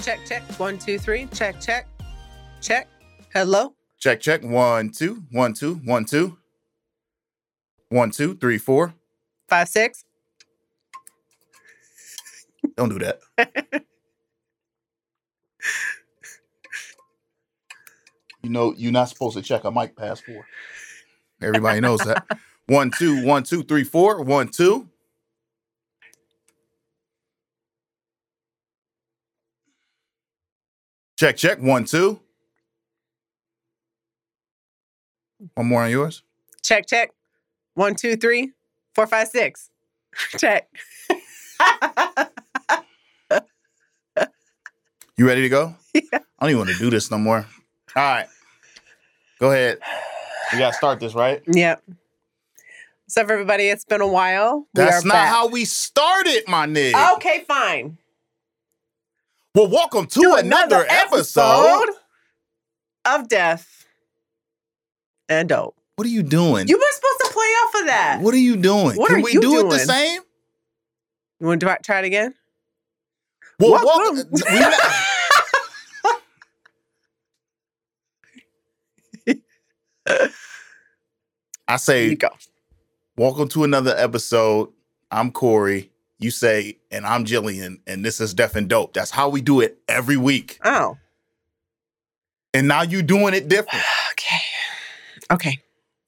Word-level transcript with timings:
check, 0.00 0.20
check. 0.26 0.42
One, 0.58 0.78
two, 0.78 0.98
three. 0.98 1.26
Check, 1.32 1.60
check. 1.60 1.86
Check. 2.60 2.88
Hello. 3.32 3.74
Check, 3.98 4.20
check. 4.20 4.42
One, 4.42 4.90
two, 4.90 5.22
one, 5.30 5.54
two, 5.54 5.74
one, 5.84 6.04
two. 6.04 6.38
One, 7.88 8.10
two, 8.10 8.34
three, 8.36 8.58
four. 8.58 8.94
Five, 9.48 9.68
six. 9.68 10.04
Don't 12.76 12.88
do 12.88 12.98
that. 12.98 13.20
you 18.42 18.50
know, 18.50 18.74
you're 18.76 18.92
not 18.92 19.08
supposed 19.08 19.36
to 19.36 19.42
check 19.42 19.64
a 19.64 19.70
mic 19.70 19.96
past 19.96 20.24
four. 20.24 20.46
Everybody 21.42 21.80
knows 21.80 22.00
that. 22.00 22.26
One, 22.66 22.90
two, 22.96 23.24
one, 23.24 23.42
two, 23.42 23.62
three, 23.62 23.84
four. 23.84 24.22
One, 24.22 24.48
two. 24.48 24.89
Check, 31.20 31.36
check. 31.36 31.58
One, 31.58 31.84
two. 31.84 32.18
One 35.52 35.66
more 35.66 35.82
on 35.82 35.90
yours. 35.90 36.22
Check, 36.62 36.86
check. 36.86 37.10
One, 37.74 37.94
two, 37.94 38.16
three, 38.16 38.52
four, 38.94 39.06
five, 39.06 39.28
six. 39.28 39.68
check. 40.38 40.70
You 45.18 45.26
ready 45.26 45.42
to 45.42 45.50
go? 45.50 45.74
Yeah. 45.92 46.20
I 46.38 46.46
don't 46.46 46.50
even 46.50 46.58
want 46.60 46.70
to 46.70 46.78
do 46.78 46.88
this 46.88 47.10
no 47.10 47.18
more. 47.18 47.44
All 47.94 48.02
right. 48.02 48.26
Go 49.40 49.50
ahead. 49.50 49.78
We 50.52 50.58
got 50.58 50.70
to 50.70 50.76
start 50.76 51.00
this, 51.00 51.14
right? 51.14 51.42
yep. 51.52 51.82
So, 53.08 53.26
for 53.26 53.32
everybody, 53.34 53.64
it's 53.64 53.84
been 53.84 54.00
a 54.00 54.08
while. 54.08 54.68
That's 54.72 55.04
not 55.04 55.12
back. 55.12 55.28
how 55.28 55.48
we 55.48 55.66
started, 55.66 56.44
my 56.48 56.66
nigga. 56.66 57.16
Okay, 57.16 57.44
fine. 57.46 57.98
Well, 59.54 59.68
welcome 59.68 60.06
to, 60.06 60.20
To 60.20 60.34
another, 60.34 60.86
episode. 60.88 61.88
of 63.04 63.28
Def 63.28 63.84
N 65.28 65.48
Dope. 65.48 65.74
What 65.96 66.06
are 66.06 66.10
you 66.10 66.22
doing? 66.22 66.68
You 66.68 66.78
were 66.78 66.84
supposed 66.92 67.20
to 67.24 67.30
play 67.32 67.42
off 67.46 67.74
of 67.80 67.86
that. 67.86 68.18
what 68.22 68.32
are 68.32 68.38
you 68.38 68.56
doing? 68.56 68.96
What 68.96 69.08
Can 69.08 69.16
are 69.18 69.22
we 69.22 69.32
do 69.32 69.58
it 69.66 69.70
the 69.70 69.78
same? 69.80 70.20
You 71.40 71.46
want 71.48 71.60
to 71.60 71.76
try- 71.82 71.98
it 71.98 72.04
again? 72.04 72.34
Well, 73.58 73.72
Welcome. 73.84 74.28
welcome. 74.30 74.72
I 81.68 81.76
say, 81.76 82.16
welcome 83.16 83.48
to 83.48 83.64
another 83.64 83.94
episode. 83.96 84.70
I'm 85.10 85.30
Cory. 85.30 85.90
You 86.22 86.30
say, 86.30 86.76
and 86.90 87.06
I'm 87.06 87.24
Jillian, 87.24 87.80
and 87.86 88.04
this 88.04 88.20
is 88.20 88.34
Def 88.34 88.54
N 88.54 88.66
Dope. 88.68 88.92
That's 88.92 89.10
how 89.10 89.30
we 89.30 89.40
do 89.40 89.60
it 89.60 89.78
every 89.88 90.18
week. 90.18 90.58
Oh, 90.62 90.98
And 92.52 92.68
now 92.68 92.82
you're 92.82 93.00
doing 93.02 93.32
it 93.32 93.48
different. 93.48 93.82
okay. 94.12 94.36
Okay. 95.32 95.58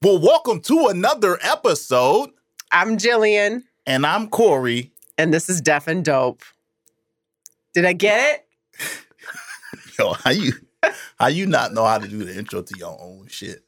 Well, 0.03 0.21
welcome 0.21 0.61
to 0.63 0.89
another 0.89 1.39
episode. 1.43 2.29
I'm 2.71 2.99
Jillian, 2.99 3.63
And 3.87 4.05
I'm 4.05 4.29
Cory. 4.29 4.93
and 5.17 5.33
this 5.33 5.49
is 5.49 5.63
Def 5.63 5.89
N 5.89 6.03
Dope. 6.03 6.43
Did 7.73 7.87
I 7.87 7.95
get 7.95 8.45
it? 8.81 8.87
Yo, 9.99 10.13
how 10.13 10.31
you 10.31 10.53
how 11.19 11.29
you 11.29 11.47
not 11.47 11.73
know 11.73 11.87
how 11.87 11.97
to 11.97 12.07
do 12.09 12.23
the 12.25 12.37
intro 12.37 12.61
to 12.61 12.79
your 12.79 12.99
own 13.01 13.29
shit? 13.29 13.63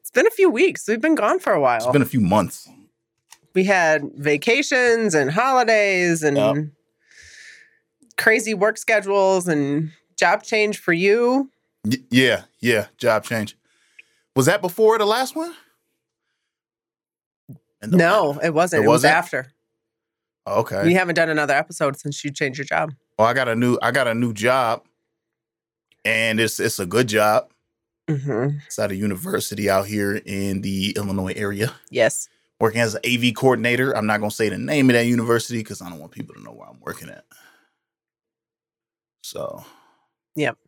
It's 0.00 0.10
been 0.10 0.26
a 0.26 0.30
few 0.30 0.48
weeks. 0.48 0.88
We've 0.88 1.00
been 1.00 1.14
gone 1.14 1.40
for 1.40 1.52
a 1.52 1.60
while. 1.60 1.76
It's 1.76 1.86
been 1.88 2.00
a 2.00 2.06
few 2.06 2.20
months. 2.20 2.66
We 3.54 3.64
had 3.64 4.02
vacations 4.16 5.14
and 5.14 5.30
holidays 5.30 6.22
and 6.22 6.36
Yep. 6.36 6.56
crazy 8.16 8.54
work 8.54 8.78
schedules 8.78 9.48
and 9.48 9.90
job 10.16 10.42
change 10.42 10.78
for 10.78 10.92
you. 10.92 11.50
Y- 11.84 11.98
yeah, 12.10 12.42
yeah, 12.60 12.86
job 12.98 13.24
change. 13.24 13.56
Was 14.36 14.46
that 14.46 14.60
before 14.62 14.98
the 14.98 15.06
last 15.06 15.34
one? 15.34 15.54
The- 17.80 17.96
No, 17.96 18.38
it 18.42 18.52
wasn't. 18.54 18.82
It 18.82 18.86
It, 18.86 18.88
was 18.88 19.04
after. 19.04 19.52
Okay. 20.46 20.84
We 20.84 20.94
haven't 20.94 21.14
done 21.14 21.28
another 21.30 21.54
episode 21.54 21.98
since 21.98 22.24
you 22.24 22.30
changed 22.32 22.58
your 22.58 22.64
job. 22.66 22.92
Well, 23.18 23.28
I 23.28 23.32
got 23.32 23.48
a 23.48 23.54
new 23.56 23.78
I 23.82 23.90
got 23.90 24.06
a 24.08 24.14
new 24.14 24.32
job, 24.32 24.84
and 26.04 26.40
it's 26.40 26.58
it's 26.60 26.78
a 26.78 26.86
good 26.86 27.06
job. 27.08 27.50
hmm 28.08 28.48
It's 28.66 28.78
at 28.78 28.90
a 28.90 28.96
university 28.96 29.68
out 29.70 29.86
here 29.86 30.16
in 30.24 30.62
the 30.62 30.92
Illinois 30.96 31.32
area. 31.36 31.74
Yes. 31.90 32.28
Working 32.60 32.82
as 32.82 32.94
an 32.94 33.00
AV 33.06 33.34
coordinator. 33.34 33.96
I'm 33.96 34.06
not 34.06 34.20
gonna 34.20 34.30
say 34.30 34.50
the 34.50 34.58
name 34.58 34.90
of 34.90 34.94
that 34.94 35.06
university 35.06 35.58
because 35.58 35.80
I 35.80 35.88
don't 35.88 35.98
want 35.98 36.12
people 36.12 36.34
to 36.34 36.42
know 36.42 36.52
where 36.52 36.68
I'm 36.68 36.78
working 36.80 37.08
at. 37.08 37.24
So. 39.22 39.64
Yep. 40.36 40.58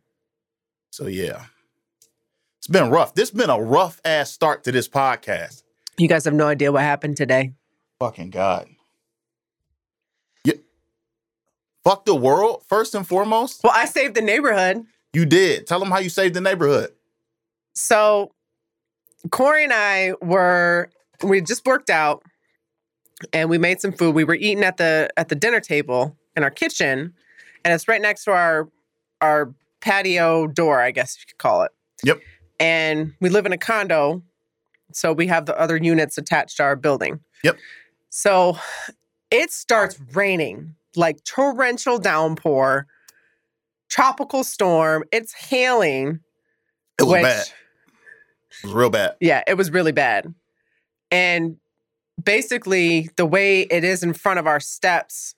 So 0.91 1.07
yeah. 1.07 1.43
It's 2.57 2.67
been 2.67 2.89
rough. 2.89 3.13
This 3.13 3.29
been 3.29 3.49
a 3.49 3.61
rough 3.61 4.01
ass 4.05 4.31
start 4.31 4.63
to 4.63 4.71
this 4.71 4.89
podcast. 4.89 5.63
You 5.97 6.07
guys 6.07 6.25
have 6.25 6.33
no 6.33 6.47
idea 6.47 6.71
what 6.71 6.81
happened 6.81 7.17
today. 7.17 7.53
Fucking 7.99 8.31
God. 8.31 8.67
Yeah. 10.45 10.55
Fuck 11.83 12.05
the 12.05 12.15
world, 12.15 12.63
first 12.67 12.95
and 12.95 13.07
foremost. 13.07 13.61
Well, 13.63 13.73
I 13.75 13.85
saved 13.85 14.15
the 14.15 14.21
neighborhood. 14.21 14.83
You 15.13 15.25
did. 15.25 15.67
Tell 15.67 15.79
them 15.79 15.91
how 15.91 15.99
you 15.99 16.09
saved 16.09 16.33
the 16.33 16.41
neighborhood. 16.41 16.91
So 17.75 18.31
Cory 19.29 19.65
and 19.65 19.73
I 19.73 20.13
were 20.21 20.89
we 21.21 21.41
just 21.41 21.65
worked 21.65 21.89
out 21.89 22.23
and 23.31 23.49
we 23.49 23.57
made 23.57 23.79
some 23.81 23.91
food. 23.91 24.15
We 24.15 24.23
were 24.23 24.35
eating 24.35 24.63
at 24.63 24.77
the 24.77 25.09
at 25.17 25.29
the 25.29 25.35
dinner 25.35 25.59
table 25.59 26.17
in 26.35 26.43
our 26.43 26.49
kitchen, 26.49 27.13
and 27.63 27.73
it's 27.73 27.87
right 27.87 28.01
next 28.01 28.25
to 28.25 28.31
our 28.31 28.69
our 29.21 29.53
patio 29.81 30.47
door, 30.47 30.81
I 30.81 30.91
guess 30.91 31.17
you 31.19 31.25
could 31.27 31.37
call 31.37 31.63
it. 31.63 31.71
Yep. 32.03 32.19
And 32.59 33.13
we 33.19 33.29
live 33.29 33.45
in 33.45 33.53
a 33.53 33.57
condo, 33.57 34.23
so 34.91 35.13
we 35.13 35.27
have 35.27 35.45
the 35.45 35.57
other 35.59 35.77
units 35.77 36.17
attached 36.17 36.57
to 36.57 36.63
our 36.63 36.75
building. 36.75 37.19
Yep. 37.43 37.57
So 38.09 38.57
it 39.31 39.51
starts 39.51 39.99
raining 40.13 40.75
like 40.95 41.23
torrential 41.23 41.97
downpour, 41.97 42.87
tropical 43.89 44.43
storm. 44.43 45.03
It's 45.11 45.33
hailing. 45.33 46.19
It 46.99 47.03
was 47.03 47.11
which- 47.13 47.23
bad. 47.23 47.47
It 48.61 48.67
was 48.67 48.73
real 48.75 48.89
bad. 48.91 49.15
yeah, 49.19 49.43
it 49.47 49.55
was 49.55 49.71
really 49.71 49.91
bad. 49.91 50.33
And 51.13 51.57
basically, 52.21 53.09
the 53.15 53.25
way 53.25 53.61
it 53.61 53.83
is 53.83 54.03
in 54.03 54.13
front 54.13 54.39
of 54.39 54.47
our 54.47 54.59
steps 54.59 55.35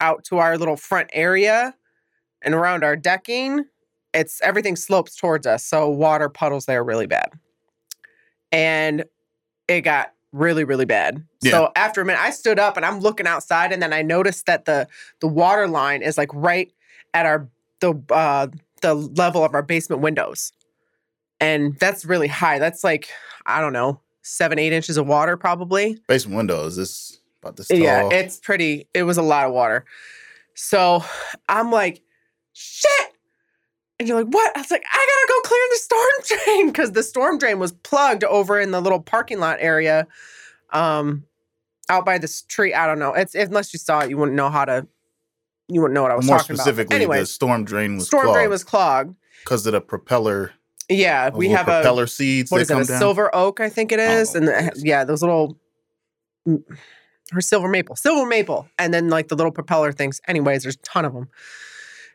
out 0.00 0.24
to 0.24 0.38
our 0.38 0.58
little 0.58 0.76
front 0.76 1.08
area 1.12 1.74
and 2.42 2.52
around 2.52 2.84
our 2.84 2.96
decking, 2.96 3.64
it's 4.12 4.42
everything 4.42 4.76
slopes 4.76 5.16
towards 5.16 5.46
us. 5.46 5.64
So 5.64 5.88
water 5.88 6.28
puddles 6.28 6.66
there 6.66 6.82
really 6.82 7.06
bad. 7.06 7.30
And 8.52 9.04
it 9.68 9.82
got 9.82 10.12
really, 10.32 10.64
really 10.64 10.84
bad. 10.84 11.24
Yeah. 11.42 11.52
So 11.52 11.72
after 11.76 12.00
a 12.00 12.04
minute, 12.04 12.20
I 12.20 12.30
stood 12.30 12.58
up 12.58 12.76
and 12.76 12.84
I'm 12.84 12.98
looking 12.98 13.26
outside, 13.26 13.72
and 13.72 13.80
then 13.80 13.92
I 13.92 14.02
noticed 14.02 14.46
that 14.46 14.64
the 14.64 14.88
the 15.20 15.28
water 15.28 15.68
line 15.68 16.02
is 16.02 16.18
like 16.18 16.30
right 16.34 16.72
at 17.14 17.24
our 17.24 17.48
the 17.80 17.94
uh 18.10 18.48
the 18.82 18.94
level 18.94 19.44
of 19.44 19.54
our 19.54 19.62
basement 19.62 20.02
windows. 20.02 20.52
And 21.40 21.78
that's 21.78 22.04
really 22.04 22.28
high. 22.28 22.58
That's 22.58 22.84
like, 22.84 23.08
I 23.46 23.60
don't 23.60 23.72
know, 23.72 24.00
seven, 24.24 24.58
eight 24.58 24.72
inches 24.72 24.96
of 24.96 25.06
water 25.06 25.36
probably. 25.36 25.98
Basement 26.08 26.36
window 26.36 26.66
is 26.66 26.76
This 26.76 27.18
about 27.42 27.56
this 27.56 27.68
tall. 27.68 27.78
Yeah, 27.78 28.08
it's 28.10 28.38
pretty, 28.38 28.88
it 28.94 29.04
was 29.04 29.16
a 29.18 29.22
lot 29.22 29.46
of 29.46 29.52
water. 29.52 29.84
So 30.54 31.04
I'm 31.48 31.70
like, 31.70 32.02
shit. 32.52 32.90
And 34.00 34.08
you're 34.08 34.18
like, 34.18 34.32
what? 34.32 34.56
I 34.56 34.60
was 34.60 34.70
like, 34.70 34.84
I 34.92 34.96
gotta 34.96 35.32
go 35.32 35.48
clear 35.48 35.60
the 35.70 35.76
storm 35.76 36.44
drain 36.46 36.66
because 36.68 36.92
the 36.92 37.02
storm 37.02 37.38
drain 37.38 37.58
was 37.60 37.72
plugged 37.72 38.24
over 38.24 38.58
in 38.60 38.72
the 38.72 38.80
little 38.80 39.00
parking 39.00 39.38
lot 39.38 39.58
area 39.60 40.06
um 40.72 41.24
out 41.88 42.04
by 42.04 42.18
this 42.18 42.42
tree. 42.42 42.74
I 42.74 42.86
don't 42.86 42.98
know. 42.98 43.12
It's 43.12 43.34
unless 43.34 43.72
you 43.72 43.78
saw 43.78 44.00
it, 44.00 44.10
you 44.10 44.16
wouldn't 44.16 44.36
know 44.36 44.50
how 44.50 44.64
to 44.64 44.86
you 45.68 45.80
wouldn't 45.80 45.94
know 45.94 46.02
what 46.02 46.10
I 46.10 46.16
was 46.16 46.26
More 46.26 46.38
talking 46.38 46.56
specifically, 46.56 46.96
about. 46.96 47.02
Anyway, 47.02 47.20
the 47.20 47.26
storm 47.26 47.64
drain 47.64 47.96
was 47.96 48.06
storm 48.06 48.32
drain 48.32 48.50
was 48.50 48.64
clogged. 48.64 49.14
because 49.44 49.66
of 49.66 49.72
the 49.72 49.80
propeller. 49.80 50.52
Yeah, 50.88 51.30
we 51.30 51.48
have 51.48 51.66
a 51.68 51.80
propeller 51.80 52.06
seeds. 52.06 52.50
what 52.50 52.60
is 52.60 52.70
it? 52.70 52.74
A 52.74 52.84
down. 52.84 52.98
silver 52.98 53.34
oak, 53.34 53.60
I 53.60 53.68
think 53.68 53.90
it 53.92 54.00
oh, 54.00 54.02
is, 54.02 54.32
don't 54.32 54.42
is, 54.44 54.48
know 54.48 54.56
and 54.58 54.68
the, 54.68 54.82
yeah, 54.84 55.04
those 55.04 55.22
little 55.22 55.58
or 56.46 57.40
silver 57.40 57.68
maple, 57.68 57.96
silver 57.96 58.26
maple, 58.26 58.68
and 58.78 58.92
then 58.92 59.08
like 59.08 59.28
the 59.28 59.36
little 59.36 59.52
propeller 59.52 59.92
things. 59.92 60.20
Anyways, 60.28 60.62
there's 60.62 60.76
a 60.76 60.78
ton 60.78 61.04
of 61.04 61.14
them. 61.14 61.28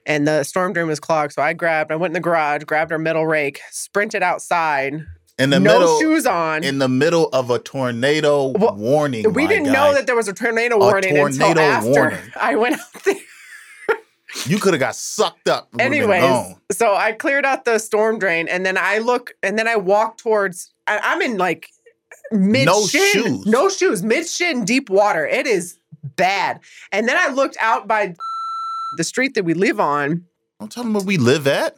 And 0.05 0.27
the 0.27 0.43
storm 0.43 0.73
drain 0.73 0.87
was 0.87 0.99
clogged, 0.99 1.33
so 1.33 1.41
I 1.41 1.53
grabbed. 1.53 1.91
I 1.91 1.95
went 1.95 2.11
in 2.11 2.13
the 2.13 2.19
garage, 2.19 2.63
grabbed 2.63 2.91
our 2.91 2.97
metal 2.97 3.27
rake, 3.27 3.59
sprinted 3.69 4.23
outside, 4.23 5.05
in 5.37 5.49
the 5.49 5.59
no 5.59 5.79
middle. 5.79 5.99
shoes 5.99 6.25
on. 6.25 6.63
In 6.63 6.79
the 6.79 6.89
middle 6.89 7.29
of 7.29 7.49
a 7.49 7.59
tornado 7.59 8.47
Well, 8.47 8.75
warning. 8.75 9.31
we 9.33 9.47
didn't 9.47 9.65
guy. 9.65 9.73
know 9.73 9.93
that 9.93 10.05
there 10.05 10.15
was 10.15 10.27
a 10.27 10.33
tornado 10.33 10.77
warning 10.77 11.17
until 11.17 11.47
tornado 11.47 11.61
after 11.61 11.89
warning. 11.89 12.19
I 12.35 12.55
went 12.55 12.75
out 12.79 13.03
there. 13.05 13.15
You 14.45 14.59
could 14.59 14.73
have 14.73 14.79
got 14.79 14.95
sucked 14.95 15.47
up. 15.49 15.69
We 15.73 15.83
would've 15.83 16.07
been 16.07 16.11
Anyways, 16.23 16.55
so 16.71 16.95
I 16.95 17.13
cleared 17.13 17.45
out 17.45 17.65
the 17.65 17.79
storm 17.79 18.19
drain, 18.19 18.47
and 18.47 18.65
then 18.65 18.77
I 18.77 18.99
look, 18.99 19.33
and 19.41 19.57
then 19.57 19.67
I 19.67 19.75
walk 19.75 20.17
towards. 20.17 20.71
I, 20.87 20.99
I'm 20.99 21.21
in 21.21 21.37
like 21.37 21.67
mid 22.31 22.65
No 22.65 22.85
shin, 22.85 23.11
shoes. 23.11 23.45
no 23.45 23.69
shoes, 23.69 24.03
mid 24.03 24.27
shin, 24.27 24.65
deep 24.65 24.89
water. 24.89 25.25
It 25.25 25.47
is 25.47 25.77
bad. 26.15 26.59
And 26.91 27.07
then 27.07 27.17
I 27.17 27.33
looked 27.33 27.57
out 27.59 27.87
by 27.87 28.15
the 28.97 29.03
street 29.03 29.33
that 29.35 29.45
we 29.45 29.53
live 29.53 29.79
on. 29.79 30.25
Don't 30.59 30.71
tell 30.71 30.83
them 30.83 30.93
where 30.93 31.03
we 31.03 31.17
live 31.17 31.47
at. 31.47 31.75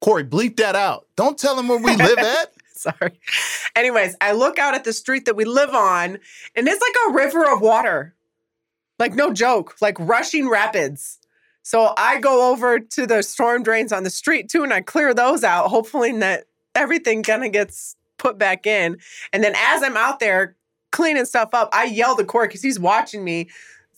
Cory, 0.00 0.24
bleep 0.24 0.56
that 0.56 0.74
out. 0.76 1.06
Don't 1.16 1.38
tell 1.38 1.54
them 1.56 1.68
where 1.68 1.78
we 1.78 1.96
live 1.96 2.18
at. 2.18 2.52
Sorry. 2.74 3.18
Anyways, 3.76 4.16
I 4.20 4.32
look 4.32 4.58
out 4.58 4.74
at 4.74 4.84
the 4.84 4.92
street 4.92 5.24
that 5.26 5.36
we 5.36 5.44
live 5.44 5.70
on, 5.70 6.18
and 6.56 6.68
it's 6.68 6.82
like 6.82 6.96
a 7.08 7.12
river 7.12 7.50
of 7.50 7.60
water. 7.60 8.14
Like, 8.98 9.14
no 9.14 9.32
joke, 9.32 9.76
like 9.80 9.96
rushing 10.00 10.48
rapids. 10.48 11.18
So 11.62 11.94
I 11.96 12.18
go 12.18 12.50
over 12.50 12.80
to 12.80 13.06
the 13.06 13.22
storm 13.22 13.62
drains 13.62 13.92
on 13.92 14.02
the 14.02 14.10
street 14.10 14.48
too, 14.48 14.62
and 14.62 14.72
I 14.72 14.80
clear 14.80 15.14
those 15.14 15.44
out, 15.44 15.68
hopefully 15.68 16.16
that 16.18 16.44
everything 16.74 17.22
kind 17.22 17.44
of 17.44 17.52
gets 17.52 17.96
put 18.18 18.38
back 18.38 18.66
in. 18.66 18.98
And 19.32 19.42
then 19.42 19.54
as 19.56 19.82
I'm 19.82 19.96
out 19.96 20.20
there 20.20 20.56
cleaning 20.90 21.24
stuff 21.24 21.50
up, 21.52 21.68
I 21.72 21.84
yell 21.84 22.16
to 22.16 22.24
Cory 22.24 22.48
because 22.48 22.62
he's 22.62 22.78
watching 22.78 23.24
me 23.24 23.48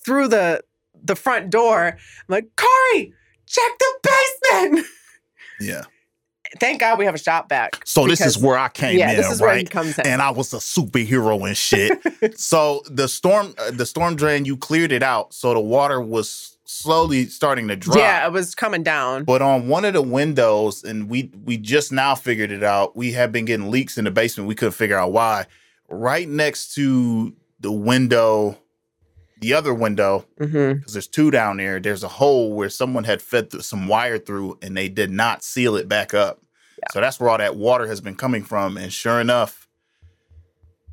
through 0.05 0.29
the 0.29 0.63
the 1.03 1.17
front 1.17 1.51
door. 1.51 1.89
I'm 1.89 1.99
like, 2.29 2.49
Cory, 2.57 3.13
check 3.47 3.73
the 3.79 4.11
basement. 4.51 4.87
Yeah. 5.61 5.83
Thank 6.59 6.81
God 6.81 6.99
we 6.99 7.05
have 7.05 7.15
a 7.15 7.19
shop 7.19 7.49
vac. 7.49 7.81
So 7.85 8.09
this 8.09 8.21
is 8.21 8.37
where 8.37 8.59
I 8.59 8.69
came 8.69 8.99
yeah, 8.99 9.11
in, 9.11 9.17
this 9.17 9.31
is 9.31 9.41
where 9.41 9.57
he 9.57 9.65
comes 9.65 9.97
in. 9.99 10.07
and 10.07 10.21
I 10.21 10.31
was 10.31 10.53
a 10.53 10.59
superhero 10.59 11.47
and 11.47 11.57
shit. 11.57 12.39
so 12.39 12.83
the 12.87 13.07
storm, 13.09 13.55
uh, 13.57 13.71
the 13.71 13.87
storm 13.87 14.17
drain, 14.17 14.45
you 14.45 14.57
cleared 14.57 14.91
it 14.91 15.03
out, 15.03 15.33
so 15.33 15.55
the 15.55 15.61
water 15.61 16.01
was 16.01 16.54
slowly 16.75 17.27
starting 17.27 17.69
to 17.69 17.77
drop. 17.77 17.99
Yeah, 17.99 18.27
it 18.27 18.33
was 18.33 18.55
coming 18.55 18.83
down. 18.83 19.25
But 19.25 19.43
on 19.43 19.69
one 19.69 19.85
of 19.85 19.95
the 19.95 20.03
windows, 20.03 20.83
and 20.83 21.09
we 21.09 21.31
we 21.45 21.57
just 21.57 21.93
now 21.93 22.15
figured 22.15 22.51
it 22.51 22.63
out. 22.63 22.97
We 22.97 23.13
had 23.13 23.33
been 23.33 23.45
getting 23.45 23.71
leaks 23.71 23.97
in 23.97 24.05
the 24.05 24.11
basement. 24.11 24.49
We 24.49 24.55
couldn't 24.55 24.73
figure 24.73 24.99
out 24.99 25.13
why. 25.13 25.47
Right 25.89 26.29
next 26.29 26.75
to 26.75 27.35
the 27.61 27.73
window, 27.73 28.59
the 29.41 29.55
other 29.55 29.75
window, 29.75 30.27
mm-hmm. 30.41 30.79
because 30.79 30.93
there's 30.93 31.07
two 31.07 31.31
down 31.31 31.59
there. 31.59 31.79
There's 31.79 32.03
a 32.03 32.09
hole 32.09 32.55
where 32.55 32.69
someone 32.69 33.05
had 33.05 33.23
fed 33.23 33.51
th- 33.51 33.63
some 33.63 33.87
wire 33.87 34.19
through, 34.19 34.59
and 34.63 34.77
they 34.77 34.89
did 34.89 35.11
not 35.11 35.45
seal 35.45 35.77
it 35.77 35.89
back 35.89 36.15
up. 36.15 36.41
So 36.93 37.01
that's 37.01 37.19
where 37.19 37.31
all 37.31 37.39
that 37.39 37.57
water 37.57 37.87
has 37.87 38.01
been 38.01 38.15
coming 38.15 38.43
from. 38.43 38.77
And 38.77 38.93
sure 38.93 39.21
enough, 39.21 39.64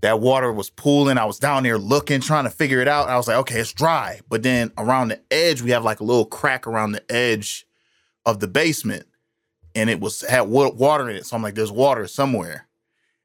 that 0.01 0.19
water 0.19 0.51
was 0.51 0.69
pooling. 0.69 1.17
I 1.17 1.25
was 1.25 1.37
down 1.39 1.63
there 1.63 1.77
looking, 1.77 2.21
trying 2.21 2.43
to 2.45 2.49
figure 2.49 2.81
it 2.81 2.87
out. 2.87 3.03
And 3.03 3.13
I 3.13 3.17
was 3.17 3.27
like, 3.27 3.37
okay, 3.37 3.59
it's 3.59 3.71
dry. 3.73 4.19
But 4.29 4.41
then 4.43 4.71
around 4.77 5.09
the 5.09 5.19
edge, 5.31 5.61
we 5.61 5.71
have 5.71 5.83
like 5.83 5.99
a 5.99 6.03
little 6.03 6.25
crack 6.25 6.65
around 6.67 6.93
the 6.93 7.11
edge 7.11 7.65
of 8.25 8.39
the 8.39 8.47
basement, 8.47 9.05
and 9.75 9.89
it 9.89 9.99
was 9.99 10.21
had 10.21 10.41
water 10.43 11.09
in 11.09 11.15
it. 11.17 11.25
So 11.25 11.35
I'm 11.35 11.43
like, 11.43 11.55
there's 11.55 11.71
water 11.71 12.07
somewhere. 12.07 12.67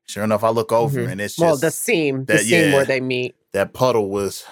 Sure 0.06 0.23
enough, 0.23 0.44
I 0.44 0.50
look 0.50 0.70
over 0.70 1.00
Mhm. 1.00 1.11
and 1.12 1.20
it's 1.20 1.34
just 1.34 1.40
Well, 1.43 1.56
the 1.56 1.70
seam, 1.70 2.25
the 2.26 2.34
that- 2.34 2.43
seam 2.44 2.70
yeah. 2.70 2.75
where 2.75 2.84
they 2.84 3.00
meet. 3.00 3.34
that 3.52 3.73
puddle 3.73 4.08
was 4.11 4.44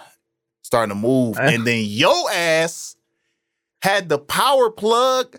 starting 0.62 0.88
to 0.88 1.00
move. 1.00 1.36
And 1.40 1.66
then 1.66 1.84
yo 1.86 2.26
ass 2.28 2.96
had 3.82 4.08
the 4.08 4.18
power 4.18 4.70
plug 4.70 5.38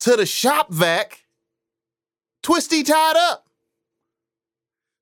to 0.00 0.16
the 0.16 0.26
shop 0.26 0.70
vac 0.72 1.24
twisty 2.42 2.82
tied 2.82 3.16
up. 3.16 3.46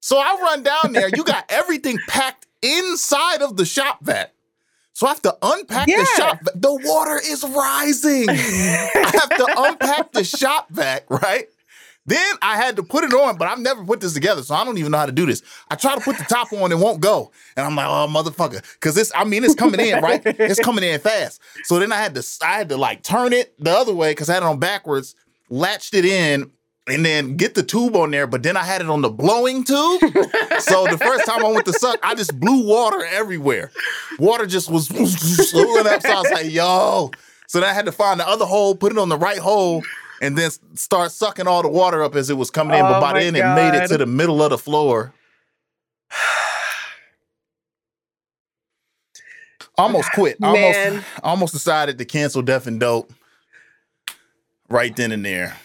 So 0.00 0.18
I 0.18 0.38
run 0.40 0.62
down 0.62 0.92
there. 0.92 1.08
You 1.08 1.24
got 1.24 1.44
everything 1.48 1.98
packed 2.08 2.46
inside 2.62 3.42
of 3.42 3.56
the 3.56 3.64
shop 3.64 3.98
vac. 4.02 4.32
So 4.92 5.06
I 5.06 5.10
have 5.10 5.22
to 5.22 5.36
unpack 5.40 5.86
the 5.86 6.08
shop 6.16 6.38
vac. 6.42 6.54
The 6.56 6.74
water 6.74 7.20
is 7.24 7.42
rising. 7.44 8.28
I 8.28 9.12
have 9.14 9.30
to 9.30 9.54
unpack 9.56 10.12
the 10.12 10.24
shop 10.24 10.68
vac, 10.70 11.08
right? 11.08 11.46
Then 12.06 12.34
I 12.42 12.56
had 12.56 12.76
to 12.76 12.82
put 12.82 13.04
it 13.04 13.12
on, 13.12 13.36
but 13.36 13.46
I've 13.46 13.60
never 13.60 13.84
put 13.84 14.00
this 14.00 14.14
together, 14.14 14.42
so 14.42 14.54
I 14.54 14.64
don't 14.64 14.78
even 14.78 14.90
know 14.90 14.98
how 14.98 15.06
to 15.06 15.12
do 15.12 15.26
this. 15.26 15.42
I 15.70 15.76
try 15.76 15.94
to 15.94 16.00
put 16.00 16.18
the 16.18 16.24
top 16.24 16.52
on, 16.52 16.72
it 16.72 16.78
won't 16.78 17.00
go. 17.00 17.30
And 17.56 17.64
I'm 17.64 17.76
like, 17.76 17.86
oh 17.86 18.08
motherfucker. 18.10 18.64
Cause 18.80 18.94
this, 18.94 19.12
I 19.14 19.24
mean, 19.24 19.44
it's 19.44 19.54
coming 19.54 19.80
in, 19.80 20.02
right? 20.02 20.20
It's 20.24 20.58
coming 20.58 20.82
in 20.82 20.98
fast. 20.98 21.40
So 21.64 21.78
then 21.78 21.92
I 21.92 21.96
had 21.96 22.14
to 22.14 22.26
I 22.42 22.54
had 22.54 22.70
to 22.70 22.76
like 22.76 23.02
turn 23.02 23.32
it 23.32 23.54
the 23.58 23.70
other 23.70 23.94
way 23.94 24.12
because 24.12 24.28
I 24.28 24.34
had 24.34 24.42
it 24.42 24.46
on 24.46 24.58
backwards, 24.58 25.14
latched 25.50 25.94
it 25.94 26.04
in, 26.04 26.50
and 26.90 27.04
then 27.04 27.36
get 27.36 27.54
the 27.54 27.62
tube 27.62 27.94
on 27.96 28.10
there. 28.10 28.26
But 28.26 28.42
then 28.42 28.56
I 28.56 28.64
had 28.64 28.80
it 28.80 28.88
on 28.90 29.02
the 29.02 29.08
blowing 29.08 29.64
tube. 29.64 30.00
so 30.58 30.86
the 30.86 30.98
first 31.00 31.26
time 31.26 31.44
I 31.44 31.48
went 31.48 31.66
to 31.66 31.72
suck, 31.72 31.98
I 32.02 32.14
just 32.14 32.38
blew 32.38 32.66
water 32.66 33.04
everywhere. 33.06 33.70
Water 34.18 34.46
just 34.46 34.70
was 34.70 34.88
slowing 34.88 35.86
up. 35.86 36.02
So 36.02 36.08
I 36.10 36.20
was 36.20 36.30
like, 36.30 36.50
yo. 36.50 37.10
So 37.46 37.60
then 37.60 37.68
I 37.68 37.72
had 37.72 37.86
to 37.86 37.92
find 37.92 38.20
the 38.20 38.28
other 38.28 38.44
hole, 38.44 38.74
put 38.74 38.92
it 38.92 38.98
on 38.98 39.08
the 39.08 39.18
right 39.18 39.38
hole, 39.38 39.82
and 40.20 40.36
then 40.36 40.50
start 40.74 41.12
sucking 41.12 41.46
all 41.46 41.62
the 41.62 41.68
water 41.68 42.02
up 42.02 42.14
as 42.14 42.30
it 42.30 42.34
was 42.34 42.50
coming 42.50 42.76
in. 42.76 42.82
But 42.82 42.98
Oh 42.98 43.00
by 43.00 43.12
my 43.14 43.20
then, 43.20 43.34
it 43.36 43.54
made 43.54 43.74
it 43.74 43.88
to 43.88 43.98
the 43.98 44.06
middle 44.06 44.42
of 44.42 44.50
the 44.50 44.58
floor. 44.58 45.12
Almost 49.78 50.12
quit. 50.12 50.36
Almost, 50.42 50.60
Man. 50.60 51.04
almost 51.22 51.54
decided 51.54 51.96
to 51.98 52.04
cancel 52.04 52.42
Def 52.42 52.66
N 52.66 52.78
Dope 52.78 53.10
right 54.68 54.94
then 54.94 55.10
and 55.10 55.24
there. 55.24 55.56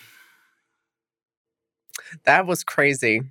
That 2.24 2.46
was 2.48 2.64
crazy. 2.64 3.22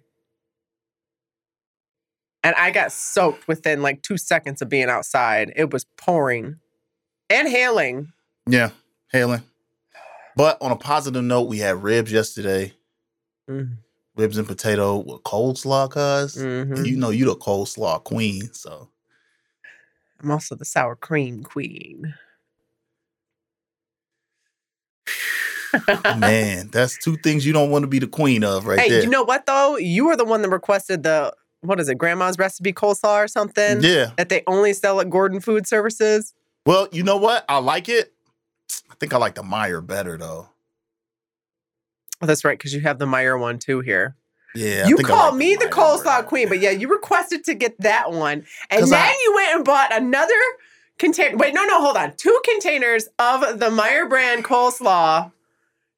And 2.43 2.55
I 2.57 2.71
got 2.71 2.93
soaked 2.93 3.49
within 3.49 3.81
like 3.83 4.03
two 4.03 4.19
seconds 4.19 4.61
of 4.61 4.69
being 4.69 4.91
outside. 4.91 5.53
It 5.57 5.73
was 5.73 5.87
pouring 5.97 6.61
and 7.31 7.49
hailing. 7.49 8.13
Yeah, 8.47 8.71
hailing. 9.11 9.43
But 10.37 10.59
on 10.61 10.71
a 10.71 10.77
positive 10.77 11.25
note, 11.25 11.49
we 11.49 11.59
had 11.59 11.83
ribs 11.83 12.13
yesterday. 12.13 12.75
Mhm. 13.49 13.79
Ribs 14.17 14.37
and 14.37 14.47
potato 14.47 14.99
with 14.99 15.23
coleslaw, 15.23 15.91
cuz. 15.91 16.37
Mhm. 16.37 16.87
You 16.87 16.97
know 16.97 17.11
you 17.11 17.25
the 17.25 17.35
coleslaw 17.37 18.05
queen, 18.05 18.53
so 18.53 18.91
I'm 20.21 20.31
also 20.31 20.55
the 20.55 20.65
sour 20.65 20.97
cream 20.97 21.43
queen. 21.43 22.15
Man, 26.19 26.69
that's 26.69 26.99
two 26.99 27.17
things 27.17 27.45
you 27.47 27.53
don't 27.53 27.71
want 27.71 27.83
to 27.83 27.87
be 27.87 27.99
the 27.99 28.07
queen 28.07 28.45
of 28.45 28.67
right 28.67 28.77
there. 28.77 28.85
hey, 28.85 28.91
there. 28.91 29.03
you 29.03 29.09
know 29.11 29.23
what 29.23 29.47
though? 29.47 29.77
You 29.77 30.07
were 30.07 30.17
the 30.17 30.25
one 30.25 30.43
that 30.43 30.49
requested 30.51 31.03
the 31.03 31.35
what 31.61 31.81
is 31.81 31.89
it, 31.89 31.97
grandma's 31.97 32.39
recipe 32.39 32.73
coleslaw 32.73 33.25
or 33.25 33.29
something? 33.29 33.83
yeah. 33.83 34.11
That 34.19 34.29
they 34.29 34.43
only 34.47 34.73
sell 34.75 35.01
at 35.01 35.09
Gordon 35.09 35.41
Food 35.41 35.67
Services. 35.67 36.35
Well, 36.67 36.89
you 36.93 37.03
know 37.03 37.17
what? 37.17 37.45
I 37.49 37.59
like 37.59 37.89
it. 37.89 38.13
I 38.91 38.95
think 39.01 39.13
I 39.15 39.19
like 39.19 39.35
the 39.35 39.43
Meijer 39.43 39.85
better 39.87 40.17
though. 40.19 40.49
Oh, 42.21 42.27
that's 42.27 42.45
right, 42.45 42.57
because 42.57 42.73
you 42.73 42.81
have 42.81 42.99
the 42.99 43.07
Meijer 43.07 43.39
one 43.39 43.59
too 43.59 43.81
here. 43.81 44.17
Yeah. 44.55 44.87
You 44.87 44.97
call 44.99 45.31
like 45.31 45.39
me 45.39 45.57
the 45.57 45.67
Meijer 45.67 45.71
coleslaw 45.71 46.27
queen, 46.27 46.49
but 46.49 46.61
yeah, 46.61 46.71
you 46.71 46.89
requested 46.89 47.45
to 47.45 47.55
get 47.55 47.79
that 47.81 48.13
one. 48.13 48.47
And 48.71 48.87
then 48.87 48.95
I- 48.95 49.21
you 49.25 49.35
went 49.35 49.57
and 49.57 49.65
bought 49.65 49.93
another 49.93 50.33
container. 50.99 51.37
Wait, 51.37 51.55
no, 51.55 51.65
no, 51.65 51.81
hold 51.81 51.97
on. 51.97 52.15
Two 52.17 52.39
containers 52.45 53.09
of 53.19 53.59
the 53.59 53.71
Meijer 53.71 54.09
brand 54.09 54.45
coleslaw 54.45 55.33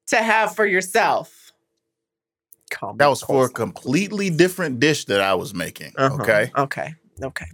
to 0.07 0.17
have 0.17 0.55
for 0.55 0.65
yourself. 0.65 1.51
Call 2.69 2.93
That 2.95 3.07
was 3.07 3.21
for 3.21 3.45
a 3.45 3.49
completely 3.49 4.29
different 4.29 4.79
dish 4.79 5.05
that 5.05 5.21
I 5.21 5.35
was 5.35 5.53
making. 5.53 5.93
Uh-huh. 5.97 6.21
Okay. 6.21 6.51
Okay. 6.57 6.93
Okay. 7.23 7.45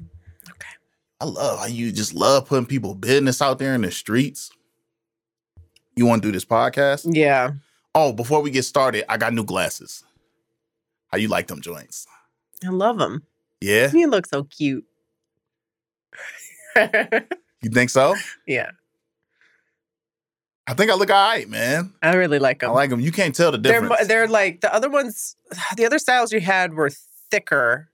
I 1.21 1.25
love 1.25 1.59
how 1.59 1.65
you 1.67 1.91
just 1.91 2.13
love 2.13 2.47
putting 2.47 2.65
people 2.65 2.95
business 2.95 3.41
out 3.41 3.59
there 3.59 3.75
in 3.75 3.81
the 3.81 3.91
streets. 3.91 4.49
You 5.95 6.05
want 6.05 6.21
to 6.23 6.27
do 6.27 6.31
this 6.31 6.45
podcast? 6.45 7.07
Yeah. 7.13 7.51
Oh, 7.95 8.11
before 8.11 8.41
we 8.41 8.49
get 8.49 8.63
started, 8.63 9.05
I 9.11 9.17
got 9.17 9.33
new 9.33 9.43
glasses. 9.43 10.03
How 11.11 11.19
you 11.19 11.27
like 11.27 11.45
them 11.47 11.61
joints? 11.61 12.07
I 12.65 12.69
love 12.69 12.97
them. 12.97 13.23
Yeah, 13.61 13.91
You 13.93 14.09
look 14.09 14.25
so 14.25 14.43
cute. 14.43 14.83
you 16.75 17.69
think 17.71 17.89
so? 17.91 18.15
yeah. 18.47 18.71
I 20.65 20.73
think 20.73 20.89
I 20.89 20.95
look 20.95 21.09
all 21.09 21.27
right, 21.29 21.47
man. 21.49 21.93
I 22.01 22.15
really 22.15 22.39
like 22.39 22.61
them. 22.61 22.69
I 22.69 22.73
like 22.73 22.89
them. 22.89 22.99
You 23.01 23.11
can't 23.11 23.35
tell 23.35 23.51
the 23.51 23.57
they're, 23.57 23.81
difference. 23.81 24.07
they're 24.07 24.27
like 24.27 24.61
the 24.61 24.73
other 24.73 24.89
ones, 24.89 25.35
the 25.77 25.85
other 25.85 25.99
styles 25.99 26.31
you 26.31 26.39
had 26.39 26.73
were 26.73 26.89
thicker. 27.29 27.89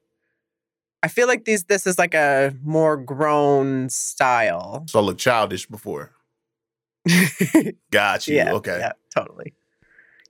I 1.02 1.08
feel 1.08 1.28
like 1.28 1.46
these 1.46 1.64
this 1.64 1.88
is 1.88 1.98
like 1.98 2.14
a 2.14 2.54
more 2.64 2.98
grown 2.98 3.90
style. 3.90 4.84
so 4.88 5.00
I 5.00 5.02
look 5.02 5.18
childish 5.18 5.66
before. 5.66 6.12
Got 7.92 8.28
you. 8.28 8.36
yeah. 8.36 8.54
okay. 8.54 8.78
Yeah, 8.80 8.92
totally. 9.16 9.54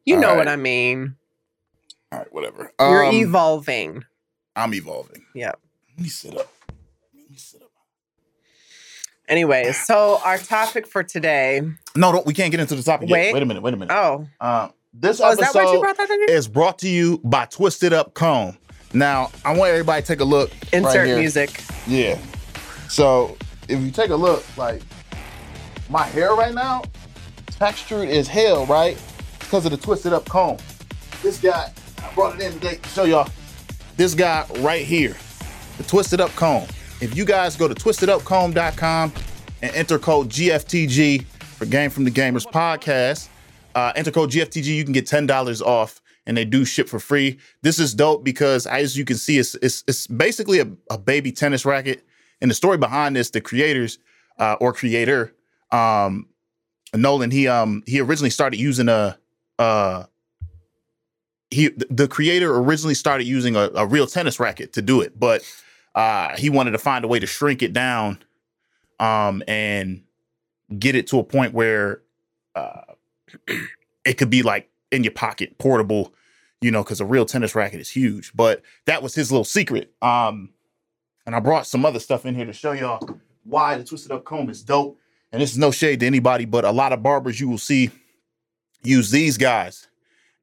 You 0.06 0.16
All 0.16 0.22
know 0.22 0.36
what. 0.36 0.48
I 0.48 0.56
mean. 0.56 1.16
All 2.12 2.20
right. 2.20 2.34
Whatever. 2.34 2.72
You're 2.80 3.06
Um, 3.06 3.16
evolving. 3.16 4.06
I'm 4.56 4.74
evolving. 4.74 5.26
Yeah. 5.34 5.54
Let 5.98 6.04
me 6.04 6.10
sit 6.10 6.38
up. 6.38 6.52
Let 7.16 7.30
me 7.30 7.36
sit 7.38 7.62
up. 7.64 7.69
Anyway, 9.30 9.72
so 9.72 10.20
our 10.26 10.38
topic 10.40 10.88
for 10.88 11.04
today. 11.04 11.62
No, 11.96 12.12
don't, 12.12 12.26
we 12.26 12.34
can't 12.34 12.50
get 12.52 12.60
into 12.60 12.76
the 12.76 12.82
topic 12.84 13.10
Wait. 13.10 13.26
yet. 13.28 13.34
Wait 13.36 13.44
a 13.44 13.46
minute. 13.46 13.62
Wait 13.64 13.74
a 13.74 13.78
minute. 13.78 13.94
Oh, 13.96 14.28
Uh, 14.42 14.70
this 14.92 15.22
oh 15.22 15.30
is 15.32 15.38
that 15.38 15.54
why 15.54 15.62
you 15.62 15.68
episode 15.68 15.82
brought 15.82 15.98
that 15.98 16.10
in? 16.10 16.26
is 16.36 16.48
brought 16.48 16.80
to 16.80 16.90
you 16.90 17.20
by 17.24 17.46
Twisted 17.46 17.94
Up 17.94 18.16
Comb. 18.16 18.58
Now, 18.92 19.30
I 19.46 19.56
want 19.56 19.70
everybody 19.70 20.02
to 20.02 20.08
take 20.08 20.20
a 20.20 20.26
look. 20.26 20.50
right 20.50 20.74
Insert 20.74 21.06
here. 21.08 21.18
music. 21.20 21.62
Yeah. 21.86 22.18
So 22.90 23.38
if 23.68 23.80
you 23.80 23.92
take 23.92 24.10
a 24.10 24.16
look, 24.16 24.44
like 24.58 24.82
my 25.92 26.04
hair 26.06 26.34
right 26.34 26.56
now, 26.56 26.82
textured 27.52 28.10
as 28.10 28.28
hell, 28.28 28.66
right? 28.66 29.00
Because 29.38 29.64
of 29.66 29.72
the 29.72 29.78
twisted 29.78 30.12
up 30.12 30.26
comb. 30.28 30.58
This 31.22 31.40
guy, 31.40 31.72
I 32.04 32.14
brought 32.16 32.36
it 32.36 32.42
in 32.42 32.54
today 32.54 32.78
to 32.82 32.90
show 32.90 33.04
y'all. 33.04 33.30
This 33.96 34.16
guy 34.16 34.46
right 34.60 34.84
here, 34.86 35.16
the 35.78 35.84
twisted 35.84 36.20
up 36.20 36.32
comb. 36.32 36.66
If 37.02 37.16
you 37.16 37.26
guys 37.26 37.56
go 37.56 37.68
to 37.68 37.76
twistedupcomb.com 37.76 39.14
and 39.62 39.76
enter 39.76 40.00
code 40.00 40.30
GFTG 40.30 41.26
for 41.60 41.66
Game 41.66 41.90
from 41.90 42.06
the 42.06 42.12
Gamers 42.12 42.46
podcast. 42.46 43.28
Uh, 43.76 43.92
enter 43.96 44.12
code 44.12 44.32
GFTG, 44.32 44.66
you 44.66 44.84
can 44.84 44.94
get 44.94 45.06
ten 45.06 45.28
dollars 45.28 45.62
off, 45.62 46.02
and 46.26 46.36
they 46.36 46.46
do 46.46 46.66
ship 46.66 46.90
for 46.90 47.00
free. 47.00 47.38
This 47.62 47.80
is 47.80 47.94
dope 47.94 48.24
because, 48.24 48.66
as 48.66 48.98
you 48.98 49.06
can 49.06 49.18
see, 49.18 49.38
it's 49.38 49.56
it's, 49.56 49.84
it's 49.88 50.08
basically 50.08 50.60
a, 50.60 50.68
a 50.90 50.98
baby 50.98 51.32
tennis 51.32 51.66
racket. 51.66 52.04
And 52.42 52.50
the 52.50 52.56
story 52.56 52.78
behind 52.78 53.16
this, 53.16 53.30
the 53.30 53.42
creators 53.42 54.00
uh, 54.40 54.56
or 54.62 54.72
creator, 54.72 55.36
um, 55.72 56.28
Nolan, 56.96 57.32
he 57.32 57.48
um 57.48 57.84
he 57.86 58.00
originally 58.00 58.32
started 58.32 58.60
using 58.60 58.90
a 58.90 59.18
uh 59.60 60.06
he 61.52 61.70
the 61.90 62.08
creator 62.08 62.56
originally 62.56 62.96
started 62.96 63.28
using 63.28 63.56
a, 63.56 63.70
a 63.76 63.86
real 63.86 64.08
tennis 64.08 64.40
racket 64.40 64.74
to 64.74 64.82
do 64.82 65.02
it, 65.02 65.20
but 65.20 65.44
uh 66.00 66.36
he 66.38 66.50
wanted 66.50 66.72
to 66.72 66.78
find 66.78 67.04
a 67.04 67.08
way 67.08 67.20
to 67.20 67.28
shrink 67.28 67.62
it 67.62 67.74
down 67.74 68.20
um 69.00 69.44
and 69.48 70.04
get 70.78 70.96
it 70.96 71.08
to 71.08 71.20
a 71.20 71.24
point 71.24 71.54
where 71.54 72.02
uh 72.56 72.82
it 74.06 74.18
could 74.18 74.30
be 74.30 74.42
like 74.42 74.70
in 74.92 75.04
your 75.04 75.14
pocket, 75.14 75.58
portable, 75.58 76.14
you 76.62 76.72
know, 76.72 76.84
because 76.84 77.02
a 77.02 77.06
real 77.06 77.26
tennis 77.26 77.56
racket 77.56 77.80
is 77.80 77.90
huge. 77.90 78.32
But 78.34 78.62
that 78.86 79.04
was 79.04 79.16
his 79.16 79.32
little 79.32 79.46
secret. 79.46 79.94
Um, 80.02 80.50
and 81.26 81.36
I 81.36 81.40
brought 81.40 81.68
some 81.68 81.86
other 81.86 82.00
stuff 82.00 82.26
in 82.26 82.36
here 82.36 82.46
to 82.46 82.54
show 82.54 82.72
y'all 82.72 83.08
why 83.44 83.78
the 83.78 83.84
twisted 83.84 84.12
up 84.12 84.26
comb 84.26 84.50
is 84.50 84.64
dope. 84.64 84.98
And 85.32 85.42
this 85.42 85.52
is 85.52 85.58
no 85.58 85.70
shade 85.70 86.00
to 86.00 86.08
anybody, 86.08 86.46
but 86.46 86.66
a 86.66 86.72
lot 86.72 86.92
of 86.92 87.04
barbers 87.04 87.40
you 87.40 87.48
will 87.48 87.60
see 87.60 87.92
use 88.82 89.12
these 89.12 89.38
guys. 89.38 89.88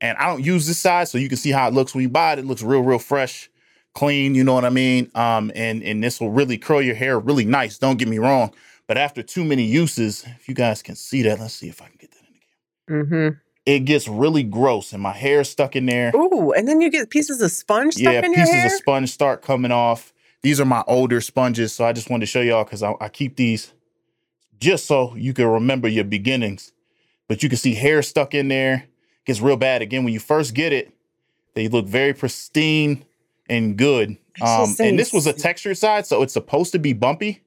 And 0.00 0.16
I 0.18 0.26
don't 0.26 0.44
use 0.44 0.66
this 0.66 0.78
size, 0.78 1.10
so 1.10 1.18
you 1.18 1.28
can 1.28 1.38
see 1.38 1.50
how 1.50 1.66
it 1.66 1.74
looks 1.74 1.94
when 1.94 2.02
you 2.02 2.08
buy 2.08 2.34
it. 2.34 2.38
It 2.38 2.44
looks 2.44 2.62
real, 2.62 2.82
real 2.82 2.98
fresh, 2.98 3.50
clean. 3.96 4.34
You 4.34 4.44
know 4.44 4.54
what 4.54 4.64
I 4.64 4.70
mean? 4.70 5.10
Um, 5.16 5.50
and 5.56 5.82
and 5.82 6.04
this 6.04 6.20
will 6.20 6.30
really 6.30 6.58
curl 6.58 6.80
your 6.80 6.94
hair 6.94 7.18
really 7.18 7.44
nice. 7.44 7.78
Don't 7.78 7.98
get 7.98 8.06
me 8.06 8.18
wrong. 8.18 8.52
But 8.86 8.98
after 8.98 9.22
too 9.22 9.44
many 9.44 9.64
uses, 9.64 10.24
if 10.38 10.48
you 10.48 10.54
guys 10.54 10.82
can 10.82 10.94
see 10.94 11.22
that, 11.22 11.40
let's 11.40 11.54
see 11.54 11.68
if 11.68 11.82
I 11.82 11.86
can 11.86 11.96
get 11.98 12.12
that 12.12 12.22
in 12.28 13.00
again. 13.00 13.06
Mm-hmm. 13.06 13.38
It 13.64 13.80
gets 13.80 14.06
really 14.06 14.44
gross, 14.44 14.92
and 14.92 15.02
my 15.02 15.12
hair 15.12 15.40
is 15.40 15.50
stuck 15.50 15.74
in 15.74 15.86
there. 15.86 16.12
Ooh, 16.14 16.52
and 16.52 16.68
then 16.68 16.80
you 16.80 16.88
get 16.88 17.10
pieces 17.10 17.42
of 17.42 17.50
sponge 17.50 17.94
stuck 17.94 18.12
yeah, 18.12 18.20
pieces 18.20 18.64
of 18.64 18.78
sponge 18.78 19.10
start 19.10 19.42
coming 19.42 19.72
off. 19.72 20.12
These 20.42 20.60
are 20.60 20.64
my 20.64 20.84
older 20.86 21.20
sponges, 21.20 21.72
so 21.72 21.84
I 21.84 21.92
just 21.92 22.08
wanted 22.08 22.26
to 22.26 22.30
show 22.30 22.42
y'all 22.42 22.62
because 22.62 22.84
I, 22.84 22.94
I 23.00 23.08
keep 23.08 23.34
these 23.34 23.72
just 24.60 24.86
so 24.86 25.16
you 25.16 25.34
can 25.34 25.46
remember 25.46 25.88
your 25.88 26.04
beginnings. 26.04 26.72
But 27.28 27.42
you 27.42 27.48
can 27.48 27.58
see 27.58 27.74
hair 27.74 28.02
stuck 28.02 28.34
in 28.34 28.46
there. 28.46 28.86
gets 29.24 29.40
real 29.40 29.56
bad 29.56 29.82
again 29.82 30.04
when 30.04 30.12
you 30.12 30.20
first 30.20 30.54
get 30.54 30.72
it. 30.72 30.92
They 31.54 31.66
look 31.66 31.86
very 31.86 32.12
pristine 32.12 33.04
and 33.48 33.76
good. 33.76 34.16
Um, 34.40 34.74
and 34.78 34.98
this 34.98 35.12
was 35.12 35.26
a 35.26 35.32
textured 35.32 35.78
side, 35.78 36.06
so 36.06 36.22
it's 36.22 36.32
supposed 36.32 36.72
to 36.72 36.78
be 36.78 36.92
bumpy, 36.92 37.42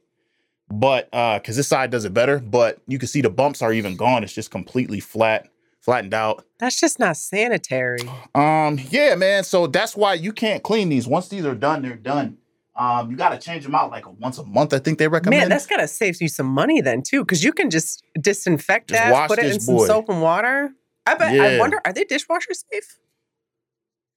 but 0.71 1.07
uh, 1.13 1.39
because 1.39 1.55
this 1.55 1.67
side 1.67 1.91
does 1.91 2.05
it 2.05 2.13
better. 2.13 2.39
But 2.39 2.79
you 2.87 2.97
can 2.97 3.07
see 3.07 3.21
the 3.21 3.29
bumps 3.29 3.61
are 3.61 3.71
even 3.71 3.95
gone. 3.95 4.23
It's 4.23 4.33
just 4.33 4.49
completely 4.49 4.99
flat, 4.99 5.49
flattened 5.81 6.13
out. 6.13 6.45
That's 6.59 6.79
just 6.79 6.97
not 6.99 7.17
sanitary. 7.17 8.01
Um, 8.33 8.79
yeah, 8.89 9.15
man. 9.15 9.43
So 9.43 9.67
that's 9.67 9.95
why 9.95 10.15
you 10.15 10.33
can't 10.33 10.63
clean 10.63 10.89
these. 10.89 11.07
Once 11.07 11.27
these 11.27 11.45
are 11.45 11.55
done, 11.55 11.83
they're 11.83 11.95
done. 11.95 12.37
Um, 12.75 13.11
you 13.11 13.17
got 13.17 13.29
to 13.29 13.37
change 13.37 13.65
them 13.65 13.75
out 13.75 13.91
like 13.91 14.05
once 14.19 14.37
a 14.37 14.45
month. 14.45 14.73
I 14.73 14.79
think 14.79 14.99
they 14.99 15.09
recommend. 15.09 15.41
Man, 15.41 15.49
that's 15.49 15.65
gotta 15.65 15.87
save 15.87 16.21
you 16.21 16.29
some 16.29 16.45
money 16.45 16.79
then 16.79 17.01
too, 17.01 17.25
because 17.25 17.43
you 17.43 17.51
can 17.51 17.69
just 17.69 18.03
disinfect 18.19 18.89
Just 18.89 19.01
that, 19.01 19.27
put 19.27 19.37
it 19.37 19.45
in 19.45 19.51
this 19.51 19.65
some 19.65 19.79
soap 19.79 20.07
and 20.07 20.21
water. 20.21 20.71
I 21.05 21.15
bet. 21.15 21.39
I 21.39 21.59
wonder, 21.59 21.81
are 21.83 21.91
they 21.91 22.05
dishwasher 22.05 22.53
safe? 22.53 22.99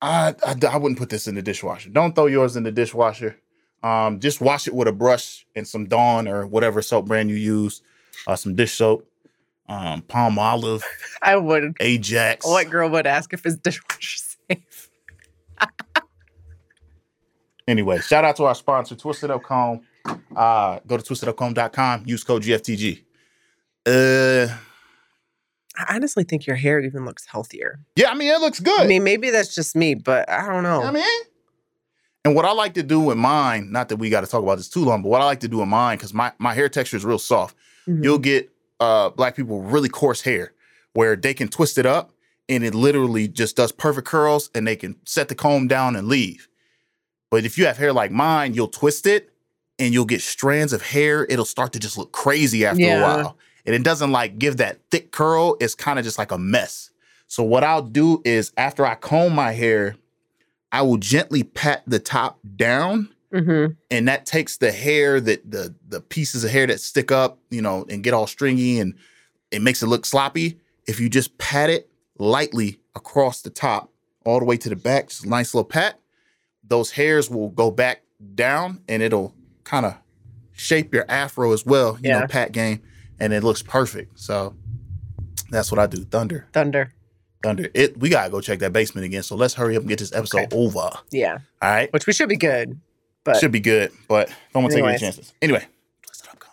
I, 0.03 0.35
I 0.45 0.57
I 0.69 0.77
wouldn't 0.77 0.99
put 0.99 1.09
this 1.09 1.29
in 1.29 1.37
the 1.37 1.43
dishwasher. 1.43 1.89
Don't 1.89 2.15
throw 2.15 2.27
yours 2.27 2.57
in 2.57 2.65
the 2.65 2.73
dishwasher. 2.73 3.39
Um, 3.83 4.21
just 4.21 4.41
wash 4.41 4.67
it 4.67 4.75
with 4.75 4.89
a 4.89 4.93
brush 4.93 5.47
and 5.57 5.67
some 5.67 5.87
Dawn 5.87 6.29
or 6.29 6.47
whatever 6.47 6.83
soap 6.83 7.07
brand 7.07 7.31
you 7.31 7.37
use. 7.37 7.83
Uh, 8.27 8.37
some 8.37 8.55
dish 8.55 8.75
soap. 8.75 9.09
Um, 9.69 10.03
Palmolive, 10.03 10.83
I 11.23 11.37
would. 11.37 11.77
Ajax. 11.81 12.45
What 12.45 12.69
girl 12.69 12.91
would 12.91 13.07
ask 13.07 13.33
if 13.33 13.47
it's 13.47 13.57
dishwasher 13.63 14.19
safe. 14.49 14.91
Anyway, 17.69 18.01
shout 18.01 18.25
out 18.25 18.37
to 18.37 18.45
our 18.45 18.57
sponsor, 18.57 18.97
Twisted 18.97 19.31
Up 19.31 19.43
Comb. 19.45 19.83
Uh, 20.35 20.81
go 20.87 20.97
to 20.97 21.03
twistedupcomb.com. 21.03 22.03
Use 22.07 22.25
code 22.25 22.43
GFTG. 22.43 23.05
Uh, 23.87 24.53
I 25.77 25.95
honestly 25.97 26.25
think 26.25 26.47
your 26.47 26.57
hair 26.57 26.81
even 26.81 27.05
looks 27.05 27.27
healthier. 27.27 27.81
yeah, 27.97 28.11
I 28.11 28.15
mean 28.15 28.33
it 28.33 28.41
looks 28.41 28.61
good. 28.61 28.81
I 28.81 28.87
mean, 28.87 29.05
maybe 29.05 29.31
that's 29.31 29.55
just 29.55 29.75
me, 29.75 29.95
but 29.95 30.29
I 30.29 30.47
don't 30.47 30.63
know. 30.63 30.83
I 30.83 30.91
mean, 30.91 31.05
and 32.25 32.35
what 32.35 32.45
I 32.45 32.53
like 32.53 32.75
to 32.75 32.83
do 32.83 33.01
with 33.01 33.17
mine, 33.17 33.73
not 33.73 33.89
that 33.89 33.97
we 33.97 34.09
got 34.11 34.21
to 34.21 34.27
talk 34.29 34.43
about 34.43 34.57
this 34.59 34.69
too 34.69 34.85
long, 34.85 35.03
but 35.03 35.09
what 35.09 35.21
I 35.21 35.25
like 35.25 35.41
to 35.41 35.49
do 35.49 35.59
with 35.59 35.69
mine, 35.69 35.97
because 35.99 36.15
my, 36.15 36.31
my 36.39 36.55
hair 36.55 36.69
texture 36.69 36.97
is 36.97 37.05
real 37.05 37.19
soft. 37.19 37.57
Mhm. 37.89 38.05
You'll 38.05 38.19
get 38.19 38.51
uh 38.81 39.11
black 39.11 39.35
people 39.37 39.61
with 39.61 39.73
really 39.73 39.89
coarse 39.89 40.21
hair 40.23 40.53
where 40.95 41.17
they 41.17 41.35
can 41.35 41.49
twist 41.49 41.79
it 41.79 41.87
up 41.87 42.13
and 42.49 42.63
it 42.65 42.75
literally 42.75 43.27
just 43.29 43.57
does 43.57 43.73
perfect 43.73 44.07
curls 44.07 44.51
and 44.55 44.67
they 44.67 44.77
can 44.77 44.97
set 45.05 45.29
the 45.29 45.35
comb 45.35 45.67
down 45.69 45.97
and 45.97 46.07
leave. 46.09 46.49
But 47.31 47.45
if 47.45 47.57
you 47.57 47.65
have 47.67 47.79
hair 47.79 47.93
like 47.93 48.11
mine, 48.11 48.55
you'll 48.55 48.69
twist 48.69 49.07
it 49.07 49.31
and 49.79 49.95
you'll 49.95 50.05
get 50.05 50.21
strands 50.21 50.73
of 50.73 50.83
hair. 50.83 51.25
It'll 51.31 51.45
start 51.47 51.73
to 51.73 51.81
just 51.81 51.97
look 51.97 52.13
crazy 52.13 52.65
after 52.67 52.83
Yeah. 52.83 52.99
a 52.99 53.03
while. 53.23 53.39
And 53.67 53.75
it 53.75 53.83
doesn't 53.85 54.11
like 54.13 54.39
give 54.39 54.57
that 54.59 54.79
thick 54.91 55.13
curl. 55.13 55.57
It's 55.61 55.75
kind 55.75 55.99
of 55.99 56.05
just 56.05 56.19
like 56.19 56.33
a 56.33 56.39
mess. 56.39 56.91
So 57.29 57.43
what 57.43 57.65
I'll 57.65 57.83
do 57.83 58.21
is 58.25 58.53
after 58.57 58.85
I 58.85 58.95
comb 58.97 59.35
my 59.35 59.53
hair, 59.53 59.97
I 60.73 60.83
will 60.83 60.97
gently 60.97 61.43
pat 61.43 61.83
the 61.87 61.99
top 61.99 62.39
down 62.57 63.09
Mhm. 63.33 63.77
and 63.91 64.09
that 64.09 64.27
takes 64.27 64.59
the 64.59 64.73
hair 64.73 65.19
that 65.21 65.51
the 65.51 65.75
the 65.89 66.01
pieces 66.03 66.45
of 66.45 66.51
hair 66.51 66.67
that 66.67 66.81
stick 66.81 67.11
up, 67.11 67.39
you 67.51 67.63
know, 67.63 67.87
and 67.89 68.03
get 68.05 68.13
all 68.15 68.27
stringy 68.27 68.79
and 68.79 68.95
it 69.51 69.63
makes 69.63 69.83
it 69.83 69.87
look 69.87 70.05
sloppy. 70.05 70.59
If 70.87 70.99
you 71.01 71.09
just 71.09 71.39
pat 71.39 71.71
it 71.71 71.89
lightly 72.19 72.81
across 72.95 73.41
the 73.43 73.49
top, 73.51 73.91
all 74.27 74.39
the 74.39 74.45
way 74.45 74.57
to 74.59 74.69
the 74.69 74.77
back, 74.77 75.09
just 75.09 75.25
a 75.25 75.29
nice 75.29 75.55
little 75.55 75.65
pat, 75.69 75.99
those 76.63 76.91
hairs 76.93 77.31
will 77.31 77.49
go 77.49 77.71
back 77.71 78.03
down 78.35 78.81
and 78.89 79.03
it'll 79.03 79.35
kind 79.65 79.87
of 79.87 79.95
shape 80.53 80.93
your 80.93 81.07
afro 81.09 81.53
as 81.53 81.65
well, 81.65 81.99
you 82.03 82.11
Yeah. 82.11 82.21
know, 82.21 82.27
pat 82.27 82.53
game, 82.53 82.83
and 83.23 83.33
it 83.33 83.43
looks 83.45 83.63
perfect. 83.63 84.19
So 84.19 84.55
that's 85.51 85.71
what 85.71 85.79
I 85.79 85.87
do. 85.87 86.05
Thunder. 86.05 86.47
Thunder. 86.53 86.93
Thunder. 87.43 87.69
It 87.75 87.99
we 87.99 88.09
gotta 88.09 88.31
go 88.31 88.41
check 88.41 88.59
that 88.59 88.73
basement 88.73 89.05
again. 89.05 89.23
So 89.23 89.37
let's 89.37 89.55
hurry 89.55 89.77
up 89.77 89.81
and 89.83 89.89
get 89.89 89.99
this 89.99 90.13
episode 90.13 90.53
Okay. 90.53 90.57
over. 90.57 90.91
Yeah. 91.11 91.39
All 91.63 91.71
right. 91.71 91.93
Which 91.93 92.07
we 92.07 92.13
should 92.13 92.29
be 92.29 92.37
good. 92.37 92.79
But 93.25 93.37
Should 93.37 93.53
be 93.53 93.61
good, 93.61 93.93
but 94.09 94.29
don't 94.53 94.65
want 94.65 94.73
to 94.73 94.79
take 94.81 94.85
any 94.89 94.99
chances. 94.99 95.33
Anyway, 95.41 95.65
twist 96.05 96.25
it 96.25 96.31
up, 96.31 96.41
go. 96.41 96.49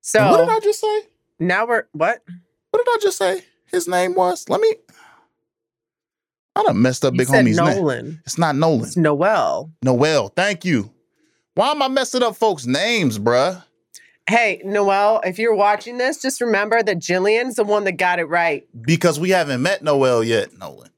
so 0.00 0.30
what 0.30 0.38
did 0.38 0.48
I 0.48 0.60
just 0.60 0.80
say? 0.80 1.00
now 1.38 1.66
we're 1.66 1.84
what? 1.92 2.22
What 2.70 2.84
did 2.84 2.90
I 2.90 2.98
just 3.02 3.18
say? 3.18 3.42
His 3.66 3.86
name 3.86 4.14
was. 4.14 4.48
Let 4.48 4.62
me. 4.62 4.74
I 6.56 6.62
done 6.62 6.80
messed 6.80 7.04
up 7.04 7.12
You 7.14 7.18
Big 7.18 7.28
Homie's 7.28 7.58
name. 7.58 7.76
Nolan. 7.76 8.22
It's 8.24 8.38
not 8.38 8.56
Nolan. 8.56 8.82
It's 8.84 8.96
Noel. 8.96 9.70
Noel. 9.82 10.28
Thank 10.28 10.64
you. 10.64 10.90
Why 11.54 11.70
am 11.72 11.82
I 11.82 11.88
messing 11.88 12.22
up 12.22 12.36
folks' 12.36 12.64
names, 12.64 13.18
bruh? 13.18 13.62
Hey, 14.28 14.62
Noel, 14.64 15.20
if 15.24 15.38
you're 15.38 15.54
watching 15.54 15.98
this, 15.98 16.20
just 16.22 16.40
remember 16.40 16.82
that 16.82 16.98
Jillian's 16.98 17.56
the 17.56 17.64
one 17.64 17.84
that 17.84 17.92
got 17.92 18.18
it 18.18 18.24
right. 18.24 18.66
Because 18.80 19.20
we 19.20 19.30
haven't 19.30 19.60
met 19.60 19.82
Noel 19.82 20.24
yet. 20.24 20.56
Nolan. 20.58 20.90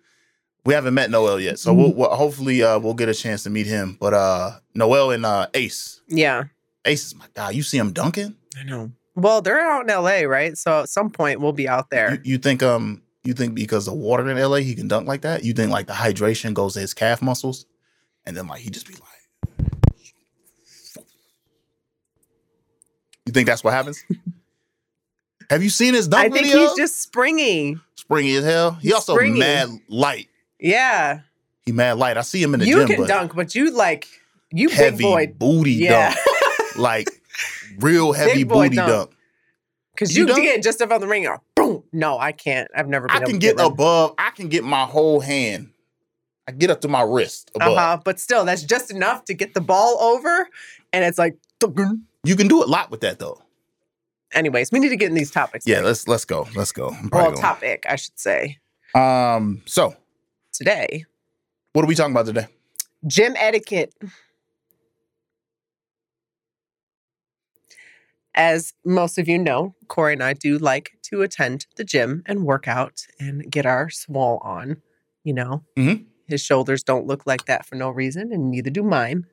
We 0.65 0.75
haven't 0.75 0.95
met 0.95 1.11
Noel 1.11 1.41
yet, 1.41 1.59
so 1.59 1.73
we'll, 1.73 1.93
we'll 1.93 2.11
hopefully 2.11 2.63
uh, 2.63 2.79
we'll 2.79 2.95
get 2.95 3.09
a 3.09 3.15
chance 3.15 3.45
to 3.45 3.51
meet 3.51 3.67
him. 3.67 3.97
But 4.01 4.15
uh, 4.15 4.53
Noel 4.75 5.13
and 5.13 5.25
uh, 5.25 5.47
Ace. 5.55 6.01
Yeah. 6.09 6.45
Ace 6.85 7.07
is 7.07 7.15
my 7.15 7.27
guy. 7.35 7.51
You 7.51 7.63
see 7.63 7.79
him 7.79 7.93
dunking? 7.93 8.35
I 8.59 8.65
know. 8.65 8.91
Well, 9.15 9.43
they're 9.43 9.61
out 9.61 9.89
in 9.89 9.97
LA, 9.97 10.29
right? 10.29 10.57
So 10.59 10.83
at 10.83 10.89
some 10.89 11.11
point 11.11 11.41
we'll 11.41 11.53
be 11.53 11.69
out 11.69 11.91
there. 11.91 12.15
You, 12.15 12.33
you 12.33 12.39
think 12.39 12.63
um 12.63 13.03
you 13.25 13.33
think 13.33 13.55
because 13.55 13.87
the 13.87 13.95
water 13.95 14.29
in 14.29 14.39
LA 14.39 14.57
he 14.57 14.75
can 14.75 14.89
dunk 14.89 15.09
like 15.09 15.23
that? 15.23 15.45
You 15.45 15.53
think 15.53 15.71
like 15.71 15.87
the 15.87 15.95
hydration 15.95 16.53
goes 16.55 16.75
to 16.75 16.81
his 16.81 16.95
calf 16.95 17.23
muscles, 17.23 17.67
and 18.25 18.37
then 18.37 18.47
like 18.47 18.61
he 18.61 18.71
just 18.71 18.87
be 18.87 18.95
like, 18.95 19.76
you 23.27 23.33
think 23.33 23.47
that's 23.47 23.63
what 23.65 23.73
happens? 23.75 24.03
Have 25.51 25.63
you 25.63 25.71
seen 25.71 25.95
his 25.95 26.09
dunk 26.09 26.27
I 26.27 26.29
think 26.31 26.47
video? 26.47 26.61
he's 26.69 26.77
just 26.77 27.01
springy. 27.01 27.77
springy 27.95 28.35
as 28.37 28.45
hell. 28.45 28.73
He 28.73 28.93
also 28.93 29.15
springy. 29.15 29.39
mad 29.39 29.69
light. 29.89 30.29
Yeah. 30.59 31.21
He 31.65 31.73
mad 31.73 31.99
light. 31.99 32.17
I 32.17 32.23
see 32.23 32.43
him 32.43 32.55
in 32.55 32.61
the 32.61 32.67
You 32.67 32.79
gym, 32.81 32.89
can 32.89 32.97
but 33.03 33.09
dunk, 33.09 33.35
but 33.35 33.55
you 33.55 33.71
like 33.71 34.09
you 34.53 34.69
heavy 34.69 34.97
big 35.05 35.05
boy. 35.05 35.27
booty 35.39 35.73
Yeah. 35.75 36.15
dunk, 36.15 36.77
like 36.79 37.09
real 37.79 38.13
heavy 38.13 38.43
booty 38.45 38.75
dunk. 38.77 38.89
dunk. 38.91 39.11
Because 39.95 40.17
You 40.17 40.23
you, 40.23 40.29
dunk? 40.29 40.43
get 40.43 40.63
just 40.63 40.81
above 40.81 41.01
the 41.01 41.07
ring. 41.07 41.27
Boom. 41.55 41.83
No, 41.93 42.19
I 42.19 42.33
can't. 42.33 42.69
I've 42.77 42.89
never 42.89 43.07
been 43.07 43.17
I 43.17 43.21
can 43.25 43.39
get 43.39 43.61
above. 43.61 44.15
I 44.19 44.31
can 44.31 44.49
get 44.49 44.65
my 44.65 44.85
whole 44.85 45.21
hand. 45.21 45.71
I 46.49 46.53
get 46.53 46.71
up 46.71 46.81
to 46.83 46.89
my 46.89 47.03
wrist 47.03 47.51
above. 47.55 47.77
Uh-huh. 47.77 47.99
But 48.05 48.21
still, 48.21 48.45
that's 48.45 48.63
just 48.63 48.91
enough 48.91 49.25
to 49.27 49.35
get 49.35 49.55
the 49.55 49.61
ball 49.61 49.99
over. 50.01 50.49
And 50.93 51.05
it's 51.05 51.19
like, 51.19 51.37
You 52.27 52.37
can 52.37 52.49
do 52.49 52.63
a 52.63 52.67
lot 52.67 52.91
with 52.91 53.01
that 53.03 53.19
though. 53.19 53.41
anyways, 54.33 54.73
we 54.73 54.81
need 54.81 54.89
to 54.91 54.97
get 54.97 55.09
in 55.09 55.15
these 55.15 55.31
topics. 55.31 55.67
Yeah, 55.67 55.81
let's 55.81 56.09
let's 56.09 56.25
go. 56.25 56.47
Let's 56.55 56.73
go. 56.73 56.95
Well, 57.13 57.33
topic, 57.33 57.87
I 57.89 57.97
should 57.97 58.19
say. 58.19 58.59
Um, 58.95 59.63
so 59.67 59.95
Today, 60.53 61.05
what 61.73 61.85
are 61.85 61.89
we 61.89 61.95
talking 61.95 62.13
about 62.13 62.27
today? 62.27 62.47
gym 63.07 63.35
etiquette. 63.39 63.93
As 68.35 68.75
most 68.85 69.19
of 69.19 69.29
you 69.29 69.39
know, 69.39 69.75
Cory 69.89 70.13
and 70.13 70.23
I 70.23 70.35
do 70.35 70.59
like 70.59 70.91
to 71.05 71.23
attend 71.23 71.67
the 71.77 71.85
gym 71.85 72.23
and 72.27 72.45
work 72.45 72.69
out 72.69 73.01
and 73.19 73.51
get 73.51 73.65
our 73.65 73.89
swole 73.89 74.41
on. 74.45 74.83
You 75.25 75.35
know, 75.35 75.65
Mm-hmm. 75.77 76.05
his 76.29 76.41
shoulders 76.43 76.83
don't 76.83 77.07
look 77.07 77.27
like 77.27 77.47
that 77.47 77.67
for 77.67 77.75
no 77.77 77.89
reason, 77.91 78.33
and 78.33 78.51
neither 78.51 78.71
do 78.71 78.83
mine. 78.83 79.25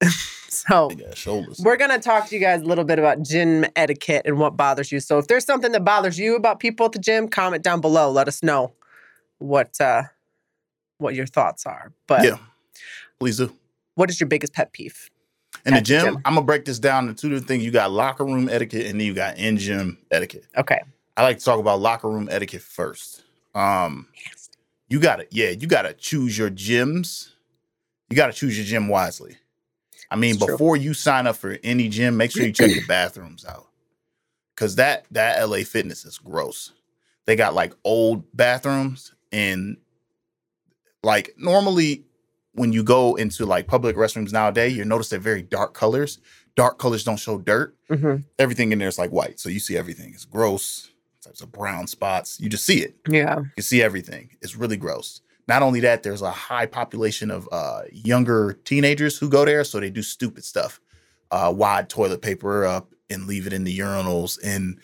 so, 0.50 0.88
Big 0.88 1.02
ass 1.02 1.16
shoulders. 1.16 1.58
we're 1.62 1.76
going 1.76 1.90
to 1.90 1.98
talk 1.98 2.28
to 2.28 2.34
you 2.34 2.40
guys 2.40 2.62
a 2.62 2.64
little 2.64 2.84
bit 2.84 2.98
about 2.98 3.22
gym 3.22 3.64
etiquette 3.76 4.22
and 4.24 4.38
what 4.38 4.56
bothers 4.56 4.90
you. 4.92 5.00
So, 5.00 5.18
if 5.18 5.26
there's 5.26 5.44
something 5.44 5.72
that 5.72 5.84
bothers 5.84 6.18
you 6.18 6.36
about 6.36 6.60
people 6.60 6.86
at 6.86 6.92
the 6.92 6.98
gym, 6.98 7.28
comment 7.28 7.62
down 7.62 7.80
below. 7.80 8.10
Let 8.10 8.28
us 8.28 8.42
know 8.42 8.72
what 9.38 9.80
uh, 9.80 10.02
what 10.98 11.14
your 11.14 11.26
thoughts 11.26 11.66
are. 11.66 11.92
But 12.06 12.24
Yeah. 12.24 12.38
Please 13.20 13.36
do. 13.38 13.52
what 13.94 14.10
is 14.10 14.20
your 14.20 14.28
biggest 14.28 14.52
pet 14.54 14.72
peeve? 14.72 15.10
In 15.66 15.72
the 15.72 15.78
At 15.78 15.84
the 15.84 15.86
gym, 15.86 16.04
gym. 16.04 16.16
I'm 16.24 16.34
gonna 16.34 16.46
break 16.46 16.64
this 16.64 16.78
down 16.78 17.08
into 17.08 17.20
two 17.20 17.28
different 17.30 17.48
things. 17.48 17.64
You 17.64 17.70
got 17.70 17.90
locker 17.90 18.24
room 18.24 18.48
etiquette, 18.48 18.86
and 18.86 19.00
then 19.00 19.06
you 19.06 19.14
got 19.14 19.38
in 19.38 19.56
gym 19.58 19.98
etiquette. 20.10 20.46
Okay. 20.56 20.80
I 21.16 21.22
like 21.22 21.38
to 21.38 21.44
talk 21.44 21.58
about 21.58 21.80
locker 21.80 22.08
room 22.08 22.28
etiquette 22.30 22.62
first. 22.62 23.22
Um, 23.54 24.06
you 24.88 25.00
gotta, 25.00 25.26
yeah, 25.30 25.50
you 25.50 25.66
gotta 25.66 25.92
choose 25.94 26.38
your 26.38 26.48
gyms. 26.50 27.30
You 28.08 28.16
gotta 28.16 28.32
choose 28.32 28.56
your 28.56 28.64
gym 28.66 28.86
wisely. 28.88 29.36
I 30.10 30.16
mean, 30.16 30.36
It's 30.36 30.44
true. 30.44 30.54
before 30.54 30.76
you 30.76 30.94
sign 30.94 31.26
up 31.26 31.36
for 31.36 31.58
any 31.62 31.88
gym, 31.88 32.16
make 32.16 32.30
sure 32.30 32.44
you 32.44 32.52
check 32.52 32.70
the 32.70 32.84
bathrooms 32.88 33.44
out. 33.44 33.66
Cause 34.56 34.74
that 34.76 35.04
that 35.12 35.40
LA 35.48 35.58
Fitness 35.58 36.04
is 36.04 36.18
gross. 36.18 36.72
They 37.26 37.36
got 37.36 37.54
like 37.54 37.74
old 37.84 38.24
bathrooms 38.36 39.14
and 39.30 39.76
like 41.02 41.34
normally 41.36 42.04
when 42.54 42.72
you 42.72 42.82
go 42.82 43.14
into 43.14 43.46
like 43.46 43.68
public 43.68 43.94
restrooms 43.96 44.32
nowadays, 44.32 44.76
you 44.76 44.84
notice 44.84 45.10
they're 45.10 45.20
very 45.20 45.42
dark 45.42 45.74
colors. 45.74 46.18
Dark 46.56 46.78
colors 46.78 47.04
don't 47.04 47.18
show 47.18 47.38
dirt 47.38 47.76
hmm 47.88 48.16
everything 48.38 48.72
in 48.72 48.78
there 48.78 48.88
is 48.88 48.98
like 48.98 49.10
white. 49.10 49.38
So 49.38 49.48
you 49.48 49.60
see 49.60 49.76
everything. 49.76 50.12
It's 50.14 50.24
gross. 50.24 50.90
Types 51.22 51.40
of 51.40 51.52
brown 51.52 51.86
spots. 51.86 52.40
You 52.40 52.48
just 52.48 52.64
see 52.64 52.80
it. 52.80 52.96
Yeah. 53.08 53.40
You 53.56 53.62
see 53.62 53.82
everything. 53.82 54.30
It's 54.40 54.56
really 54.56 54.76
gross. 54.76 55.20
Not 55.48 55.62
only 55.62 55.80
that, 55.80 56.02
there's 56.02 56.22
a 56.22 56.30
high 56.30 56.66
population 56.66 57.30
of 57.30 57.48
uh, 57.50 57.82
younger 57.90 58.58
teenagers 58.64 59.18
who 59.18 59.28
go 59.30 59.44
there, 59.44 59.64
so 59.64 59.80
they 59.80 59.90
do 59.90 60.02
stupid 60.02 60.44
stuff. 60.44 60.80
Uh, 61.30 61.52
wad 61.54 61.88
toilet 61.88 62.22
paper 62.22 62.64
up 62.64 62.92
and 63.10 63.26
leave 63.26 63.46
it 63.46 63.52
in 63.52 63.64
the 63.64 63.78
urinals 63.78 64.38
and 64.44 64.78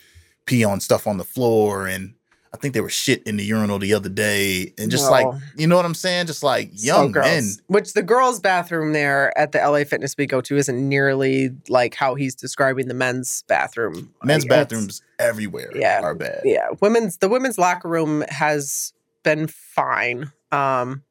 pee 0.46 0.64
on 0.64 0.80
stuff 0.80 1.06
on 1.06 1.18
the 1.18 1.24
floor. 1.24 1.86
And 1.86 2.14
I 2.52 2.56
think 2.56 2.72
they 2.74 2.80
were 2.80 2.88
shit 2.90 3.22
in 3.24 3.36
the 3.36 3.44
urinal 3.44 3.78
the 3.78 3.92
other 3.94 4.08
day. 4.08 4.72
And 4.78 4.90
just 4.90 5.10
like, 5.10 5.26
you 5.56 5.66
know 5.66 5.76
what 5.76 5.84
I'm 5.84 5.94
saying? 5.94 6.26
Just 6.26 6.42
like 6.42 6.70
young 6.72 7.12
gross. 7.12 7.24
men. 7.26 7.44
Which 7.66 7.92
the 7.94 8.02
girls' 8.02 8.40
bathroom 8.40 8.92
there 8.94 9.36
at 9.38 9.52
the 9.52 9.58
LA 9.58 9.84
Fitness 9.84 10.16
we 10.16 10.26
go 10.26 10.40
to 10.42 10.56
isn't 10.56 10.88
nearly 10.88 11.50
like 11.68 11.94
how 11.94 12.14
he's 12.14 12.34
describing 12.34 12.88
the 12.88 12.94
men's 12.94 13.42
bathroom. 13.48 14.10
Men's 14.22 14.44
Like, 14.44 14.50
bathrooms 14.50 15.02
everywhere 15.18 15.70
Yeah. 15.74 16.00
are 16.02 16.14
bad. 16.14 16.40
Yeah, 16.44 16.68
women's 16.80 17.18
the 17.18 17.28
women's 17.28 17.58
locker 17.58 17.88
room 17.88 18.22
has 18.28 18.92
been 19.22 19.46
fine. 19.46 20.30
Um, 20.54 21.02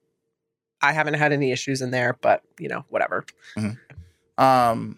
I 0.81 0.91
haven't 0.91 1.15
had 1.15 1.31
any 1.31 1.51
issues 1.51 1.81
in 1.81 1.91
there, 1.91 2.17
but 2.21 2.43
you 2.59 2.67
know, 2.69 2.85
whatever. 2.89 3.25
Um, 4.37 4.97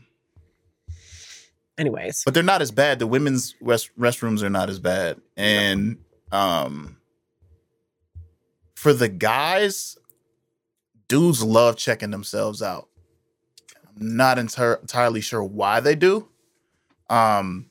Anyways, 1.77 2.21
but 2.23 2.33
they're 2.33 2.41
not 2.43 2.61
as 2.61 2.71
bad. 2.71 2.99
The 2.99 3.07
women's 3.07 3.53
rest, 3.59 3.89
restrooms 3.99 4.41
are 4.41 4.49
not 4.49 4.69
as 4.69 4.79
bad, 4.79 5.19
and 5.35 5.97
um, 6.31 6.97
for 8.75 8.93
the 8.93 9.09
guys, 9.09 9.97
dudes 11.09 11.43
love 11.43 11.75
checking 11.75 12.11
themselves 12.11 12.61
out. 12.61 12.87
I'm 13.99 14.15
not 14.15 14.39
enter- 14.39 14.75
entirely 14.81 15.19
sure 15.19 15.43
why 15.43 15.81
they 15.81 15.95
do. 15.95 16.29
Um, 17.09 17.65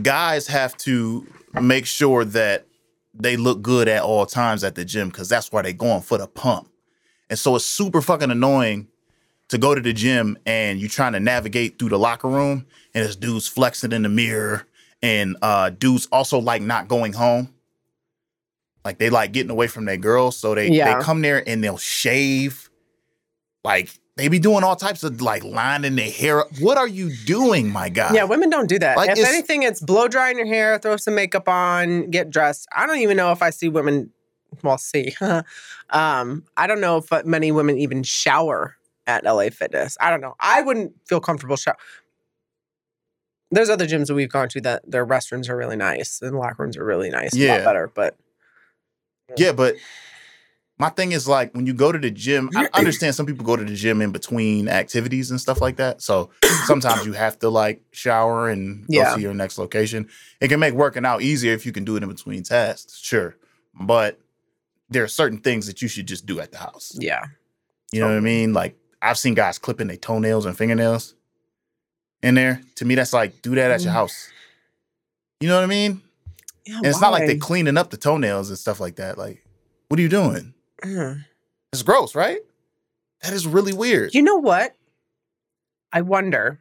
guys 0.00 0.46
have 0.46 0.74
to 0.78 1.26
make 1.60 1.84
sure 1.84 2.24
that 2.24 2.66
they 3.20 3.36
look 3.36 3.62
good 3.62 3.88
at 3.88 4.02
all 4.02 4.26
times 4.26 4.64
at 4.64 4.74
the 4.74 4.84
gym 4.84 5.08
because 5.08 5.28
that's 5.28 5.50
why 5.52 5.62
they're 5.62 5.72
going 5.72 6.02
for 6.02 6.18
the 6.18 6.26
pump, 6.26 6.68
and 7.28 7.38
so 7.38 7.56
it's 7.56 7.64
super 7.64 8.00
fucking 8.00 8.30
annoying 8.30 8.88
to 9.48 9.58
go 9.58 9.74
to 9.74 9.80
the 9.80 9.92
gym 9.92 10.36
and 10.44 10.78
you're 10.78 10.90
trying 10.90 11.14
to 11.14 11.20
navigate 11.20 11.78
through 11.78 11.88
the 11.88 11.98
locker 11.98 12.28
room 12.28 12.66
and 12.94 13.04
there's 13.04 13.16
dudes 13.16 13.48
flexing 13.48 13.92
in 13.92 14.02
the 14.02 14.08
mirror 14.08 14.66
and 15.02 15.36
uh 15.40 15.70
dudes 15.70 16.06
also 16.12 16.38
like 16.38 16.60
not 16.60 16.86
going 16.86 17.14
home. 17.14 17.52
Like 18.84 18.98
they 18.98 19.08
like 19.10 19.32
getting 19.32 19.50
away 19.50 19.66
from 19.66 19.86
their 19.86 19.96
girls. 19.96 20.36
So 20.36 20.54
they 20.54 20.68
Yeah. 20.70 20.98
they 20.98 21.02
come 21.02 21.22
there 21.22 21.46
and 21.48 21.64
they'll 21.64 21.78
shave. 21.78 22.68
Like 23.64 23.88
they 24.18 24.28
be 24.28 24.38
doing 24.40 24.64
all 24.64 24.76
types 24.76 25.02
of 25.04 25.20
like 25.22 25.44
lining 25.44 25.94
their 25.96 26.10
hair 26.10 26.40
up. 26.40 26.48
What 26.60 26.76
are 26.76 26.88
you 26.88 27.10
doing, 27.24 27.70
my 27.70 27.88
guy? 27.88 28.12
yeah, 28.12 28.24
women 28.24 28.50
don't 28.50 28.68
do 28.68 28.78
that. 28.80 28.96
Like, 28.96 29.10
if 29.10 29.18
it's- 29.18 29.32
anything, 29.32 29.62
it's 29.62 29.80
blow 29.80 30.08
drying 30.08 30.36
your 30.36 30.46
hair, 30.46 30.76
throw 30.78 30.96
some 30.96 31.14
makeup 31.14 31.48
on, 31.48 32.10
get 32.10 32.28
dressed. 32.28 32.66
I 32.76 32.86
don't 32.86 32.98
even 32.98 33.16
know 33.16 33.32
if 33.32 33.40
I 33.42 33.50
see 33.50 33.68
women. 33.68 34.10
Well, 34.62 34.76
see, 34.78 35.14
um, 35.90 36.44
I 36.56 36.66
don't 36.66 36.80
know 36.80 36.96
if 36.98 37.24
many 37.24 37.52
women 37.52 37.78
even 37.78 38.02
shower 38.02 38.76
at 39.06 39.24
LA 39.24 39.50
Fitness. 39.50 39.96
I 40.00 40.10
don't 40.10 40.20
know. 40.20 40.34
I 40.40 40.62
wouldn't 40.62 40.94
feel 41.06 41.20
comfortable 41.20 41.56
shower. 41.56 41.76
There's 43.50 43.70
other 43.70 43.86
gyms 43.86 44.08
that 44.08 44.14
we've 44.14 44.28
gone 44.28 44.48
to 44.50 44.60
that 44.62 44.82
their 44.90 45.06
restrooms 45.06 45.48
are 45.48 45.56
really 45.56 45.76
nice 45.76 46.20
and 46.20 46.36
locker 46.36 46.62
rooms 46.64 46.76
are 46.76 46.84
really 46.84 47.08
nice, 47.08 47.34
a 47.34 47.38
Yeah. 47.38 47.56
lot 47.56 47.64
better. 47.64 47.90
But 47.94 48.16
Yeah, 49.36 49.52
but 49.52 49.76
my 50.78 50.88
thing 50.90 51.12
is 51.12 51.26
like 51.26 51.54
when 51.54 51.66
you 51.66 51.74
go 51.74 51.90
to 51.90 51.98
the 51.98 52.10
gym, 52.10 52.50
I 52.56 52.68
understand 52.74 53.14
some 53.14 53.26
people 53.26 53.44
go 53.44 53.56
to 53.56 53.64
the 53.64 53.74
gym 53.74 54.00
in 54.00 54.12
between 54.12 54.68
activities 54.68 55.30
and 55.30 55.40
stuff 55.40 55.60
like 55.60 55.76
that. 55.76 56.00
So 56.02 56.30
sometimes 56.66 57.04
you 57.04 57.12
have 57.14 57.38
to 57.40 57.48
like 57.50 57.82
shower 57.90 58.48
and 58.48 58.86
go 58.86 58.94
Yeah. 58.94 59.14
to 59.14 59.20
your 59.20 59.34
next 59.34 59.58
location. 59.58 60.08
It 60.40 60.48
can 60.48 60.60
make 60.60 60.74
working 60.74 61.04
out 61.04 61.20
easier 61.22 61.52
if 61.52 61.66
you 61.66 61.72
can 61.72 61.84
do 61.84 61.96
it 61.96 62.02
in 62.02 62.08
between 62.08 62.42
tasks, 62.44 62.98
sure. 62.98 63.36
But 63.74 64.20
there 64.88 65.02
are 65.02 65.08
certain 65.08 65.38
things 65.38 65.66
that 65.66 65.82
you 65.82 65.88
should 65.88 66.06
just 66.06 66.26
do 66.26 66.38
at 66.40 66.52
the 66.52 66.58
house. 66.58 66.96
yeah, 66.98 67.24
You 67.92 68.00
know 68.00 68.06
what 68.08 68.16
I 68.16 68.20
mean? 68.20 68.52
Like 68.52 68.76
I've 69.02 69.18
seen 69.18 69.34
guys 69.34 69.58
clipping 69.58 69.88
their 69.88 69.96
toenails 69.96 70.46
and 70.46 70.56
fingernails 70.56 71.14
in 72.22 72.34
there. 72.36 72.60
To 72.76 72.84
me, 72.84 72.94
that's 72.94 73.12
like 73.12 73.42
do 73.42 73.54
that 73.56 73.70
at 73.70 73.80
your 73.82 73.90
Mm. 73.90 73.94
house. 73.94 74.30
You 75.40 75.48
know 75.48 75.56
what 75.56 75.64
I 75.64 75.68
mean? 75.68 76.02
yeah 76.66 76.76
And 76.78 76.86
it's 76.86 77.00
not 77.00 77.12
like 77.12 77.26
they're 77.26 77.36
cleaning 77.36 77.76
up 77.76 77.90
the 77.90 77.96
toenails 77.96 78.48
and 78.48 78.58
stuff 78.58 78.78
like 78.80 78.96
that. 78.96 79.18
Like, 79.18 79.44
what 79.88 79.98
are 79.98 80.02
you 80.02 80.08
doing? 80.08 80.54
Mm. 80.84 81.24
It's 81.72 81.82
gross, 81.82 82.14
right? 82.14 82.38
That 83.22 83.32
is 83.32 83.46
really 83.46 83.72
weird. 83.72 84.14
You 84.14 84.22
know 84.22 84.36
what? 84.36 84.74
I 85.92 86.02
wonder 86.02 86.60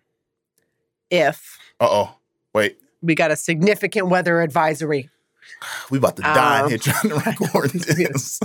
if 1.10 1.58
Uh 1.80 1.88
oh. 1.89 2.15
Wait, 2.53 2.80
we 3.01 3.13
got 3.15 3.30
a 3.32 3.36
significant 3.36 4.08
weather 4.08 4.41
advisory. 4.41 5.10
we 5.91 5.97
about 5.97 6.15
to 6.17 6.21
die 6.23 6.62
Um, 6.62 6.69
here 6.69 6.77
trying 6.77 7.10
to 7.10 7.15
record 7.25 7.69
this. 7.71 8.39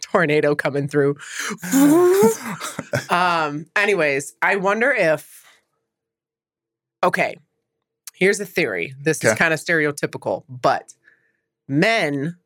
tornado 0.00 0.54
coming 0.54 0.88
through. 0.88 1.16
um, 3.10 3.66
anyways, 3.76 4.34
I 4.42 4.56
wonder 4.56 4.90
if 4.90 5.44
okay, 7.04 7.36
here's 8.14 8.40
a 8.40 8.46
theory. 8.46 8.94
This 9.02 9.22
is 9.24 9.34
kind 9.34 9.52
of 9.54 9.60
stereotypical, 9.60 10.44
but 10.48 10.94
men, 11.68 12.36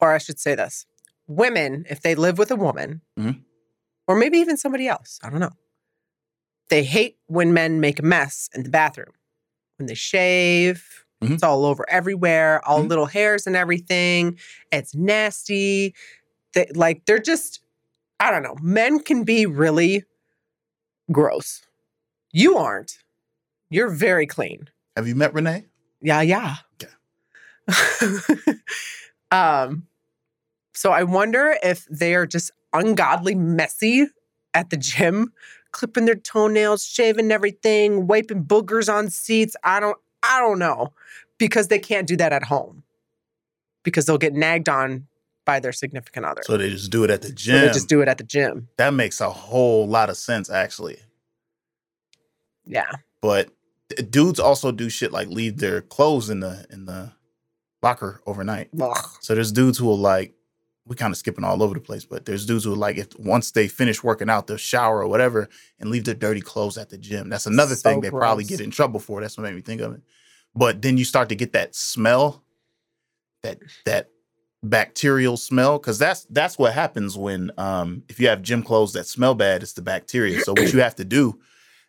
or 0.00 0.12
I 0.12 0.18
should 0.18 0.38
say 0.38 0.54
this, 0.54 0.86
women, 1.26 1.84
if 1.88 2.02
they 2.02 2.14
live 2.14 2.38
with 2.38 2.50
a 2.50 2.56
woman, 2.56 3.00
Mhm. 3.18 3.42
or 4.06 4.16
maybe 4.16 4.38
even 4.38 4.56
somebody 4.56 4.88
else, 4.88 5.18
I 5.22 5.30
don't 5.30 5.40
know. 5.40 5.52
They 6.68 6.84
hate 6.84 7.18
when 7.26 7.52
men 7.52 7.80
make 7.80 7.98
a 7.98 8.02
mess 8.02 8.48
in 8.54 8.62
the 8.64 8.70
bathroom. 8.70 9.12
When 9.78 9.86
they 9.86 9.94
shave, 9.94 11.04
Mhm. 11.22 11.34
it's 11.34 11.42
all 11.42 11.64
over 11.64 11.84
everywhere, 11.88 12.64
all 12.66 12.82
Mhm. 12.84 12.88
little 12.88 13.06
hairs 13.06 13.46
and 13.46 13.56
everything. 13.56 14.38
It's 14.72 14.94
nasty. 14.94 15.94
They, 16.54 16.66
like 16.74 17.04
they're 17.06 17.18
just, 17.18 17.60
I 18.20 18.30
don't 18.30 18.42
know. 18.42 18.56
Men 18.62 19.00
can 19.00 19.24
be 19.24 19.46
really 19.46 20.04
gross. 21.12 21.62
You 22.32 22.56
aren't. 22.56 22.98
You're 23.70 23.90
very 23.90 24.26
clean. 24.26 24.70
Have 24.96 25.06
you 25.08 25.14
met 25.14 25.34
Renee? 25.34 25.66
Yeah, 26.00 26.20
Yeah, 26.22 26.56
yeah. 26.80 26.86
um, 29.30 29.86
so 30.74 30.92
I 30.92 31.02
wonder 31.04 31.56
if 31.62 31.86
they 31.90 32.14
are 32.14 32.26
just 32.26 32.50
ungodly 32.72 33.34
messy 33.34 34.06
at 34.54 34.70
the 34.70 34.76
gym, 34.76 35.32
clipping 35.72 36.04
their 36.04 36.14
toenails, 36.16 36.84
shaving 36.84 37.30
everything, 37.32 38.06
wiping 38.06 38.44
boogers 38.44 38.92
on 38.92 39.10
seats. 39.10 39.56
I 39.64 39.80
don't 39.80 39.96
I 40.22 40.40
don't 40.40 40.58
know. 40.58 40.92
Because 41.38 41.68
they 41.68 41.78
can't 41.78 42.08
do 42.08 42.16
that 42.16 42.32
at 42.32 42.44
home. 42.44 42.82
Because 43.82 44.06
they'll 44.06 44.16
get 44.18 44.32
nagged 44.32 44.68
on 44.70 45.06
by 45.44 45.60
their 45.60 45.72
significant 45.72 46.24
other. 46.26 46.40
So 46.44 46.56
they 46.56 46.70
just 46.70 46.90
do 46.90 47.04
it 47.04 47.10
at 47.10 47.20
the 47.22 47.28
So 47.28 47.34
gym. 47.34 47.60
they 47.60 47.66
just 47.68 47.88
do 47.88 48.00
it 48.00 48.08
at 48.08 48.16
the 48.18 48.24
gym. 48.24 48.68
that 48.78 48.94
makes 48.94 49.20
a 49.20 49.30
whole 49.30 49.86
lot 49.86 50.08
of 50.10 50.16
sense, 50.16 50.48
actually. 50.50 50.98
Yeah. 52.64 52.90
But 53.20 53.50
dudes 54.10 54.40
also 54.40 54.72
do 54.72 54.88
shit 54.88 55.12
like 55.12 55.28
leave 55.28 55.58
their 55.58 55.80
clothes 55.82 56.30
in 56.30 56.40
the 56.40 56.66
in 56.70 56.86
the 56.86 57.12
locker 57.86 58.20
overnight. 58.26 58.68
Ugh. 58.80 58.96
So 59.20 59.34
there's 59.34 59.52
dudes 59.52 59.78
who 59.78 59.86
will 59.86 59.98
like 59.98 60.34
we 60.86 60.94
kind 60.94 61.12
of 61.12 61.16
skipping 61.16 61.44
all 61.44 61.62
over 61.62 61.74
the 61.74 61.80
place, 61.80 62.04
but 62.04 62.26
there's 62.26 62.46
dudes 62.46 62.64
who 62.64 62.74
like 62.74 62.96
if 62.96 63.08
once 63.18 63.50
they 63.50 63.66
finish 63.68 64.02
working 64.02 64.30
out, 64.30 64.46
they'll 64.46 64.56
shower 64.56 65.02
or 65.02 65.08
whatever 65.08 65.48
and 65.80 65.90
leave 65.90 66.04
their 66.04 66.14
dirty 66.14 66.40
clothes 66.40 66.78
at 66.78 66.90
the 66.90 66.98
gym. 66.98 67.28
That's 67.28 67.46
another 67.46 67.74
So 67.74 67.90
thing 67.90 68.00
they 68.00 68.10
probably 68.10 68.44
get 68.44 68.60
in 68.60 68.70
trouble 68.70 69.00
for. 69.00 69.20
That's 69.20 69.36
what 69.36 69.44
made 69.44 69.54
me 69.54 69.62
think 69.62 69.80
of 69.80 69.94
it. 69.94 70.02
But 70.54 70.82
then 70.82 70.96
you 70.96 71.04
start 71.04 71.28
to 71.30 71.34
get 71.34 71.52
that 71.52 71.74
smell, 71.74 72.42
that 73.42 73.58
that 73.84 74.10
bacterial 74.62 75.36
smell, 75.36 75.78
because 75.78 75.98
that's 75.98 76.24
that's 76.30 76.58
what 76.58 76.72
happens 76.72 77.16
when 77.16 77.50
um 77.58 78.02
if 78.08 78.20
you 78.20 78.28
have 78.28 78.42
gym 78.42 78.62
clothes 78.62 78.92
that 78.92 79.06
smell 79.06 79.34
bad, 79.34 79.62
it's 79.62 79.72
the 79.74 79.82
bacteria. 79.82 80.40
So 80.40 80.52
what 80.52 80.72
you 80.72 80.80
have 80.80 80.94
to 80.96 81.04
do 81.04 81.38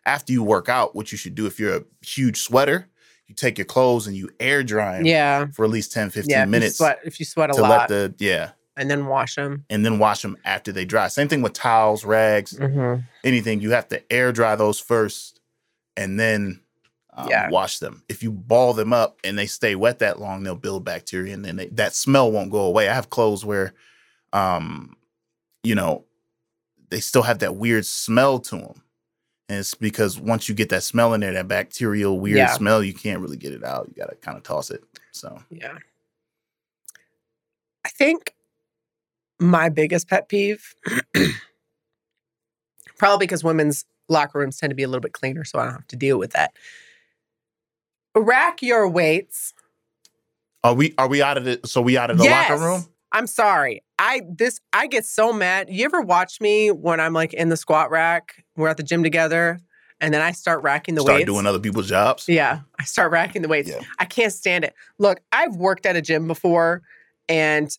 after 0.04 0.32
you 0.32 0.42
work 0.42 0.68
out, 0.68 0.96
what 0.96 1.12
you 1.12 1.18
should 1.18 1.34
do 1.34 1.46
if 1.46 1.60
you're 1.60 1.76
a 1.76 1.84
huge 2.02 2.40
sweater, 2.40 2.88
you 3.28 3.34
take 3.34 3.58
your 3.58 3.64
clothes 3.66 4.06
and 4.06 4.16
you 4.16 4.30
air 4.40 4.62
dry 4.62 4.96
them 4.98 5.06
Yeah. 5.06 5.46
for 5.52 5.64
at 5.64 5.70
least 5.70 5.92
10, 5.92 6.10
15 6.10 6.30
Yeah. 6.30 6.42
If 6.42 6.46
you 6.46 6.50
minutes 6.50 6.76
sweat, 6.78 6.98
if 7.04 7.20
you 7.20 7.26
sweat 7.26 7.50
a 7.50 7.54
to 7.54 7.62
let 7.62 7.68
lot 7.68 7.88
the 7.88 8.14
yeah 8.18 8.50
and 8.76 8.90
then 8.90 9.06
wash 9.06 9.34
them. 9.34 9.64
and 9.70 9.84
then 9.84 9.98
wash 9.98 10.22
them 10.22 10.36
after 10.44 10.72
they 10.72 10.84
dry. 10.84 11.08
Same 11.08 11.28
thing 11.28 11.42
with 11.42 11.52
towels, 11.52 12.04
rags, 12.04 12.54
Mm-hmm. 12.54 13.02
anything. 13.24 13.60
You 13.60 13.70
have 13.72 13.88
to 13.88 14.12
air 14.12 14.32
dry 14.32 14.56
those 14.56 14.80
first 14.80 15.40
and 15.96 16.18
then 16.18 16.60
um, 17.12 17.28
Yeah. 17.28 17.50
wash 17.50 17.80
them. 17.80 18.02
If 18.08 18.22
you 18.22 18.30
ball 18.32 18.72
them 18.72 18.92
up 18.92 19.18
and 19.24 19.36
they 19.38 19.46
stay 19.46 19.74
wet 19.74 19.98
that 19.98 20.20
long, 20.20 20.42
they'll 20.44 20.54
build 20.54 20.84
bacteria 20.84 21.34
and 21.34 21.44
then 21.44 21.56
they, 21.56 21.66
that 21.68 21.94
smell 21.94 22.30
won't 22.32 22.50
go 22.52 22.60
away. 22.60 22.88
I 22.88 22.94
have 22.94 23.10
clothes 23.10 23.44
where, 23.44 23.74
um, 24.32 24.96
you 25.64 25.74
know, 25.74 26.04
they 26.90 27.00
still 27.00 27.22
have 27.22 27.40
that 27.40 27.56
weird 27.56 27.84
smell 27.84 28.38
to 28.38 28.56
them. 28.56 28.82
And 29.48 29.58
it's 29.60 29.74
because 29.74 30.20
once 30.20 30.48
you 30.48 30.54
get 30.54 30.68
that 30.70 30.82
smell 30.82 31.14
in 31.14 31.20
there, 31.20 31.32
that 31.32 31.48
bacterial 31.48 32.20
weird 32.20 32.36
Yeah. 32.36 32.52
smell, 32.52 32.82
you 32.82 32.92
can't 32.92 33.20
really 33.20 33.36
get 33.38 33.52
it 33.52 33.64
out. 33.64 33.88
You 33.88 33.94
got 33.94 34.10
to 34.10 34.16
kind 34.16 34.36
of 34.36 34.42
toss 34.42 34.70
it. 34.70 34.84
So, 35.12 35.42
Yeah. 35.50 35.78
I 37.84 37.88
think 37.88 38.34
my 39.38 39.68
biggest 39.70 40.08
pet 40.08 40.28
peeve, 40.28 40.74
probably 42.98 43.26
because 43.26 43.42
women's 43.42 43.84
locker 44.08 44.38
rooms 44.38 44.58
tend 44.58 44.70
to 44.70 44.74
be 44.74 44.82
a 44.82 44.88
little 44.88 45.00
bit 45.00 45.12
cleaner, 45.12 45.44
so 45.44 45.58
I 45.58 45.64
don't 45.64 45.72
have 45.74 45.86
to 45.88 45.96
deal 45.96 46.18
with 46.18 46.32
that. 46.32 46.52
Rack 48.14 48.60
your 48.62 48.88
weights. 48.88 49.54
are 50.64 50.74
we 50.74 50.92
are 50.98 51.08
we 51.08 51.22
out 51.22 51.38
of 51.38 51.44
the 51.44 51.60
so 51.64 51.80
we 51.80 51.96
out 51.96 52.10
of 52.10 52.18
the 52.18 52.24
locker 52.24 52.56
room? 52.58 52.84
I'm 53.12 53.26
sorry. 53.26 53.82
I 53.98 54.22
this 54.28 54.60
I 54.72 54.86
get 54.86 55.04
so 55.04 55.32
mad. 55.32 55.68
You 55.70 55.84
ever 55.84 56.00
watch 56.00 56.40
me 56.40 56.70
when 56.70 57.00
I'm 57.00 57.12
like 57.12 57.32
in 57.32 57.48
the 57.48 57.56
squat 57.56 57.90
rack? 57.90 58.44
We're 58.56 58.68
at 58.68 58.76
the 58.76 58.82
gym 58.82 59.02
together, 59.02 59.60
and 60.00 60.12
then 60.12 60.20
I 60.20 60.32
start 60.32 60.62
racking 60.62 60.94
the 60.94 61.00
Start 61.00 61.16
weights. 61.16 61.24
Start 61.24 61.36
doing 61.36 61.46
other 61.46 61.58
people's 61.58 61.88
jobs. 61.88 62.28
Yeah, 62.28 62.60
I 62.78 62.84
start 62.84 63.10
racking 63.10 63.42
the 63.42 63.48
weights. 63.48 63.70
Yeah. 63.70 63.80
I 63.98 64.04
can't 64.04 64.32
stand 64.32 64.64
it. 64.64 64.74
Look, 64.98 65.20
I've 65.32 65.56
worked 65.56 65.86
at 65.86 65.96
a 65.96 66.02
gym 66.02 66.26
before 66.26 66.82
and 67.28 67.76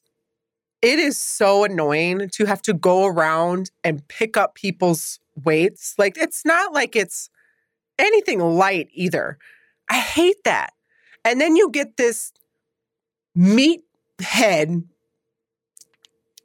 it 0.82 1.00
is 1.00 1.18
so 1.18 1.64
annoying 1.64 2.30
to 2.34 2.46
have 2.46 2.62
to 2.64 2.74
go 2.74 3.06
around 3.06 3.72
and 3.84 4.08
pick 4.08 4.38
up 4.38 4.56
people's 4.56 5.20
weights. 5.44 5.96
Like 5.98 6.18
it's 6.18 6.46
not 6.46 6.74
like 6.74 6.96
it's 6.96 7.30
anything 7.98 8.40
light 8.40 8.90
either. 8.94 9.38
I 9.90 9.96
hate 10.00 10.44
that. 10.46 10.74
And 11.26 11.42
then 11.42 11.56
you 11.56 11.70
get 11.70 11.98
this 11.98 12.32
meathead 13.38 14.84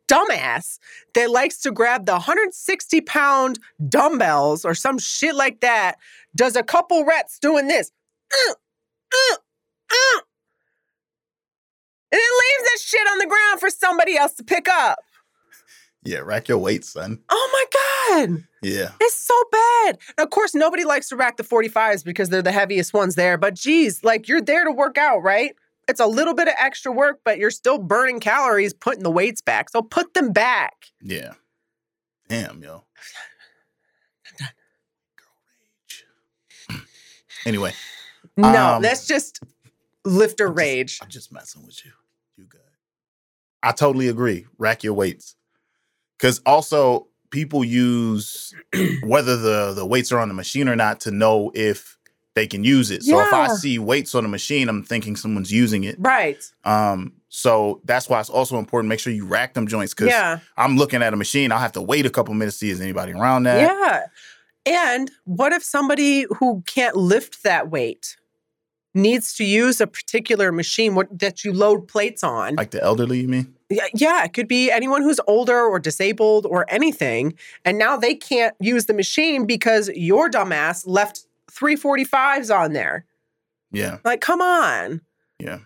dumbass 0.09 0.79
that 1.15 1.31
likes 1.31 1.59
to 1.63 1.71
grab 1.71 2.07
the 2.07 2.13
160 2.13 3.01
pound 3.03 3.59
dumbbells 3.89 4.65
or 4.65 4.75
some 4.75 4.99
shit 4.99 5.35
like 5.35 5.61
that, 5.61 5.97
does 6.35 6.57
a 6.57 6.63
couple 6.63 7.05
reps 7.05 7.39
doing 7.39 7.69
this. 7.69 7.91
Uh, 8.33 8.53
uh, 9.13 9.37
uh, 9.91 10.21
and 12.13 12.21
then 12.21 12.21
leaves 12.21 12.71
that 12.71 12.81
shit 12.81 13.07
on 13.11 13.19
the 13.19 13.27
ground 13.27 13.61
for 13.61 13.71
somebody 13.71 14.17
else 14.17 14.35
to 14.35 14.45
pick 14.45 14.69
up. 14.69 14.99
Yeah, 16.05 16.19
rack 16.19 16.49
your 16.49 16.59
weight, 16.59 16.85
son. 16.85 17.19
Oh 17.31 17.51
my 17.53 18.27
God. 18.27 18.45
Yeah. 18.63 18.91
It's 19.01 19.15
so 19.15 19.35
bad. 19.51 19.99
Of 20.19 20.31
course, 20.31 20.55
nobody 20.55 20.85
likes 20.85 21.09
to 21.09 21.17
rack 21.17 21.39
the 21.39 21.43
45s 21.43 22.05
because 22.05 22.29
they're 22.29 22.43
the 22.43 22.53
heaviest 22.53 22.93
ones 22.93 23.15
there. 23.15 23.39
But 23.39 23.55
geez, 23.55 24.05
like 24.05 24.29
you're 24.29 24.43
there 24.43 24.65
to 24.65 24.71
work 24.71 24.99
out, 24.99 25.23
right? 25.23 25.55
It's 25.89 26.01
a 26.01 26.07
little 26.07 26.35
bit 26.35 26.49
of 26.49 26.55
extra 26.59 26.91
work, 26.93 27.21
but 27.25 27.39
you're 27.39 27.51
still 27.51 27.79
burning 27.79 28.21
calories 28.21 28.73
putting 28.75 29.03
the 29.03 29.11
weights 29.11 29.41
back. 29.43 29.71
So 29.71 29.83
put 29.83 30.15
them 30.15 30.33
back. 30.33 30.73
Yeah. 31.03 31.35
Damn, 32.29 32.63
yo. 32.63 32.85
Girl 34.39 34.49
rage. 36.71 36.83
Anyway, 37.47 37.73
No, 38.37 38.77
Um, 38.77 38.83
that's 38.83 39.07
just 39.07 39.41
lifter 40.05 40.47
I'm 40.47 40.51
just- 40.53 40.59
rage. 40.59 40.99
I'm 41.03 41.09
just 41.09 41.33
messing 41.33 41.65
with 41.67 41.85
you. 41.85 41.93
You 42.37 42.45
good. 42.47 42.61
I 43.63 43.73
totally 43.73 44.09
agree. 44.09 44.47
Rack 44.59 44.83
your 44.85 44.95
weights. 44.95 45.37
Cause 46.19 46.41
also 46.47 47.09
people 47.31 47.65
use 47.65 48.55
whether 49.03 49.37
the 49.37 49.73
the 49.75 49.85
weights 49.85 50.13
are 50.13 50.19
on 50.21 50.29
the 50.29 50.35
machine 50.35 50.69
or 50.69 50.77
not 50.77 51.01
to 51.01 51.11
know 51.11 51.51
if 51.55 51.99
they 52.35 52.47
can 52.47 52.65
use 52.65 52.91
it. 52.91 53.03
So 53.05 53.21
if 53.21 53.33
I 53.33 53.49
see 53.55 53.79
weights 53.79 54.15
on 54.15 54.25
the 54.25 54.29
machine, 54.29 54.69
I'm 54.69 54.83
thinking 54.83 55.15
someone's 55.17 55.53
using 55.53 55.85
it. 55.85 55.97
Right. 55.99 56.39
Um, 56.65 57.13
so 57.29 57.81
that's 57.85 58.09
why 58.09 58.21
it's 58.21 58.31
also 58.31 58.59
important. 58.59 58.89
Make 58.89 59.01
sure 59.01 59.13
you 59.13 59.25
rack 59.27 59.55
them 59.55 59.67
joints 59.67 59.95
because 59.95 60.09
Yeah. 60.09 60.41
I'm 60.57 60.77
looking 60.77 61.03
at 61.03 61.13
a 61.13 61.17
machine. 61.17 61.53
I'll 61.53 61.59
have 61.59 61.73
to 61.73 61.83
wait 61.83 62.07
a 62.07 62.11
couple 62.11 62.35
minutes 62.35 62.59
to 62.59 62.67
see 62.67 62.71
is 62.71 62.81
anybody 62.81 63.13
around 63.13 63.45
that. 63.45 63.61
Yeah. 63.61 64.07
And 64.67 65.11
what 65.25 65.53
if 65.53 65.63
somebody 65.63 66.27
who 66.39 66.63
can't 66.67 66.97
lift 66.97 67.43
that 67.45 67.71
weight 67.71 68.17
needs 68.95 69.35
to 69.35 69.45
use 69.45 69.81
a 69.81 69.87
particular 69.87 70.53
machine 70.53 70.95
what, 70.95 71.17
that 71.19 71.45
you 71.45 71.53
load 71.53 71.87
plates 71.87 72.25
on? 72.25 72.57
Like 72.57 72.71
the 72.71 72.83
elderly, 72.83 73.21
you 73.21 73.29
mean? 73.29 73.55
Yeah, 73.71 73.87
yeah, 73.95 74.25
it 74.25 74.33
could 74.33 74.47
be 74.49 74.71
anyone 74.71 75.03
who's 75.03 75.21
older 75.27 75.61
or 75.61 75.79
disabled 75.79 76.47
or 76.47 76.65
anything. 76.69 77.35
And 77.65 77.79
now 77.79 77.97
they 77.97 78.15
can't 78.15 78.55
use 78.61 78.87
the 78.87 78.95
machine 78.95 79.47
because 79.47 79.89
your 79.91 80.31
dumbass 80.31 80.85
left 80.87 81.27
345s 81.59 82.55
on 82.57 82.73
there. 82.73 83.07
Yeah. 83.73 83.99
Like, 84.05 84.21
come 84.21 84.41
on. 84.41 85.01
Yeah. 85.39 85.59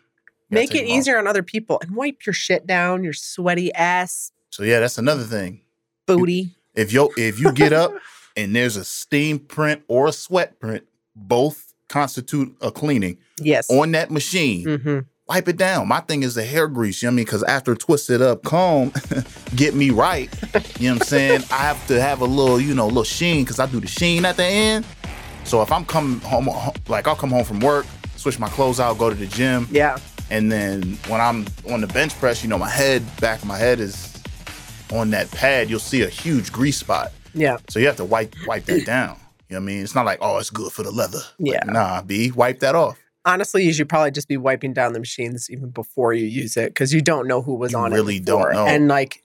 Make 0.51 0.75
it 0.75 0.79
it 0.79 0.85
'em 0.85 0.93
off. 0.93 0.99
easier 0.99 1.19
on 1.19 1.27
other 1.27 1.43
people 1.43 1.79
and 1.83 1.95
wipe 1.95 2.25
your 2.25 2.33
shit 2.33 2.67
down, 2.67 3.05
your 3.05 3.13
sweaty 3.13 3.73
ass 3.75 4.33
So 4.51 4.63
yeah, 4.63 4.81
that's 4.81 4.97
another 4.99 5.25
thing. 5.25 5.61
booty. 6.07 6.55
If 6.75 6.93
yo 6.93 7.11
if 7.19 7.39
you 7.39 7.53
get 7.53 7.73
up 7.73 7.93
and 8.37 8.55
there's 8.57 8.77
a 8.77 8.85
steam 8.85 9.39
print 9.39 9.83
or 9.89 10.07
a 10.09 10.13
sweat 10.13 10.59
print, 10.59 10.85
both 11.15 11.75
constitute 11.89 12.55
a 12.63 12.71
cleaning 12.71 13.19
Yes. 13.41 13.69
on 13.71 13.93
that 13.93 14.11
machine. 14.11 14.79
hmm 14.79 14.99
Wipe 15.29 15.47
it 15.47 15.59
down. 15.59 15.87
My 15.89 16.01
thing 16.01 16.23
is 16.23 16.35
the 16.37 16.43
hair 16.45 16.67
grease. 16.69 17.03
You 17.03 17.09
know 17.09 17.11
what 17.11 17.13
I 17.13 17.17
mean? 17.17 17.25
Because 17.27 17.43
after 17.43 17.75
twisted 17.75 18.23
up 18.23 18.43
comb, 18.45 18.93
get 19.57 19.75
me 19.75 19.91
right. 19.91 20.31
You 20.81 20.89
know 20.89 20.95
what 20.95 21.03
I'm 21.03 21.07
saying? 21.07 21.43
I 21.51 21.57
have 21.57 21.87
to 21.89 22.01
have 22.01 22.23
a 22.23 22.25
little, 22.25 22.59
you 22.59 22.73
know, 22.75 22.87
little 22.87 23.05
sheen 23.05 23.45
because 23.45 23.59
I 23.59 23.67
do 23.67 23.79
the 23.79 23.87
sheen 23.87 24.25
at 24.25 24.39
the 24.39 24.45
end. 24.45 24.87
So 25.49 25.63
if 25.63 25.73
I'm 25.73 25.85
coming 25.87 26.21
home, 26.21 26.49
like 26.89 27.09
I'll 27.09 27.17
come 27.17 27.31
home 27.31 27.45
from 27.45 27.61
work, 27.61 27.87
switch 28.17 28.39
my 28.39 28.49
clothes 28.51 28.81
out, 28.81 28.99
go 28.99 29.09
to 29.09 29.17
the 29.17 29.27
gym, 29.27 29.67
Yeah. 29.71 29.97
and 30.31 30.53
then 30.53 30.99
when 31.09 31.21
I'm 31.23 31.47
on 31.71 31.81
the 31.81 31.87
bench 31.87 32.15
press, 32.19 32.43
you 32.43 32.51
know, 32.51 32.59
my 32.59 32.69
head, 32.69 33.03
back 33.21 33.41
of 33.41 33.47
my 33.49 33.57
head 33.57 33.81
is 33.81 34.13
on 34.93 35.11
that 35.11 35.31
pad. 35.31 35.71
You'll 35.71 35.81
see 35.81 36.03
a 36.03 36.09
huge 36.09 36.53
grease 36.53 36.77
spot. 36.77 37.13
Yeah. 37.35 37.57
So 37.69 37.79
you 37.79 37.87
have 37.87 37.97
to 37.97 38.05
wipe 38.05 38.35
wipe 38.47 38.65
that 38.67 38.85
down. 38.85 39.17
You 39.49 39.55
know 39.55 39.61
what 39.61 39.63
I 39.63 39.67
mean? 39.67 39.83
It's 39.83 39.95
not 39.95 40.05
like, 40.05 40.19
oh, 40.21 40.37
it's 40.39 40.51
good 40.51 40.71
for 40.71 40.83
the 40.83 40.91
leather. 40.91 41.21
Like, 41.39 41.55
Yeah. 41.55 41.65
nah, 41.65 42.03
B, 42.03 42.31
wipe 42.31 42.61
that 42.61 42.75
off. 42.75 42.99
Honestly, 43.25 43.63
you 43.65 43.73
should 43.73 43.89
probably 43.89 44.11
just 44.11 44.29
be 44.29 44.37
wiping 44.37 44.73
down 44.75 44.93
the 44.93 44.99
machines 45.01 45.49
even 45.51 45.71
before 45.71 46.13
you 46.13 46.27
use 46.27 46.57
it 46.59 46.71
because 46.75 46.93
you 46.93 47.01
don't 47.01 47.27
know 47.27 47.41
who 47.43 47.55
was 47.55 47.73
You 47.73 47.79
on 47.79 47.93
really 47.93 48.17
it. 48.17 48.19
Really 48.19 48.21
don't 48.21 48.53
know. 48.53 48.67
And 48.67 48.89
like 48.89 49.23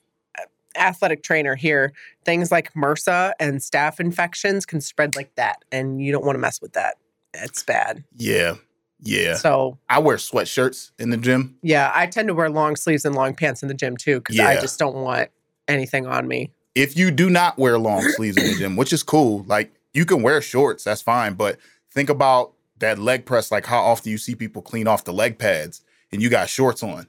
athletic 0.76 1.24
trainer 1.24 1.56
here, 1.56 1.94
things 2.26 2.52
like 2.52 2.74
MRSA 2.74 3.34
and 3.40 3.60
staph 3.60 4.00
infections 4.00 4.66
can 4.66 4.82
spread 4.82 5.16
like 5.16 5.34
that. 5.36 5.64
And 5.72 6.02
you 6.02 6.12
don't 6.12 6.26
want 6.26 6.36
to 6.36 6.40
mess 6.40 6.62
with 6.62 6.74
that. 6.74 6.96
It's 7.34 7.64
bad. 7.64 8.04
Yeah. 8.18 8.56
Yeah. 9.00 9.36
So 9.36 9.78
I 9.90 10.00
wear 10.00 10.18
sweatshirts 10.18 10.92
in 10.98 11.10
the 11.10 11.18
gym. 11.18 11.58
yeah, 11.62 11.92
I 11.94 12.08
tend 12.08 12.30
to 12.30 12.34
wear 12.34 12.50
long 12.50 12.76
sleeves 12.76 13.04
and 13.04 13.14
long 13.16 13.36
pants 13.36 13.62
in 13.62 13.68
the 13.68 13.74
gym 13.74 13.98
too 13.98 14.20
because 14.20 14.40
I 14.40 14.60
just 14.60 14.80
don't 14.80 14.96
want 14.96 15.30
anything 15.68 16.08
on 16.08 16.28
me. 16.28 16.52
If 16.74 16.98
you 16.98 17.12
do 17.12 17.30
not 17.30 17.58
wear 17.58 17.78
long 17.78 18.02
sleeves 18.02 18.38
in 18.38 18.46
the 18.46 18.56
gym, 18.56 18.76
which 18.78 18.94
is 18.94 19.04
cool, 19.04 19.44
like 19.48 19.74
you 19.94 20.06
can 20.06 20.22
wear 20.22 20.42
shorts, 20.42 20.86
that's 20.86 21.02
fine. 21.02 21.34
But 21.34 21.58
think 21.92 22.10
about 22.10 22.54
that 22.80 22.98
leg 22.98 23.26
press, 23.26 23.52
like 23.52 23.66
how 23.66 23.82
often 23.82 24.12
you 24.12 24.18
see 24.18 24.36
people 24.36 24.62
clean 24.62 24.88
off 24.88 25.04
the 25.04 25.14
leg 25.14 25.38
pads 25.38 25.82
and 26.12 26.22
you 26.22 26.30
got 26.30 26.50
shorts 26.50 26.82
on. 26.82 27.08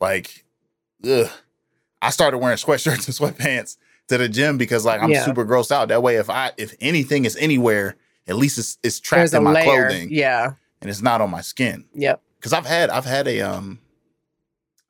Like, 0.00 0.44
ugh. 1.08 1.30
I 2.02 2.10
started 2.10 2.38
wearing 2.38 2.56
sweatshirts 2.58 3.06
and 3.06 3.36
sweatpants 3.36 3.76
to 4.08 4.18
the 4.18 4.28
gym 4.28 4.56
because 4.58 4.84
like 4.84 5.02
I'm 5.02 5.10
Yeah. 5.10 5.24
super 5.24 5.44
grossed 5.44 5.72
out. 5.72 5.88
That 5.88 6.02
way, 6.02 6.16
if 6.16 6.30
I 6.30 6.52
if 6.56 6.74
anything 6.80 7.24
is 7.24 7.36
anywhere, 7.36 7.96
at 8.28 8.36
least 8.36 8.58
it's 8.58 8.78
it's 8.82 9.00
trapped 9.00 9.20
There's 9.32 9.34
in 9.34 9.44
my 9.44 9.52
layer. 9.52 9.88
clothing 9.88 10.08
Yeah. 10.10 10.52
and 10.80 10.90
it's 10.90 11.02
not 11.02 11.20
on 11.20 11.30
my 11.30 11.40
skin. 11.40 11.84
Yep. 11.94 12.20
Because 12.38 12.52
I've 12.52 12.66
had 12.66 12.90
I've 12.90 13.04
had 13.06 13.26
a 13.26 13.40
um 13.40 13.80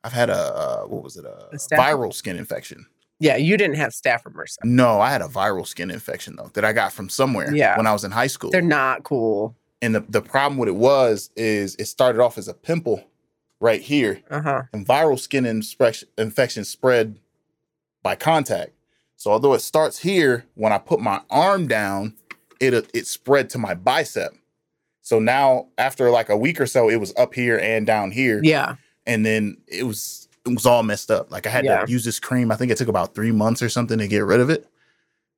I've 0.03 0.13
had 0.13 0.29
a 0.29 0.33
uh, 0.35 0.83
what 0.83 1.03
was 1.03 1.17
it 1.17 1.25
a, 1.25 1.47
A 1.51 1.57
viral 1.77 2.13
skin 2.13 2.37
infection. 2.37 2.85
Yeah. 3.19 3.35
You 3.35 3.57
didn't 3.57 3.77
have 3.77 3.91
staph 3.93 4.25
or 4.25 4.29
MRSA. 4.31 4.57
No, 4.63 5.01
I 5.01 5.09
had 5.09 5.21
a 5.21 5.27
viral 5.27 5.65
skin 5.65 5.89
infection 5.89 6.35
though 6.35 6.51
that 6.53 6.63
I 6.63 6.71
got 6.73 6.93
from 6.93 7.09
somewhere 7.09 7.53
Yeah. 7.53 7.75
when 7.77 7.87
I 7.87 7.93
was 7.93 8.03
in 8.03 8.11
high 8.11 8.27
school. 8.27 8.51
They're 8.51 8.61
not 8.61 9.03
cool. 9.03 9.55
and 9.81 9.95
the, 9.95 9.99
the 10.09 10.21
problem 10.21 10.57
with 10.57 10.69
it 10.69 10.75
was 10.75 11.29
is 11.35 11.75
it 11.79 11.85
started 11.85 12.21
off 12.21 12.37
as 12.37 12.47
a 12.47 12.53
pimple 12.53 13.03
right 13.59 13.81
here, 13.81 14.21
Uh 14.29 14.41
huh. 14.41 14.63
and 14.73 14.85
viral 14.85 15.19
skin 15.19 15.45
infection 15.45 16.07
infection 16.17 16.63
spread 16.65 17.19
by 18.03 18.15
contact. 18.15 18.71
So 19.15 19.31
although 19.31 19.53
it 19.53 19.61
starts 19.61 19.99
here, 19.99 20.45
when 20.55 20.71
I 20.71 20.77
put 20.77 20.99
my 20.99 21.21
arm 21.29 21.67
down, 21.67 22.13
it 22.59 22.73
it 22.93 23.07
spread 23.07 23.49
to 23.51 23.57
my 23.57 23.73
bicep. 23.73 24.33
So 25.01 25.19
now 25.19 25.67
after 25.77 26.09
like 26.11 26.29
a 26.29 26.37
week 26.37 26.59
or 26.61 26.67
so, 26.67 26.89
it 26.89 26.97
was 26.97 27.13
up 27.17 27.33
here 27.33 27.57
and 27.59 27.85
down 27.87 28.11
here, 28.11 28.41
Yeah. 28.43 28.75
and 29.05 29.25
then 29.25 29.57
it 29.67 29.83
was 29.83 30.27
it 30.45 30.49
was 30.49 30.65
all 30.65 30.83
messed 30.83 31.11
up. 31.11 31.31
Like 31.31 31.45
I 31.47 31.49
had 31.49 31.65
Yeah. 31.65 31.83
to 31.85 31.91
use 31.91 32.05
this 32.05 32.19
cream. 32.19 32.51
I 32.51 32.55
think 32.55 32.71
it 32.71 32.77
took 32.77 32.87
about 32.87 33.15
three 33.15 33.31
months 33.31 33.61
or 33.61 33.69
something 33.69 33.97
to 33.97 34.07
get 34.07 34.23
rid 34.23 34.39
of 34.39 34.49
it. 34.49 34.67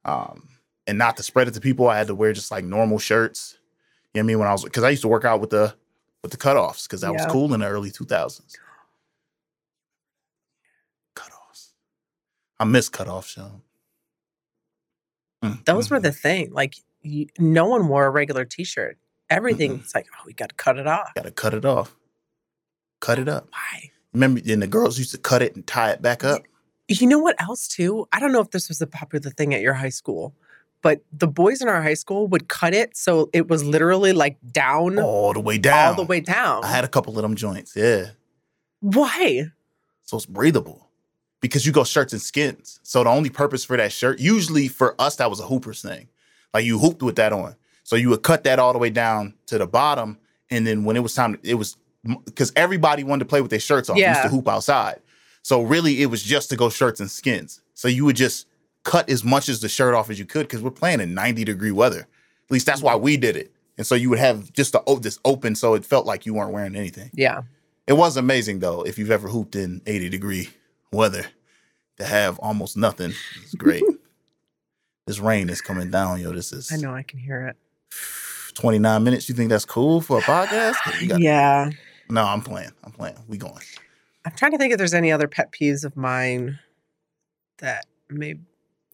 Um, 0.05 0.49
and 0.88 0.97
not 0.97 1.17
to 1.17 1.23
spread 1.23 1.47
it 1.47 1.53
to 1.55 1.62
people, 1.62 1.88
I 1.88 1.97
had 1.97 2.08
to 2.08 2.15
wear 2.15 2.34
just 2.34 2.51
like 2.51 2.63
normal 2.65 2.99
shirts. 2.99 3.58
You 4.13 4.19
know 4.21 4.23
what 4.23 4.23
I 4.23 4.27
mean? 4.27 4.39
When 4.39 4.47
I 4.47 4.51
was 4.51 4.63
because 4.63 4.84
I 4.84 4.89
used 4.89 5.01
to 5.03 5.08
work 5.08 5.25
out 5.25 5.39
with 5.39 5.51
the 5.51 5.73
with 6.21 6.32
the 6.32 6.38
cutoffs 6.38 6.88
because 6.88 7.01
that 7.01 7.13
was 7.13 7.25
cool 7.27 7.53
in 7.53 7.62
the 7.62 7.67
early 7.67 7.91
two 7.91 8.05
thousands. 8.05 8.58
Cutoffs. 11.15 11.71
I 12.60 12.65
miss 12.65 12.89
cutoff 12.89 13.27
show. 13.27 13.62
Mm, 15.43 15.65
Those 15.65 15.88
mm, 15.88 15.91
were 15.91 15.99
mm. 15.99 16.03
the 16.03 16.12
thing. 16.12 16.51
Like, 16.51 16.75
you, 17.01 17.27
no 17.38 17.65
one 17.65 17.88
wore 17.88 18.05
a 18.05 18.10
regular 18.10 18.45
T-shirt. 18.45 18.97
Everything. 19.29 19.75
It's 19.75 19.95
like, 19.95 20.08
oh, 20.13 20.23
we 20.25 20.34
got 20.34 20.49
to 20.49 20.55
cut 20.55 20.77
it 20.77 20.88
off. 20.88 21.13
gotta 21.15 21.32
cut 21.32 21.53
it 21.53 21.63
off. 21.63 21.95
Cut 22.99 23.19
it 23.19 23.29
up. 23.29 23.47
Why? 23.51 23.91
Remember, 24.13 24.41
and 24.45 24.62
the 24.62 24.67
girls 24.67 24.97
used 24.97 25.12
to 25.12 25.17
cut 25.17 25.41
it 25.41 25.55
and 25.55 25.65
tie 25.65 25.91
it 25.91 26.01
back 26.01 26.23
up. 26.23 26.41
You 26.88 27.08
know 27.08 27.19
what 27.19 27.39
else 27.39 27.67
too? 27.67 28.08
I 28.12 28.19
don't 28.19 28.32
know 28.32 28.41
if 28.41 28.49
this 28.49 28.67
was 28.67 28.82
a 28.82 28.88
popular 28.88 29.29
thing 29.29 29.53
at 29.53 29.62
your 29.62 29.75
high 29.75 29.89
school, 29.89 30.34
but 30.81 31.01
the 31.11 31.27
boys 31.27 31.61
in 31.61 31.67
our 31.67 31.81
high 31.81 31.93
school 31.93 32.27
would 32.27 32.47
cut 32.47 32.73
it 32.73 32.95
so 32.95 33.29
it 33.33 33.47
was 33.47 33.63
literally 33.63 34.13
like 34.13 34.37
down 34.51 34.99
All 34.99 35.33
the 35.33 35.39
way 35.39 35.57
down. 35.57 35.89
all 35.89 35.95
the 35.95 36.03
way 36.03 36.19
down. 36.19 36.63
I 36.63 36.67
had 36.67 36.83
a 36.83 36.87
couple 36.87 37.17
of 37.17 37.21
them 37.21 37.35
joints. 37.35 37.75
Yeah. 37.75 38.11
Why? 38.79 39.45
So 40.03 40.17
it's 40.17 40.25
breathable 40.25 40.89
because 41.41 41.65
you 41.65 41.71
go 41.71 41.83
shirts 41.83 42.13
and 42.13 42.21
skins. 42.21 42.79
So 42.83 43.03
the 43.03 43.09
only 43.09 43.29
purpose 43.29 43.63
for 43.65 43.77
that 43.77 43.91
shirt, 43.91 44.19
usually 44.19 44.67
for 44.67 44.95
us, 44.99 45.17
that 45.17 45.29
was 45.29 45.39
a 45.39 45.43
Hoopers 45.43 45.81
thing. 45.81 46.07
Like 46.53 46.65
you 46.65 46.79
hooped 46.79 47.03
with 47.03 47.15
that 47.17 47.31
on. 47.33 47.55
So 47.83 47.95
you 47.95 48.09
would 48.09 48.23
cut 48.23 48.43
that 48.45 48.59
all 48.59 48.73
the 48.73 48.79
way 48.79 48.89
down 48.89 49.33
to 49.47 49.57
the 49.57 49.67
bottom. 49.67 50.17
And 50.49 50.65
then 50.65 50.83
when 50.83 50.95
it 50.95 51.01
was 51.01 51.13
time, 51.13 51.37
it 51.43 51.55
was 51.55 51.77
because 52.25 52.51
everybody 52.55 53.03
wanted 53.03 53.25
to 53.25 53.29
play 53.29 53.41
with 53.41 53.51
their 53.51 53.59
shirts 53.59 53.89
off. 53.89 53.97
Used 53.97 54.21
to 54.23 54.29
hoop 54.29 54.47
outside. 54.47 54.99
So 55.41 55.61
really, 55.61 56.01
it 56.01 56.07
was 56.07 56.23
just 56.23 56.49
to 56.49 56.55
go 56.55 56.69
shirts 56.69 56.99
and 56.99 57.09
skins. 57.09 57.61
So 57.73 57.87
you 57.87 58.05
would 58.05 58.15
just 58.15 58.47
cut 58.83 59.09
as 59.09 59.23
much 59.23 59.49
as 59.49 59.61
the 59.61 59.69
shirt 59.69 59.93
off 59.93 60.09
as 60.09 60.19
you 60.19 60.25
could 60.25 60.47
because 60.47 60.61
we're 60.61 60.71
playing 60.71 60.99
in 60.99 61.13
90 61.13 61.43
degree 61.43 61.71
weather. 61.71 62.01
At 62.01 62.51
least 62.51 62.65
that's 62.65 62.81
why 62.81 62.95
we 62.95 63.17
did 63.17 63.35
it. 63.35 63.51
And 63.77 63.85
so 63.85 63.95
you 63.95 64.09
would 64.09 64.19
have 64.19 64.51
just 64.53 64.73
the, 64.73 64.83
oh, 64.87 64.99
this 64.99 65.19
open 65.23 65.55
so 65.55 65.73
it 65.73 65.85
felt 65.85 66.05
like 66.05 66.25
you 66.25 66.33
weren't 66.33 66.51
wearing 66.51 66.75
anything. 66.75 67.11
Yeah. 67.13 67.43
It 67.87 67.93
was 67.93 68.17
amazing 68.17 68.59
though. 68.59 68.81
If 68.83 68.97
you've 68.97 69.11
ever 69.11 69.27
hooped 69.27 69.55
in 69.55 69.81
80 69.85 70.09
degree 70.09 70.49
weather, 70.91 71.25
to 71.99 72.05
have 72.05 72.39
almost 72.39 72.77
nothing 72.77 73.13
is 73.43 73.53
great. 73.55 73.83
this 75.05 75.19
rain 75.19 75.49
is 75.49 75.61
coming 75.61 75.91
down, 75.91 76.19
yo. 76.19 76.33
This 76.33 76.51
is 76.51 76.71
I 76.71 76.77
know 76.77 76.93
I 76.93 77.03
can 77.03 77.19
hear 77.19 77.47
it. 77.47 77.57
29 78.55 79.03
minutes. 79.03 79.29
You 79.29 79.35
think 79.35 79.49
that's 79.49 79.65
cool 79.65 80.01
for 80.01 80.19
a 80.19 80.21
podcast? 80.21 80.75
Yeah. 81.19 81.69
No, 82.09 82.23
I'm 82.23 82.41
playing. 82.41 82.71
I'm 82.83 82.91
playing. 82.91 83.15
We 83.27 83.37
going. 83.37 83.63
I'm 84.25 84.31
trying 84.35 84.51
to 84.53 84.57
think 84.57 84.71
if 84.71 84.79
there's 84.79 84.95
any 84.95 85.11
other 85.11 85.27
pet 85.27 85.51
peeves 85.51 85.85
of 85.85 85.95
mine 85.95 86.57
that 87.59 87.85
maybe 88.09 88.41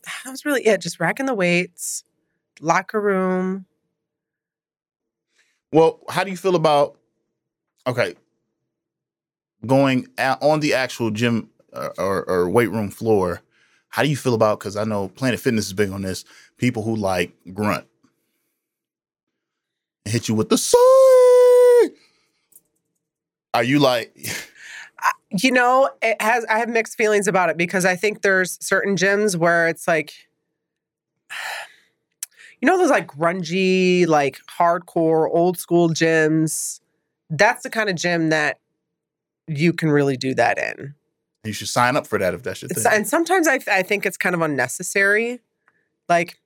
that 0.24 0.32
was 0.32 0.46
really 0.46 0.66
it. 0.66 0.82
Just 0.82 1.00
racking 1.00 1.26
the 1.26 1.34
weights, 1.34 2.04
locker 2.60 3.00
room. 3.02 3.66
Well, 5.72 6.00
how 6.10 6.24
do 6.24 6.32
you 6.32 6.38
feel 6.38 6.56
about 6.56 6.98
okay 7.88 8.16
going 9.66 10.08
on 10.18 10.60
the 10.60 10.74
actual 10.74 11.12
gym 11.12 11.50
uh, 11.74 11.90
or, 11.98 12.24
or 12.30 12.50
weight 12.50 12.72
room 12.72 12.90
floor? 12.90 13.42
How 13.90 14.04
do 14.04 14.10
you 14.10 14.18
feel 14.18 14.34
about 14.34 14.60
because 14.60 14.76
I 14.78 14.84
know 14.84 15.08
Planet 15.10 15.40
Fitness 15.40 15.68
is 15.68 15.74
big 15.74 15.90
on 15.90 16.02
this. 16.02 16.26
People 16.58 16.84
who 16.84 16.96
like 16.96 17.34
grunt 17.54 17.88
hit 20.06 20.30
you 20.30 20.36
with 20.36 20.50
the 20.50 20.58
say. 20.58 20.78
Are 23.54 23.64
you 23.64 23.80
like? 23.80 24.16
You 25.42 25.52
know, 25.52 25.90
it 26.02 26.22
has 26.22 26.46
I 26.46 26.60
have 26.60 26.70
mixed 26.70 26.96
feelings 26.96 27.28
about 27.28 27.50
it 27.50 27.58
because 27.58 27.86
I 27.86 27.96
think 27.96 28.22
there's 28.22 28.58
certain 28.66 28.96
gyms 28.96 29.36
where 29.36 29.68
it's 29.68 29.88
like 29.88 30.14
you 32.62 32.68
know 32.68 32.78
those 32.78 32.90
like 32.90 33.08
grungy, 33.08 34.08
like 34.08 34.40
hardcore 34.60 35.30
old 35.30 35.58
school 35.58 35.90
gyms. 35.90 36.80
That's 37.30 37.64
the 37.64 37.70
kind 37.70 37.90
of 37.90 37.96
gym 37.96 38.30
that 38.30 38.60
you 39.48 39.74
can 39.74 39.90
really 39.90 40.18
do 40.18 40.34
that 40.36 40.58
in. 40.58 40.94
You 41.44 41.54
should 41.54 41.68
sign 41.68 41.96
up 41.96 42.08
for 42.08 42.18
that 42.18 42.34
if 42.34 42.44
that's 42.44 42.62
your 42.62 42.70
thing. 42.70 42.84
and 42.92 43.08
sometimes 43.08 43.48
I, 43.48 43.60
I 43.68 43.84
think 43.84 44.06
it's 44.06 44.18
kind 44.18 44.34
of 44.34 44.42
unnecessary. 44.42 45.40
Like, 46.10 46.40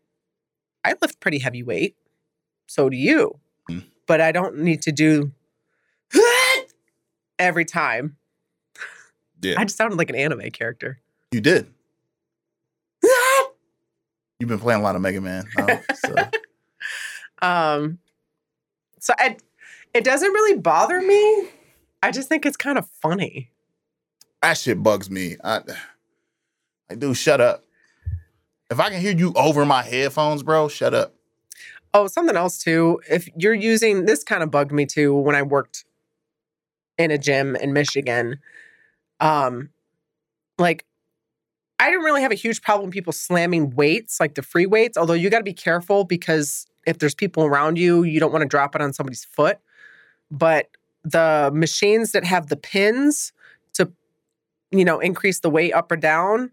I 0.84 0.96
lift 1.02 1.20
pretty 1.20 1.40
heavy 1.40 1.64
weight. 1.64 1.96
So 2.68 2.90
do 2.90 2.98
you. 2.98 3.40
Mm. 3.70 3.86
But 4.08 4.22
I 4.22 4.32
don't 4.32 4.58
need 4.60 4.82
to 4.84 4.92
do 4.92 5.32
every 7.40 7.66
time. 7.66 8.18
Yeah. 9.42 9.56
I 9.58 9.64
just 9.64 9.78
sounded 9.78 9.98
like 9.98 10.10
an 10.10 10.16
anime 10.16 10.50
character. 10.52 11.00
You 11.32 11.42
did. 11.42 11.74
You've 14.40 14.48
been 14.48 14.60
playing 14.60 14.80
a 14.80 14.84
lot 14.84 14.96
of 14.96 15.02
Mega 15.02 15.20
Man. 15.20 15.46
huh? 15.58 15.78
So, 15.96 16.16
um, 17.46 18.00
so 19.00 19.14
I, 19.20 19.36
it 19.94 20.06
doesn't 20.06 20.32
really 20.32 20.58
bother 20.58 21.02
me. 21.02 21.50
I 22.02 22.12
just 22.12 22.30
think 22.30 22.46
it's 22.46 22.56
kind 22.56 22.78
of 22.78 22.88
funny. 23.02 23.52
that 24.42 24.58
shit 24.58 24.82
bugs 24.82 25.10
me. 25.10 25.36
I, 25.44 25.60
like, 26.90 27.00
dude, 27.00 27.18
shut 27.18 27.42
up. 27.42 27.66
If 28.72 28.80
I 28.80 28.90
can 28.90 29.02
hear 29.02 29.16
you 29.16 29.34
over 29.36 29.66
my 29.66 29.84
headphones, 29.84 30.42
bro, 30.42 30.70
shut 30.70 30.94
up. 30.94 31.16
Oh, 31.94 32.08
something 32.08 32.38
else 32.38 32.60
too. 32.60 33.02
If 33.10 33.28
you're 33.36 33.54
using 33.54 34.06
this 34.06 34.24
kind 34.24 34.42
of 34.44 34.52
bugged 34.52 34.72
me 34.72 34.86
too 34.86 35.14
when 35.14 35.36
I 35.36 35.42
worked 35.42 35.84
in 36.98 37.12
a 37.12 37.18
gym 37.18 37.56
in 37.56 37.74
Michigan. 37.74 38.40
Um 39.20 39.70
like 40.58 40.86
I 41.80 41.90
didn't 41.90 42.04
really 42.04 42.22
have 42.22 42.32
a 42.32 42.36
huge 42.36 42.62
problem 42.62 42.88
with 42.88 42.94
people 42.94 43.14
slamming 43.14 43.70
weights, 43.72 44.20
like 44.20 44.36
the 44.36 44.42
free 44.42 44.66
weights, 44.66 44.98
although 44.98 45.14
you 45.14 45.30
got 45.30 45.38
to 45.38 45.46
be 45.46 45.54
careful 45.54 46.04
because 46.04 46.68
if 46.86 47.00
there's 47.00 47.16
people 47.16 47.46
around 47.46 47.78
you, 47.78 48.04
you 48.04 48.20
don't 48.20 48.34
want 48.34 48.42
to 48.42 48.48
drop 48.48 48.76
it 48.76 48.82
on 48.82 48.92
somebody's 48.92 49.24
foot. 49.24 49.60
But 50.30 50.68
the 51.04 51.52
machines 51.54 52.12
that 52.12 52.26
have 52.26 52.48
the 52.48 52.58
pins 52.58 53.32
to 53.74 53.90
you 54.72 54.86
know, 54.86 55.00
increase 55.00 55.40
the 55.40 55.50
weight 55.50 55.74
up 55.74 55.92
or 55.92 55.96
down, 55.96 56.52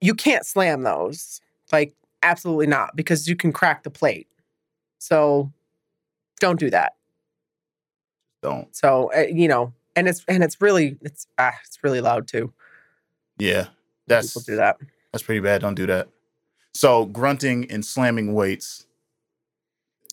you 0.00 0.14
can't 0.14 0.44
slam 0.44 0.82
those. 0.82 1.40
Like 1.72 1.94
absolutely 2.22 2.66
not 2.66 2.96
because 2.96 3.28
you 3.28 3.36
can 3.36 3.52
crack 3.52 3.82
the 3.82 3.90
plate. 3.90 4.28
So 4.98 5.52
don't 6.40 6.58
do 6.58 6.70
that. 6.70 6.94
Don't. 8.42 8.74
So 8.74 9.10
uh, 9.16 9.20
you 9.20 9.48
know, 9.48 9.72
and 9.96 10.08
it's 10.08 10.24
and 10.28 10.42
it's 10.42 10.60
really 10.60 10.96
it's 11.02 11.26
ah, 11.38 11.54
it's 11.64 11.78
really 11.82 12.00
loud 12.00 12.28
too. 12.28 12.52
Yeah, 13.38 13.68
that's 14.06 14.28
People 14.28 14.42
do 14.42 14.56
that. 14.56 14.76
that's 15.12 15.22
pretty 15.22 15.40
bad. 15.40 15.62
Don't 15.62 15.74
do 15.74 15.86
that. 15.86 16.08
So 16.74 17.06
grunting 17.06 17.70
and 17.70 17.84
slamming 17.84 18.32
weights 18.34 18.86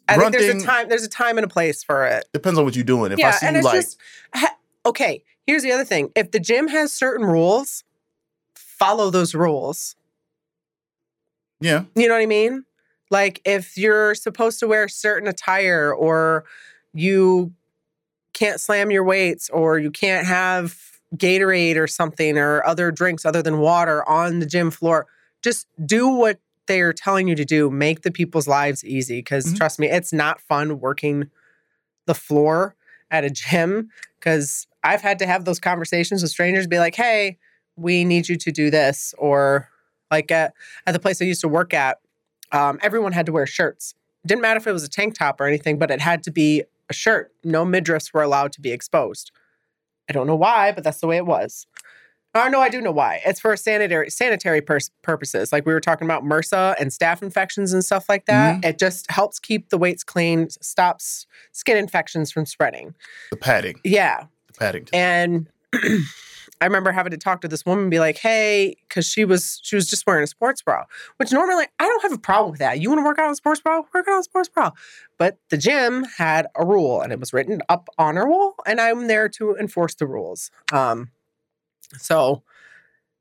I 0.10 0.18
think 0.18 0.32
there's 0.32 0.64
a 0.64 0.66
time 0.66 0.90
there's 0.90 1.04
a 1.04 1.10
time 1.10 1.38
and 1.38 1.46
a 1.46 1.50
place 1.50 1.84
for 1.84 2.06
it. 2.06 2.28
depends 2.32 2.58
on 2.58 2.66
what 2.66 2.76
you're 2.76 2.86
doing. 2.86 3.12
If 3.12 3.24
I 3.24 3.32
see 3.32 3.46
and 3.46 3.56
you 3.56 3.60
it's 3.60 3.66
like, 3.66 3.76
just 3.76 3.98
ha- 4.34 4.56
okay. 4.86 5.24
Here's 5.46 5.64
the 5.64 5.72
other 5.72 5.86
thing: 5.86 6.12
if 6.16 6.32
the 6.32 6.40
gym 6.40 6.68
has 6.70 6.94
certain 6.94 7.26
rules, 7.26 7.84
follow 8.56 9.10
those 9.10 9.36
rules. 9.36 9.96
yeah, 11.60 11.84
You 11.96 12.08
know 12.08 12.14
what 12.14 12.22
I 12.22 12.26
mean? 12.28 12.64
Like 13.10 13.42
if 13.46 13.78
you're 13.78 14.16
supposed 14.16 14.60
to 14.60 14.68
wear 14.68 14.88
certain 14.88 15.28
attire 15.28 15.94
or 15.94 16.46
you 16.94 17.54
can't 18.38 18.62
slam 18.62 18.92
your 18.92 19.04
weights 19.04 19.50
or 19.50 19.80
you 19.80 19.90
can't 19.90 20.28
have 20.28 20.78
Gatorade 21.16 21.78
or 21.78 21.88
something 21.88 22.38
or 22.38 22.66
other 22.66 22.92
drinks 22.92 23.26
other 23.26 23.42
than 23.42 23.60
water 23.60 24.08
on 24.08 24.40
the 24.40 24.46
gym 24.46 24.70
floor, 24.70 25.08
just 25.42 25.68
do 25.86 26.08
what 26.08 26.40
they're 26.68 26.94
telling 26.94 27.28
you 27.28 27.36
to 27.36 27.46
do. 27.46 27.70
Make 27.70 28.02
the 28.02 28.12
people's 28.12 28.48
lives 28.48 28.84
easy 28.84 29.20
because 29.20 29.54
Mhm. 29.54 29.58
trust 29.58 29.80
me, 29.80 29.90
it's 29.90 30.14
not 30.14 30.42
fun 30.42 30.80
working 30.80 31.30
the 32.06 32.14
floor 32.14 32.76
at 33.10 33.24
a 33.24 33.30
gym 33.30 33.90
because 34.20 34.68
I've 34.84 35.02
had 35.02 35.18
to 35.20 35.26
have 35.26 35.46
those 35.46 35.60
conversations 35.60 36.22
with 36.22 36.32
strangers 36.32 36.68
be 36.68 36.78
like, 36.80 36.96
hey, 36.96 37.38
we 37.76 38.04
need 38.04 38.28
you 38.30 38.36
to 38.36 38.52
do 38.52 38.70
this 38.70 39.16
or 39.18 39.70
like 40.12 40.32
at, 40.32 40.54
at 40.86 40.92
the 40.92 41.00
place 41.00 41.22
I 41.22 41.26
used 41.26 41.42
to 41.42 41.48
work 41.48 41.74
at, 41.74 42.00
um, 42.52 42.80
everyone 42.82 43.14
had 43.14 43.26
to 43.26 43.32
wear 43.32 43.46
shirts. 43.46 43.96
Didn't 44.26 44.42
matter 44.42 44.58
if 44.58 44.68
it 44.68 44.72
was 44.74 44.84
a 44.84 44.90
tank 44.90 45.18
top 45.18 45.40
or 45.40 45.46
anything, 45.46 45.78
but 45.78 45.90
it 45.90 46.02
had 46.02 46.24
to 46.24 46.32
be 46.32 46.64
a 46.90 46.94
shirt. 46.94 47.32
No 47.44 47.66
midriffs 47.66 48.14
were 48.14 48.24
allowed 48.24 48.52
to 48.54 48.62
be 48.62 48.72
exposed. 48.72 49.32
I 50.10 50.14
don't 50.14 50.28
know 50.28 50.36
why, 50.36 50.72
but 50.72 50.84
that's 50.84 51.02
the 51.02 51.08
way 51.08 51.18
it 51.18 51.26
was. 51.26 51.68
Or 52.36 52.50
no, 52.50 52.60
I 52.62 52.70
do 52.70 52.82
know 52.82 52.92
why. 52.92 53.22
It's 53.26 53.40
for 53.40 53.56
sanitary 53.58 54.10
sanitary 54.10 54.62
pers- 54.62 54.92
purposes. 55.02 55.52
Like 55.52 55.66
we 55.66 55.74
were 55.74 55.80
talking 55.80 56.06
about 56.06 56.24
MRSA 56.24 56.76
and 56.80 56.92
staph 56.92 57.22
infections 57.22 57.74
and 57.74 57.84
stuff 57.84 58.08
like 58.08 58.26
that. 58.26 58.58
Mm-hmm. 58.58 58.66
It 58.66 58.80
just 58.80 59.10
helps 59.10 59.40
keep 59.40 59.70
the 59.70 59.78
weights 59.78 60.04
clean, 60.04 60.50
stops 60.62 61.26
skin 61.52 61.78
infections 61.78 62.32
from 62.32 62.46
spreading. 62.46 62.94
the 63.32 63.38
padding. 63.38 63.80
Yeah. 63.84 64.26
The 64.48 64.54
padding. 64.54 64.88
And 64.94 65.50
I 66.60 66.66
remember 66.66 66.92
having 66.92 67.12
to 67.12 67.18
talk 67.18 67.42
to 67.42 67.48
this 67.48 67.66
woman 67.66 67.84
and 67.84 67.92
be 67.92 68.00
like, 68.00 68.18
hey, 68.18 68.76
because 68.88 69.06
she 69.08 69.26
was 69.26 69.60
she 69.64 69.76
was 69.76 69.90
just 69.90 70.08
wearing 70.08 70.24
a 70.24 70.28
sports 70.28 70.62
bra, 70.62 70.86
which 71.18 71.32
normally 71.32 71.66
I 71.80 71.86
don't 71.86 72.02
have 72.04 72.14
a 72.14 72.18
problem 72.18 72.52
with 72.52 72.60
that. 72.60 72.80
You 72.80 72.90
want 72.90 73.00
to 73.00 73.06
work 73.06 73.20
out 73.20 73.26
in 73.26 73.32
a 73.32 73.36
sports 73.36 73.62
bra? 73.62 73.82
Work 73.94 74.08
out 74.08 74.14
in 74.14 74.20
a 74.20 74.24
sports 74.24 74.50
bra. 74.50 74.72
But 75.18 75.38
the 75.50 75.58
gym 75.58 76.06
had 76.18 76.48
a 76.56 76.66
rule 76.66 77.02
and 77.02 77.12
it 77.12 77.20
was 77.20 77.34
written 77.34 77.62
up 77.70 77.90
on 77.98 78.18
a 78.18 78.26
wall, 78.26 78.56
and 78.66 78.82
I'm 78.82 79.08
there 79.08 79.30
to 79.30 79.56
enforce 79.56 79.96
the 79.96 80.08
rules. 80.08 80.52
Um, 80.74 81.12
so 81.98 82.44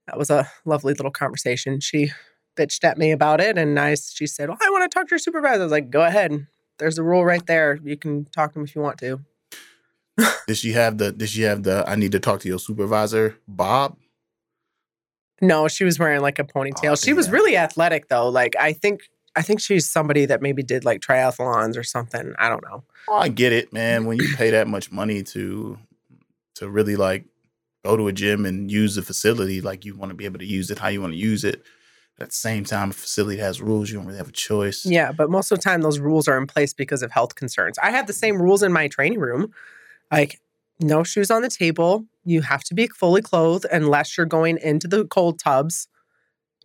that 0.06 0.18
was 0.18 0.30
a 0.30 0.48
lovely 0.64 0.94
little 0.94 1.10
conversation. 1.10 1.80
She 1.80 2.12
bitched 2.56 2.84
at 2.84 2.96
me 2.98 3.12
about 3.12 3.40
it, 3.40 3.58
and 3.58 3.78
I 3.78 3.94
she 3.94 4.26
said, 4.26 4.48
well, 4.48 4.58
I 4.62 4.70
want 4.70 4.90
to 4.90 4.94
talk 4.94 5.08
to 5.08 5.12
your 5.12 5.18
supervisor. 5.18 5.60
I 5.60 5.64
was 5.64 5.72
like, 5.72 5.90
go 5.90 6.02
ahead. 6.02 6.46
There's 6.78 6.98
a 6.98 7.02
rule 7.02 7.24
right 7.24 7.44
there. 7.46 7.78
You 7.82 7.96
can 7.96 8.26
talk 8.26 8.52
to 8.52 8.58
him 8.58 8.64
if 8.64 8.74
you 8.74 8.82
want 8.82 8.98
to. 8.98 9.20
did 10.46 10.56
she 10.56 10.72
have 10.72 10.98
the? 10.98 11.12
Did 11.12 11.28
she 11.28 11.42
have 11.42 11.62
the? 11.62 11.84
I 11.86 11.96
need 11.96 12.12
to 12.12 12.20
talk 12.20 12.40
to 12.40 12.48
your 12.48 12.58
supervisor, 12.58 13.36
Bob. 13.46 13.96
No, 15.40 15.68
she 15.68 15.84
was 15.84 15.98
wearing 15.98 16.22
like 16.22 16.38
a 16.38 16.44
ponytail. 16.44 16.92
Oh, 16.92 16.96
she 16.96 17.12
was 17.12 17.30
really 17.30 17.56
athletic 17.56 18.08
though. 18.08 18.28
Like 18.28 18.54
I 18.58 18.72
think 18.72 19.02
I 19.34 19.42
think 19.42 19.60
she's 19.60 19.88
somebody 19.88 20.24
that 20.26 20.40
maybe 20.40 20.62
did 20.62 20.84
like 20.84 21.00
triathlons 21.00 21.76
or 21.76 21.82
something. 21.82 22.34
I 22.38 22.48
don't 22.48 22.64
know. 22.64 22.84
Oh, 23.08 23.16
I 23.16 23.28
get 23.28 23.52
it, 23.52 23.72
man. 23.72 24.06
When 24.06 24.18
you 24.18 24.34
pay 24.34 24.50
that 24.50 24.66
much 24.66 24.90
money 24.90 25.22
to 25.24 25.78
to 26.56 26.68
really 26.68 26.96
like 26.96 27.26
go 27.84 27.96
to 27.96 28.08
a 28.08 28.12
gym 28.12 28.46
and 28.46 28.70
use 28.70 28.94
the 28.94 29.02
facility, 29.02 29.60
like 29.60 29.84
you 29.84 29.94
want 29.94 30.10
to 30.10 30.16
be 30.16 30.24
able 30.24 30.38
to 30.38 30.46
use 30.46 30.70
it 30.70 30.78
how 30.78 30.88
you 30.88 31.02
want 31.02 31.12
to 31.12 31.18
use 31.18 31.44
it. 31.44 31.62
At 32.18 32.30
the 32.30 32.34
same 32.34 32.64
time, 32.64 32.88
a 32.88 32.92
facility 32.94 33.38
has 33.40 33.60
rules. 33.60 33.90
You 33.90 33.96
don't 33.98 34.06
really 34.06 34.16
have 34.16 34.30
a 34.30 34.32
choice. 34.32 34.86
Yeah, 34.86 35.12
but 35.12 35.28
most 35.28 35.52
of 35.52 35.58
the 35.58 35.62
time 35.62 35.82
those 35.82 35.98
rules 35.98 36.26
are 36.28 36.38
in 36.38 36.46
place 36.46 36.72
because 36.72 37.02
of 37.02 37.10
health 37.10 37.34
concerns. 37.34 37.78
I 37.78 37.90
have 37.90 38.06
the 38.06 38.14
same 38.14 38.40
rules 38.40 38.62
in 38.62 38.72
my 38.72 38.88
training 38.88 39.20
room. 39.20 39.52
Like 40.10 40.40
no 40.80 41.02
shoes 41.02 41.30
on 41.30 41.42
the 41.42 41.48
table. 41.48 42.06
You 42.24 42.42
have 42.42 42.64
to 42.64 42.74
be 42.74 42.88
fully 42.88 43.22
clothed 43.22 43.66
unless 43.70 44.16
you're 44.16 44.26
going 44.26 44.58
into 44.58 44.88
the 44.88 45.04
cold 45.06 45.38
tubs. 45.38 45.88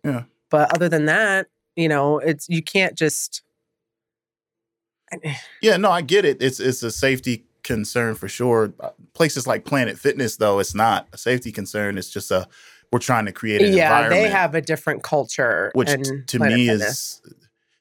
Yeah. 0.04 0.24
But 0.50 0.74
other 0.74 0.88
than 0.88 1.06
that, 1.06 1.46
you 1.76 1.88
know, 1.88 2.18
it's 2.18 2.48
you 2.48 2.62
can't 2.62 2.96
just 2.96 3.42
Yeah, 5.62 5.76
no, 5.76 5.90
I 5.90 6.02
get 6.02 6.24
it. 6.24 6.42
It's 6.42 6.60
it's 6.60 6.82
a 6.82 6.90
safety 6.90 7.44
concern 7.62 8.14
for 8.14 8.28
sure. 8.28 8.72
Uh, 8.80 8.90
Places 9.14 9.46
like 9.46 9.64
Planet 9.64 9.98
Fitness, 9.98 10.36
though, 10.36 10.58
it's 10.58 10.74
not 10.74 11.06
a 11.12 11.18
safety 11.18 11.52
concern. 11.52 11.98
It's 11.98 12.10
just 12.10 12.30
a 12.30 12.48
we're 12.92 12.98
trying 12.98 13.24
to 13.26 13.32
create 13.32 13.62
an 13.62 13.72
yeah, 13.72 13.84
environment. 13.86 14.22
they 14.22 14.28
have 14.28 14.54
a 14.54 14.60
different 14.60 15.02
culture. 15.02 15.70
which 15.74 15.88
t- 15.88 16.22
to 16.26 16.38
Planet 16.38 16.56
me 16.58 16.66
Fitness. 16.68 17.20
is 17.24 17.34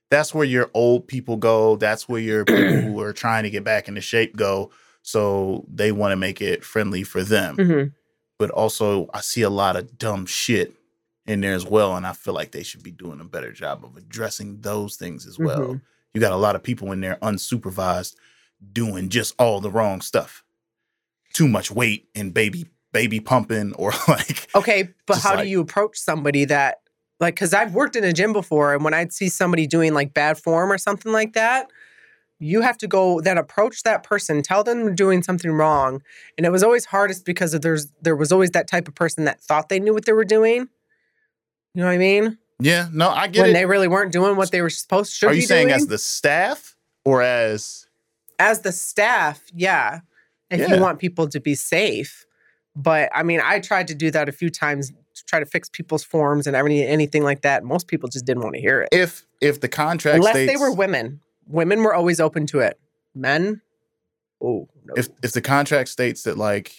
that's 0.09 0.33
where 0.33 0.45
your 0.45 0.69
old 0.73 1.07
people 1.07 1.37
go. 1.37 1.77
That's 1.77 2.07
where 2.07 2.21
your 2.21 2.45
people 2.45 2.81
who 2.81 3.01
are 3.01 3.13
trying 3.13 3.43
to 3.43 3.49
get 3.49 3.63
back 3.63 3.87
into 3.87 4.01
shape 4.01 4.35
go. 4.35 4.71
So 5.01 5.65
they 5.67 5.91
want 5.91 6.11
to 6.11 6.15
make 6.15 6.41
it 6.41 6.63
friendly 6.63 7.03
for 7.03 7.23
them. 7.23 7.57
Mhm. 7.57 7.93
But 8.37 8.49
also, 8.51 9.07
I 9.13 9.21
see 9.21 9.41
a 9.41 9.49
lot 9.49 9.75
of 9.75 9.97
dumb 9.97 10.25
shit 10.25 10.73
in 11.27 11.41
there 11.41 11.53
as 11.53 11.65
well, 11.65 11.95
and 11.95 12.05
I 12.07 12.13
feel 12.13 12.33
like 12.33 12.51
they 12.51 12.63
should 12.63 12.83
be 12.83 12.91
doing 12.91 13.19
a 13.19 13.23
better 13.25 13.51
job 13.51 13.83
of 13.85 13.95
addressing 13.97 14.61
those 14.61 14.95
things 14.95 15.25
as 15.27 15.37
well. 15.37 15.59
Mhm. 15.75 15.81
You 16.13 16.21
got 16.21 16.31
a 16.33 16.37
lot 16.37 16.55
of 16.55 16.63
people 16.63 16.91
in 16.91 17.01
there 17.01 17.17
unsupervised 17.21 18.15
doing 18.73 19.09
just 19.09 19.33
all 19.39 19.59
the 19.61 19.69
wrong 19.71 20.01
stuff. 20.01 20.43
Too 21.33 21.47
much 21.47 21.71
weight 21.71 22.09
and 22.15 22.33
baby 22.33 22.65
baby 22.93 23.19
pumping 23.21 23.73
or 23.75 23.91
like 24.09 24.47
Okay, 24.53 24.89
but 25.07 25.17
how 25.19 25.35
like- 25.35 25.45
do 25.45 25.49
you 25.49 25.61
approach 25.61 25.97
somebody 25.97 26.43
that 26.45 26.79
like 27.21 27.37
cuz 27.37 27.53
I've 27.53 27.73
worked 27.73 27.95
in 27.95 28.03
a 28.03 28.11
gym 28.11 28.33
before 28.33 28.73
and 28.73 28.83
when 28.83 28.93
I'd 28.93 29.13
see 29.13 29.29
somebody 29.29 29.65
doing 29.65 29.93
like 29.93 30.13
bad 30.13 30.37
form 30.37 30.69
or 30.71 30.77
something 30.77 31.11
like 31.13 31.31
that, 31.33 31.67
you 32.43 32.61
have 32.61 32.77
to 32.79 32.87
go 32.87 33.21
then 33.21 33.37
approach 33.37 33.83
that 33.83 34.01
person, 34.03 34.41
tell 34.41 34.63
them 34.63 34.83
they're 34.83 34.93
doing 34.95 35.21
something 35.21 35.51
wrong. 35.51 36.01
And 36.37 36.45
it 36.45 36.49
was 36.51 36.63
always 36.63 36.85
hardest 36.85 37.23
because 37.23 37.51
there's 37.53 37.87
there 38.01 38.15
was 38.15 38.31
always 38.31 38.51
that 38.51 38.67
type 38.67 38.87
of 38.87 38.95
person 38.95 39.25
that 39.25 39.39
thought 39.41 39.69
they 39.69 39.79
knew 39.79 39.93
what 39.93 40.05
they 40.05 40.13
were 40.13 40.25
doing. 40.25 40.67
You 41.73 41.81
know 41.81 41.85
what 41.85 41.91
I 41.93 41.97
mean? 41.97 42.37
yeah, 42.59 42.89
no, 42.91 43.09
I 43.09 43.27
get 43.27 43.41
When 43.41 43.49
it. 43.51 43.53
they 43.53 43.65
really 43.65 43.87
weren't 43.87 44.11
doing 44.11 44.35
what 44.35 44.51
they 44.51 44.61
were 44.61 44.69
supposed 44.69 45.19
to 45.19 45.27
Are 45.27 45.33
you 45.33 45.41
saying 45.41 45.67
doing. 45.69 45.75
as 45.75 45.87
the 45.87 45.97
staff 45.97 46.75
or 47.05 47.21
as 47.21 47.87
as 48.39 48.61
the 48.61 48.71
staff, 48.71 49.41
yeah, 49.53 49.99
if 50.49 50.59
Yeah. 50.59 50.75
you 50.75 50.81
want 50.81 50.99
people 50.99 51.27
to 51.29 51.39
be 51.39 51.53
safe. 51.55 52.25
But 52.75 53.09
I 53.13 53.23
mean, 53.23 53.39
I 53.43 53.59
tried 53.59 53.87
to 53.89 53.95
do 53.95 54.09
that 54.11 54.27
a 54.29 54.31
few 54.31 54.49
times 54.49 54.91
to 55.15 55.25
try 55.25 55.39
to 55.39 55.45
fix 55.45 55.69
people's 55.69 56.03
forms 56.03 56.47
and 56.47 56.55
everything, 56.55 56.83
anything 56.87 57.23
like 57.23 57.41
that. 57.41 57.63
Most 57.63 57.87
people 57.87 58.09
just 58.09 58.25
didn't 58.25 58.41
want 58.43 58.55
to 58.55 58.61
hear 58.61 58.81
it, 58.81 58.89
if 58.91 59.25
if 59.41 59.59
the 59.61 59.67
contract 59.67 60.17
unless 60.17 60.33
states 60.35 60.51
they 60.51 60.57
were 60.57 60.71
women. 60.73 61.19
Women 61.47 61.83
were 61.83 61.93
always 61.93 62.19
open 62.19 62.45
to 62.47 62.59
it. 62.59 62.79
Men, 63.13 63.61
oh 64.41 64.67
no. 64.85 64.93
if 64.95 65.09
if 65.23 65.31
the 65.33 65.41
contract 65.41 65.89
states 65.89 66.23
that 66.23 66.37
like 66.37 66.73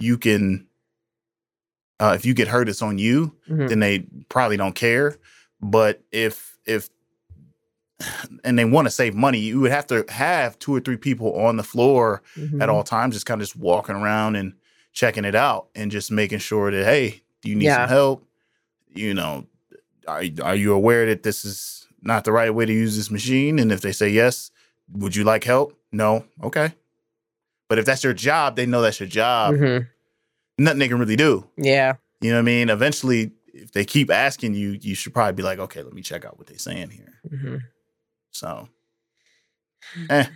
you 0.00 0.18
can 0.18 0.66
uh 2.00 2.12
if 2.14 2.24
you 2.26 2.34
get 2.34 2.46
hurt 2.48 2.68
it's 2.68 2.82
on 2.82 2.98
you 2.98 3.34
Mhm. 3.48 3.68
then 3.68 3.80
they 3.80 4.06
probably 4.28 4.56
don't 4.56 4.74
care 4.74 5.16
but 5.60 6.02
if 6.12 6.56
if 6.66 6.88
and 8.44 8.56
they 8.58 8.64
want 8.64 8.86
to 8.86 8.90
save 8.92 9.14
money 9.14 9.38
you 9.40 9.58
would 9.60 9.72
have 9.72 9.86
to 9.88 10.04
have 10.08 10.56
two 10.60 10.72
or 10.74 10.80
three 10.80 10.96
people 10.96 11.34
on 11.34 11.56
the 11.56 11.64
floor 11.64 12.22
Mhm. 12.36 12.62
at 12.62 12.68
all 12.68 12.84
times 12.84 13.14
just 13.16 13.26
kind 13.26 13.40
of 13.40 13.48
just 13.48 13.56
walking 13.56 13.96
around 13.96 14.36
and 14.36 14.52
checking 14.92 15.24
it 15.24 15.34
out 15.34 15.68
and 15.74 15.90
just 15.90 16.12
making 16.12 16.38
sure 16.38 16.70
that 16.70 16.84
hey 16.84 17.22
do 17.42 17.48
you 17.48 17.56
need 17.56 17.64
Yeah. 17.64 17.86
some 17.86 17.88
help 17.88 18.24
you 18.94 19.14
know 19.14 19.46
are, 20.06 20.22
are 20.44 20.54
you 20.54 20.72
aware 20.74 21.06
that 21.06 21.24
this 21.24 21.44
is 21.44 21.87
not 22.02 22.24
the 22.24 22.32
right 22.32 22.54
way 22.54 22.64
to 22.66 22.72
use 22.72 22.96
this 22.96 23.10
machine 23.10 23.58
and 23.58 23.70
if 23.72 23.80
they 23.80 23.92
say 23.92 24.08
yes 24.08 24.50
would 24.92 25.14
you 25.16 25.24
like 25.24 25.44
help 25.44 25.78
no 25.92 26.24
okay 26.42 26.72
but 27.68 27.78
if 27.78 27.84
that's 27.84 28.04
your 28.04 28.12
job 28.14 28.56
they 28.56 28.66
know 28.66 28.80
that's 28.82 29.00
your 29.00 29.08
job 29.08 29.54
Mhm. 29.54 29.88
nothing 30.58 30.78
they 30.78 30.88
can 30.88 30.98
really 30.98 31.16
do 31.16 31.48
Yeah, 31.56 31.94
you 32.20 32.30
know 32.30 32.36
what 32.36 32.40
i 32.40 32.44
mean 32.44 32.70
eventually 32.70 33.32
if 33.52 33.72
they 33.72 33.84
keep 33.84 34.10
asking 34.10 34.54
you 34.54 34.78
you 34.80 34.94
should 34.94 35.12
probably 35.14 35.32
be 35.32 35.42
like 35.42 35.58
okay 35.58 35.82
let 35.82 35.92
me 35.92 36.02
check 36.02 36.24
out 36.24 36.38
what 36.38 36.46
they're 36.46 36.58
saying 36.58 36.90
here 36.90 37.20
Mhm. 37.30 37.60
so 38.30 38.68
eh, 40.10 40.26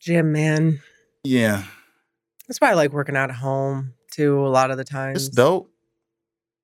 gym 0.00 0.32
man. 0.32 0.80
yeah 1.24 1.64
That's 2.48 2.60
why 2.60 2.70
I 2.70 2.74
like 2.74 2.92
working 2.92 3.16
out 3.16 3.30
at 3.30 3.36
home 3.36 3.94
too. 4.12 4.38
A 4.46 4.48
lot 4.48 4.70
of 4.70 4.76
the 4.76 4.84
times, 4.84 5.26
It's 5.26 5.34
dope. 5.34 5.70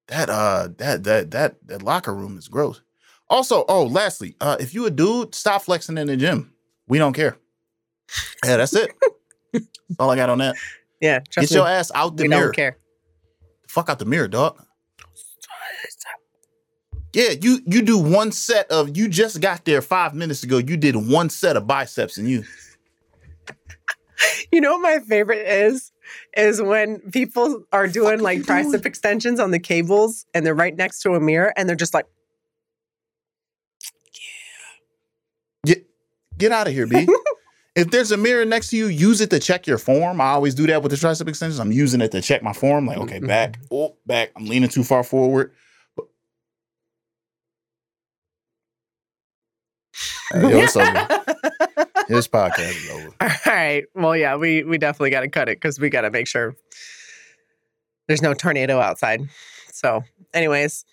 That 0.08 0.28
uh 0.28 0.68
that 0.78 1.04
that 1.04 1.30
that 1.30 1.66
that 1.68 1.82
locker 1.82 2.14
room 2.14 2.36
is 2.38 2.48
gross. 2.48 2.82
Also, 3.30 3.64
oh, 3.68 3.84
lastly, 3.84 4.34
uh 4.40 4.56
if 4.60 4.74
you 4.74 4.84
a 4.86 4.90
dude, 4.90 5.34
stop 5.34 5.62
flexing 5.62 5.96
in 5.96 6.08
the 6.08 6.16
gym. 6.16 6.52
We 6.88 6.98
don't 6.98 7.12
care. 7.14 7.36
Yeah, 8.44 8.56
that's 8.58 8.74
it. 8.74 8.90
that's 9.52 9.66
all 9.98 10.10
I 10.10 10.16
got 10.16 10.28
on 10.28 10.38
that. 10.38 10.56
Yeah, 11.00 11.20
Get 11.20 11.30
trust 11.30 11.52
your 11.52 11.66
ass 11.68 11.90
out 11.94 12.16
the 12.16 12.24
we 12.24 12.28
mirror. 12.28 12.46
don't 12.46 12.56
care. 12.56 12.76
Fuck 13.68 13.88
out 13.88 13.98
the 14.00 14.04
mirror, 14.04 14.28
dog. 14.28 14.60
Yeah, 17.12 17.30
you 17.40 17.60
you 17.66 17.82
do 17.82 17.98
one 17.98 18.30
set 18.32 18.70
of 18.70 18.96
you 18.96 19.08
just 19.08 19.40
got 19.40 19.64
there 19.64 19.82
five 19.82 20.14
minutes 20.14 20.42
ago. 20.44 20.58
You 20.58 20.76
did 20.76 20.94
one 20.96 21.28
set 21.30 21.56
of 21.56 21.66
biceps 21.66 22.18
and 22.18 22.28
you 22.28 22.44
You 24.52 24.60
know 24.60 24.72
what 24.76 24.82
my 24.82 24.98
favorite 25.08 25.46
is? 25.46 25.92
Is 26.36 26.60
when 26.60 26.98
people 27.12 27.62
are 27.72 27.86
doing 27.88 28.20
like 28.20 28.38
you 28.38 28.44
doing? 28.44 28.72
tricep 28.72 28.84
extensions 28.84 29.38
on 29.40 29.50
the 29.52 29.58
cables 29.60 30.26
and 30.34 30.44
they're 30.44 30.54
right 30.54 30.74
next 30.76 31.00
to 31.02 31.14
a 31.14 31.20
mirror 31.20 31.52
and 31.56 31.68
they're 31.68 31.76
just 31.76 31.94
like, 31.94 32.06
get 35.64 35.86
get 36.40 36.52
out 36.52 36.66
of 36.66 36.72
here, 36.72 36.86
B. 36.86 37.06
if 37.76 37.90
there's 37.90 38.10
a 38.10 38.16
mirror 38.16 38.44
next 38.44 38.68
to 38.68 38.76
you, 38.76 38.86
use 38.86 39.20
it 39.20 39.30
to 39.30 39.38
check 39.38 39.66
your 39.66 39.78
form. 39.78 40.20
I 40.20 40.30
always 40.30 40.54
do 40.54 40.66
that 40.66 40.82
with 40.82 40.90
the 40.90 40.96
tricep 40.96 41.28
extensions. 41.28 41.60
I'm 41.60 41.72
using 41.72 42.00
it 42.00 42.10
to 42.12 42.20
check 42.20 42.42
my 42.42 42.52
form. 42.52 42.86
Like, 42.86 42.98
okay, 42.98 43.18
mm-hmm. 43.18 43.26
back, 43.26 43.58
oh, 43.70 43.96
back. 44.06 44.32
I'm 44.36 44.46
leaning 44.46 44.68
too 44.68 44.82
far 44.82 45.04
forward. 45.04 45.52
But- 45.96 46.08
Hey, 50.32 50.40
yo, 50.42 50.58
it's 50.60 50.76
over. 50.76 51.08
This 52.08 52.26
podcast 52.26 52.70
is 52.70 52.90
over. 52.90 53.14
All 53.20 53.28
right. 53.46 53.84
Well, 53.94 54.16
yeah, 54.16 54.34
we 54.34 54.64
we 54.64 54.78
definitely 54.78 55.10
got 55.10 55.20
to 55.20 55.28
cut 55.28 55.48
it 55.48 55.60
because 55.60 55.78
we 55.78 55.90
got 55.90 56.00
to 56.00 56.10
make 56.10 56.26
sure 56.26 56.56
there's 58.08 58.20
no 58.20 58.34
tornado 58.34 58.80
outside. 58.80 59.20
So, 59.70 60.02
anyways, 60.34 60.84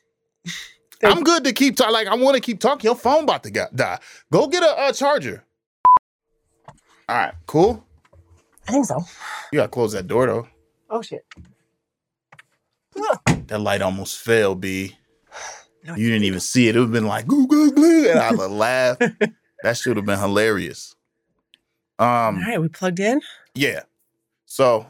I'm 1.03 1.23
good 1.23 1.43
to 1.43 1.53
keep 1.53 1.75
talking. 1.75 1.93
Like, 1.93 2.07
I 2.07 2.15
want 2.15 2.35
to 2.35 2.41
keep 2.41 2.59
talking. 2.59 2.85
Your 2.87 2.95
phone 2.95 3.23
about 3.23 3.43
to 3.43 3.51
go- 3.51 3.67
die. 3.73 3.99
Go 4.31 4.47
get 4.47 4.63
a, 4.63 4.67
uh 4.77 4.91
charger. 4.93 5.43
All 7.09 7.15
right, 7.15 7.33
cool. 7.45 7.83
I 8.67 8.71
think 8.73 8.85
so. 8.85 8.97
You 9.51 9.57
gotta 9.59 9.69
close 9.69 9.93
that 9.93 10.07
door 10.07 10.25
though. 10.27 10.47
Oh 10.89 11.01
shit. 11.01 11.25
That 13.47 13.61
light 13.61 13.81
almost 13.81 14.17
fell, 14.19 14.55
B. 14.55 14.97
No, 15.85 15.95
You 15.95 16.09
didn't 16.09 16.25
even 16.25 16.41
see 16.41 16.67
it. 16.67 16.75
It 16.75 16.79
would 16.79 16.85
have 16.87 16.91
been 16.91 17.07
like 17.07 17.27
goo 17.27 17.47
goo 17.47 17.71
goo, 17.71 18.09
and 18.09 18.19
I'd 18.19 18.37
have 18.37 18.51
laughed. 18.51 19.03
that 19.63 19.77
should 19.77 19.95
have 19.95 20.05
been 20.05 20.19
hilarious. 20.19 20.95
All 21.97 22.27
Um, 22.29 22.39
right, 22.41 22.59
we 22.59 22.67
plugged 22.67 22.99
in. 22.99 23.21
yeah. 23.55 23.83
So, 24.45 24.85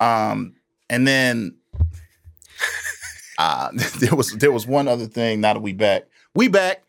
um, 0.00 0.56
and 0.90 1.06
then, 1.06 1.57
uh, 3.38 3.70
there 4.00 4.14
was 4.14 4.32
there 4.32 4.52
was 4.52 4.66
one 4.66 4.88
other 4.88 5.06
thing. 5.06 5.40
Now 5.40 5.54
that 5.54 5.60
we 5.60 5.72
back, 5.72 6.04
we 6.34 6.48
back. 6.48 6.82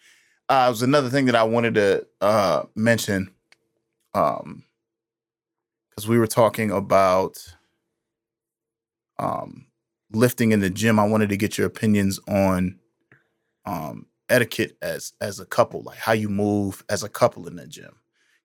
Uh, 0.49 0.65
it 0.67 0.71
was 0.71 0.81
another 0.81 1.09
thing 1.09 1.25
that 1.27 1.35
I 1.35 1.43
wanted 1.43 1.75
to 1.75 2.07
uh 2.21 2.63
mention. 2.75 3.31
Um, 4.13 4.63
because 5.91 6.07
we 6.07 6.17
were 6.17 6.27
talking 6.27 6.71
about 6.71 7.37
um, 9.17 9.65
lifting 10.11 10.51
in 10.51 10.59
the 10.59 10.69
gym. 10.69 10.99
I 10.99 11.07
wanted 11.07 11.29
to 11.29 11.37
get 11.37 11.57
your 11.57 11.67
opinions 11.67 12.19
on 12.27 12.79
um, 13.65 14.05
etiquette 14.29 14.77
as 14.81 15.13
as 15.21 15.39
a 15.39 15.45
couple, 15.45 15.81
like 15.83 15.97
how 15.97 16.13
you 16.13 16.29
move 16.29 16.83
as 16.89 17.03
a 17.03 17.09
couple 17.09 17.47
in 17.47 17.55
the 17.57 17.67
gym, 17.67 17.95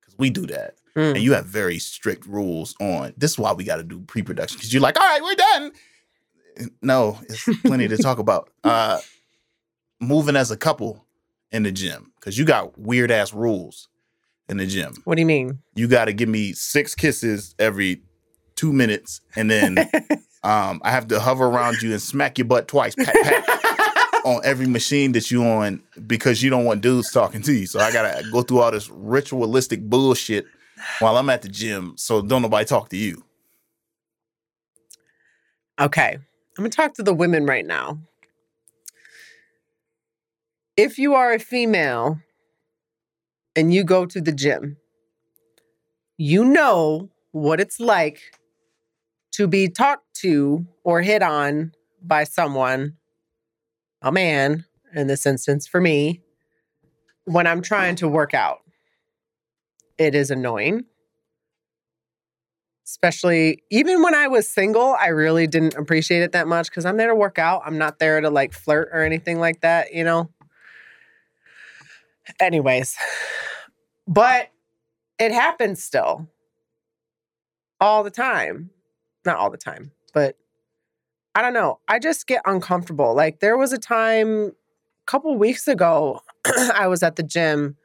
because 0.00 0.18
we 0.18 0.30
do 0.30 0.46
that, 0.46 0.74
Mm. 0.96 1.14
and 1.14 1.22
you 1.24 1.32
have 1.32 1.46
very 1.46 1.78
strict 1.78 2.26
rules 2.26 2.74
on. 2.80 3.14
This 3.16 3.32
is 3.32 3.38
why 3.38 3.52
we 3.52 3.64
got 3.64 3.76
to 3.76 3.82
do 3.82 4.00
pre 4.00 4.22
production 4.22 4.59
because 4.59 4.72
you're 4.72 4.82
like, 4.82 4.98
all 5.00 5.07
right, 5.07 5.22
we're 5.22 5.34
done. 5.34 5.72
No, 6.82 7.18
it's 7.28 7.48
plenty 7.62 7.88
to 7.88 7.96
talk 7.96 8.18
about. 8.18 8.50
Uh, 8.64 8.98
moving 10.00 10.36
as 10.36 10.50
a 10.50 10.57
couple 10.57 11.05
in 11.52 11.62
the 11.62 11.72
gym 11.72 12.12
because 12.16 12.38
you 12.38 12.44
got 12.44 12.78
weird 12.78 13.11
ass 13.11 13.32
rules 13.32 13.88
in 14.48 14.57
the 14.57 14.66
gym. 14.66 14.94
What 15.05 15.16
do 15.16 15.20
you 15.20 15.26
mean? 15.26 15.59
You 15.74 15.88
got 15.88 16.07
to 16.07 16.12
give 16.12 16.28
me 16.28 16.52
six 16.52 16.94
kisses 16.94 17.55
every 17.59 18.02
two 18.57 18.72
minutes, 18.72 19.20
and 19.36 19.50
then 19.50 19.78
um, 20.42 20.80
I 20.82 20.90
have 20.90 21.09
to 21.09 21.20
hover 21.20 21.46
around 21.46 21.82
you 21.82 21.92
and 21.92 22.00
smack 22.00 22.38
your 22.38 22.46
butt 22.46 22.68
twice, 22.68 22.94
pat, 22.94 23.14
pat, 23.22 24.20
on 24.24 24.40
every 24.44 24.66
machine 24.66 25.12
that 25.12 25.30
you 25.30 25.44
on 25.44 25.82
because 26.07 26.42
you 26.42 26.50
don't 26.50 26.64
want 26.64 26.80
dudes 26.80 27.12
talking 27.12 27.42
to 27.42 27.52
you. 27.52 27.66
So 27.66 27.80
I 27.80 27.92
gotta 27.92 28.24
go 28.30 28.42
through 28.42 28.61
all 28.61 28.70
this 28.70 28.90
ritualistic 28.90 29.82
bullshit 29.82 30.46
while 30.98 31.16
I'm 31.16 31.30
at 31.30 31.42
the 31.42 31.48
gym, 31.48 31.94
so 31.96 32.22
don't 32.22 32.42
nobody 32.42 32.64
talk 32.64 32.88
to 32.90 32.96
you. 32.96 33.24
Okay. 35.80 36.18
I'm 36.57 36.62
going 36.62 36.70
to 36.70 36.76
talk 36.76 36.94
to 36.94 37.02
the 37.02 37.14
women 37.14 37.46
right 37.46 37.66
now. 37.66 37.98
If 40.76 40.98
you 40.98 41.14
are 41.14 41.32
a 41.32 41.38
female 41.38 42.20
and 43.57 43.74
you 43.74 43.82
go 43.82 44.07
to 44.07 44.20
the 44.20 44.32
gym, 44.32 44.76
you 46.16 46.44
know 46.44 47.11
what 47.32 47.61
it's 47.61 47.80
like 47.80 48.20
to 49.32 49.48
be 49.48 49.68
talked 49.68 50.14
to 50.14 50.64
or 50.84 51.02
hit 51.02 51.22
on 51.22 51.72
by 52.00 52.22
someone, 52.22 52.96
a 54.00 54.12
man 54.12 54.64
in 54.94 55.09
this 55.09 55.26
instance 55.26 55.66
for 55.66 55.80
me, 55.80 56.22
when 57.24 57.48
I'm 57.48 57.62
trying 57.62 57.96
to 57.96 58.09
work 58.09 58.32
out. 58.32 58.59
It 59.98 60.14
is 60.14 60.30
annoying 60.30 60.84
especially 62.85 63.62
even 63.70 64.03
when 64.03 64.14
I 64.14 64.28
was 64.28 64.49
single, 64.49 64.97
I 65.01 65.09
really 65.09 65.47
didn't 65.47 65.74
appreciate 65.74 66.22
it 66.22 66.32
that 66.32 66.47
much 66.47 66.68
because 66.68 66.85
I'm 66.85 66.97
there 66.97 67.09
to 67.09 67.14
work 67.14 67.39
out. 67.39 67.62
I'm 67.64 67.78
not 67.78 67.99
there 67.99 68.20
to 68.20 68.30
like 68.30 68.53
flirt 68.53 68.91
or 68.93 69.03
anything 69.03 69.39
like 69.39 69.61
that, 69.62 69.95
you 69.95 70.05
know? 70.05 70.30
Anyways, 72.41 72.97
but 74.07 74.49
it 75.18 75.32
happens 75.32 75.82
still 75.82 76.28
all 77.80 78.03
the 78.05 78.11
time. 78.11 78.70
Not 79.24 79.37
all 79.37 79.51
the 79.51 79.57
time, 79.57 79.91
but 80.12 80.37
I 81.35 81.41
don't 81.41 81.55
know. 81.55 81.80
I 81.89 81.99
just 81.99 82.26
get 82.26 82.43
uncomfortable. 82.45 83.14
Like 83.14 83.41
there 83.41 83.57
was 83.57 83.72
a 83.72 83.78
time 83.78 84.49
a 84.49 85.07
couple 85.07 85.37
weeks 85.37 85.66
ago, 85.66 86.20
I 86.74 86.87
was 86.89 87.03
at 87.03 87.16
the 87.16 87.22
gym 87.22 87.76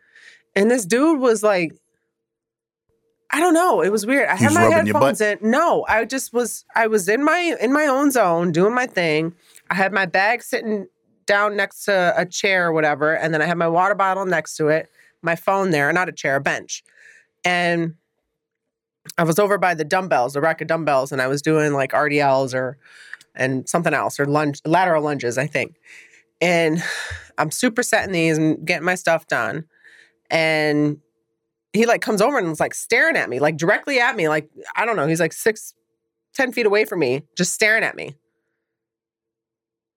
and 0.56 0.70
this 0.70 0.86
dude 0.86 1.20
was 1.20 1.44
like, 1.44 1.74
I 3.32 3.40
don't 3.40 3.54
know. 3.54 3.82
It 3.82 3.90
was 3.90 4.06
weird. 4.06 4.28
I 4.28 4.36
had 4.36 4.54
my 4.54 4.64
headphones 4.64 5.22
in. 5.22 5.38
No, 5.42 5.86
I 5.88 6.06
just 6.06 6.34
was. 6.34 6.66
I 6.76 6.88
was 6.88 7.08
in 7.08 7.24
my 7.24 7.56
in 7.62 7.72
my 7.72 7.86
own 7.86 8.12
zone 8.12 8.52
doing 8.52 8.74
my 8.74 8.88
thing. 8.88 9.36
I 9.70 9.76
had 9.76 9.94
my 9.94 10.06
bag 10.06 10.42
sitting 10.42 10.88
down 11.28 11.56
next 11.56 11.86
to 11.86 12.14
a 12.18 12.26
chair 12.26 12.68
or 12.68 12.74
whatever, 12.74 13.14
and 13.16 13.34
then 13.34 13.42
I 13.42 13.46
had 13.46 13.58
my 13.58 13.68
water 13.68 13.94
bottle 13.94 14.26
next 14.26 14.56
to 14.58 14.70
it, 14.70 14.90
my 15.22 15.36
phone 15.36 15.70
there, 15.70 15.94
not 15.94 16.10
a 16.10 16.12
chair, 16.12 16.38
a 16.38 16.42
bench, 16.42 16.84
and 17.46 17.94
I 19.16 19.24
was 19.24 19.38
over 19.38 19.60
by 19.60 19.76
the 19.76 19.86
dumbbells, 19.86 20.34
the 20.34 20.42
rack 20.42 20.60
of 20.62 20.68
dumbbells, 20.68 21.12
and 21.12 21.22
I 21.22 21.28
was 21.28 21.44
doing 21.44 21.74
like 21.74 21.92
RDLs 21.92 22.56
or 22.56 22.78
and 23.36 23.70
something 23.70 23.94
else 23.94 24.20
or 24.20 24.26
lunge 24.26 24.60
lateral 24.66 25.04
lunges, 25.04 25.38
I 25.38 25.46
think. 25.46 25.76
And 26.42 26.84
I'm 27.38 27.52
super 27.52 27.84
setting 27.84 28.12
these 28.12 28.38
and 28.40 28.66
getting 28.66 28.86
my 28.86 28.96
stuff 28.96 29.28
done, 29.28 29.66
and 30.32 30.98
he 31.74 31.86
like 31.86 32.02
comes 32.02 32.22
over 32.22 32.38
and 32.38 32.48
is 32.48 32.60
like 32.60 32.74
staring 32.74 33.16
at 33.16 33.30
me, 33.30 33.40
like 33.40 33.58
directly 33.58 34.00
at 34.00 34.16
me, 34.16 34.28
like 34.28 34.50
I 34.76 34.86
don't 34.86 34.96
know, 34.96 35.08
he's 35.08 35.20
like 35.20 35.34
six, 35.34 35.74
ten 36.34 36.52
feet 36.52 36.66
away 36.66 36.86
from 36.86 37.00
me, 37.00 37.24
just 37.38 37.54
staring 37.54 37.84
at 37.84 37.96
me. 37.96 38.16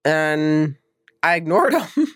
And 0.05 0.75
I 1.21 1.35
ignored 1.35 1.73
him 1.95 2.07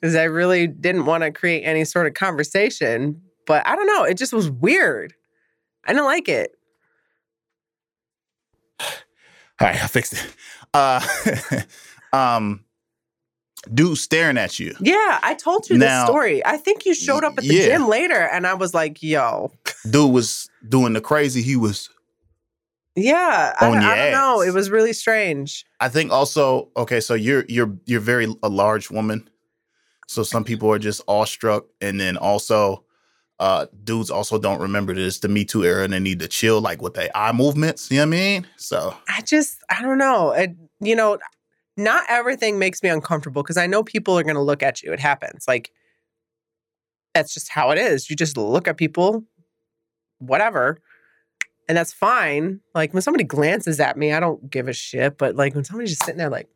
because 0.00 0.16
I 0.16 0.24
really 0.24 0.66
didn't 0.66 1.06
want 1.06 1.24
to 1.24 1.32
create 1.32 1.62
any 1.62 1.84
sort 1.84 2.06
of 2.06 2.14
conversation. 2.14 3.22
But 3.46 3.66
I 3.66 3.76
don't 3.76 3.86
know, 3.86 4.04
it 4.04 4.16
just 4.16 4.32
was 4.32 4.50
weird. 4.50 5.14
I 5.86 5.92
didn't 5.92 6.06
like 6.06 6.28
it. 6.28 6.52
All 9.60 9.68
right, 9.68 9.82
I 9.82 9.86
fixed 9.86 10.14
it. 10.14 10.36
Uh, 10.72 11.00
um, 12.12 12.63
dude 13.72 13.98
staring 13.98 14.36
at 14.38 14.58
you. 14.58 14.74
Yeah, 14.80 15.18
I 15.22 15.34
told 15.34 15.68
you 15.70 15.78
Now- 15.78 16.00
this 16.02 16.10
story. 16.10 16.44
I 16.44 16.56
think 16.56 16.84
you 16.86 16.94
showed 16.94 17.24
up 17.24 17.38
at 17.38 17.44
the 17.44 17.54
Yeah. 17.54 17.66
gym 17.66 17.88
later, 17.88 18.20
and 18.32 18.46
I 18.46 18.54
was 18.54 18.74
like, 18.74 19.02
"Yo, 19.02 19.52
Dude 19.88 20.12
was 20.12 20.48
doing 20.68 20.92
the 20.92 21.00
crazy. 21.00 21.42
He 21.42 21.56
was. 21.56 21.88
yeah." 22.96 23.54
I, 23.60 23.66
On 23.66 23.72
don't- 23.74 23.82
your 23.82 23.90
I 23.92 23.96
don't 23.96 24.12
know. 24.12 24.40
It 24.42 24.52
was 24.52 24.70
really 24.70 24.92
strange. 24.92 25.64
I 25.80 25.88
think 25.88 26.12
also 26.12 26.68
okay. 26.76 27.00
So 27.00 27.14
you're 27.14 27.44
you're 27.48 27.72
you're 27.86 28.00
very 28.00 28.26
a 28.42 28.48
large 28.48 28.90
woman. 28.90 29.28
So 30.06 30.22
some 30.22 30.44
people 30.44 30.70
are 30.70 30.78
just 30.78 31.00
awestruck, 31.08 31.64
and 31.80 31.98
then 31.98 32.18
also, 32.18 32.84
uh, 33.40 33.66
dudes 33.84 34.10
also 34.10 34.38
don't 34.38 34.60
remember 34.60 34.92
this 34.94 35.18
the 35.20 35.28
Me 35.28 35.44
Too 35.46 35.64
era, 35.64 35.82
and 35.84 35.92
they 35.94 35.98
need 35.98 36.20
to 36.20 36.28
chill 36.28 36.60
like 36.60 36.82
with 36.82 36.92
their 36.94 37.10
eye 37.14 37.32
movements. 37.32 37.90
You 37.90 37.96
know 37.98 38.02
what 38.02 38.06
I 38.08 38.18
mean? 38.20 38.46
So 38.56 38.94
I 39.08 39.22
just, 39.22 39.62
I 39.70 39.80
don't 39.80 39.96
know. 39.98 40.32
It, 40.32 40.50
you 40.80 40.94
know, 40.94 41.18
not 41.76 42.04
everything 42.08 42.58
makes 42.58 42.82
me 42.82 42.88
uncomfortable 42.88 43.42
because 43.42 43.56
I 43.56 43.66
know 43.66 43.82
people 43.82 44.18
are 44.18 44.22
going 44.22 44.36
to 44.36 44.42
look 44.42 44.62
at 44.62 44.82
you. 44.82 44.92
It 44.92 45.00
happens. 45.00 45.44
Like, 45.48 45.70
that's 47.14 47.34
just 47.34 47.48
how 47.48 47.70
it 47.70 47.78
is. 47.78 48.10
You 48.10 48.16
just 48.16 48.36
look 48.36 48.68
at 48.68 48.76
people, 48.76 49.24
whatever, 50.18 50.78
and 51.68 51.78
that's 51.78 51.92
fine. 51.92 52.60
Like, 52.74 52.92
when 52.92 53.02
somebody 53.02 53.24
glances 53.24 53.80
at 53.80 53.96
me, 53.96 54.12
I 54.12 54.20
don't 54.20 54.50
give 54.50 54.68
a 54.68 54.72
shit. 54.72 55.18
But 55.18 55.36
like, 55.36 55.54
when 55.54 55.64
somebody's 55.64 55.90
just 55.90 56.04
sitting 56.04 56.18
there, 56.18 56.30
like, 56.30 56.48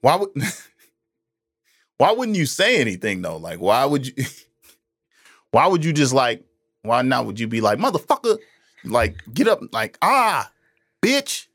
why 0.00 0.16
would 0.16 0.30
why 1.98 2.12
wouldn't 2.12 2.36
you 2.36 2.46
say 2.46 2.80
anything 2.80 3.22
though? 3.22 3.36
Like 3.36 3.58
why 3.58 3.84
would 3.84 4.06
you? 4.06 4.14
Why 5.52 5.68
would 5.68 5.84
you 5.84 5.92
just 5.92 6.12
like? 6.12 6.44
Why 6.82 7.00
not? 7.00 7.24
Would 7.24 7.40
you 7.40 7.48
be 7.48 7.62
like 7.62 7.78
motherfucker? 7.78 8.36
Like 8.84 9.16
get 9.32 9.48
up, 9.48 9.60
like 9.72 9.96
ah, 10.02 10.50
bitch, 11.00 11.46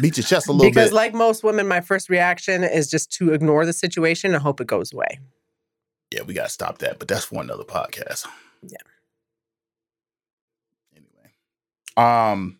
beat 0.00 0.16
your 0.16 0.24
chest 0.24 0.48
a 0.48 0.52
little 0.52 0.70
because 0.70 0.74
bit. 0.74 0.74
Because, 0.84 0.92
like 0.92 1.14
most 1.14 1.44
women, 1.44 1.68
my 1.68 1.80
first 1.80 2.08
reaction 2.08 2.64
is 2.64 2.90
just 2.90 3.12
to 3.14 3.32
ignore 3.32 3.66
the 3.66 3.72
situation 3.72 4.34
and 4.34 4.42
hope 4.42 4.60
it 4.60 4.66
goes 4.66 4.92
away. 4.92 5.20
Yeah, 6.12 6.22
we 6.22 6.34
gotta 6.34 6.50
stop 6.50 6.78
that, 6.78 6.98
but 6.98 7.08
that's 7.08 7.24
for 7.24 7.40
another 7.42 7.64
podcast. 7.64 8.26
Yeah. 8.62 8.76
Anyway. 10.94 11.32
Um 11.96 12.58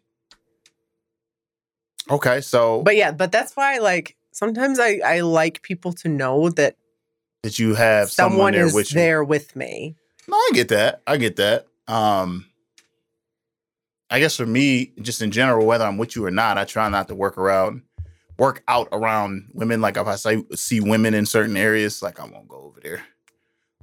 Okay, 2.11 2.41
so 2.41 2.83
But 2.83 2.97
yeah, 2.97 3.13
but 3.13 3.31
that's 3.31 3.55
why, 3.57 3.79
like, 3.79 4.17
sometimes 4.33 4.79
I, 4.79 5.01
I 5.05 5.21
like 5.21 5.63
people 5.63 5.93
to 5.95 6.09
know 6.09 6.51
that 6.51 6.77
that 7.43 7.59
you 7.59 7.75
have 7.75 8.11
someone, 8.11 8.37
someone 8.37 8.53
there 8.53 8.67
is 8.67 8.75
with 8.75 8.93
you. 8.93 9.01
there 9.01 9.25
with 9.25 9.57
me. 9.57 9.97
No, 10.29 10.37
I 10.37 10.51
get 10.55 10.69
that. 10.69 11.03
I 11.07 11.17
get 11.17 11.37
that. 11.37 11.67
Um 11.89 12.47
I 14.13 14.21
guess 14.21 14.37
for 14.37 14.45
me, 14.45 14.93
just 15.01 15.23
in 15.23 15.31
general, 15.31 15.67
whether 15.67 15.87
I'm 15.87 15.97
with 15.97 16.15
you 16.15 16.27
or 16.27 16.31
not, 16.31 16.59
I 16.59 16.65
try 16.65 16.87
not 16.91 17.09
to 17.09 17.15
work 17.15 17.39
around 17.39 17.83
work 18.39 18.63
out 18.69 18.89
around 18.93 19.51
women. 19.55 19.81
Like 19.81 19.97
if 19.97 20.07
I 20.07 20.17
say 20.17 20.45
see 20.55 20.81
women 20.81 21.15
in 21.15 21.25
certain 21.25 21.57
areas, 21.57 22.03
like 22.03 22.21
I 22.21 22.25
won't 22.25 22.47
go 22.47 22.57
over 22.57 22.79
there. 22.81 23.03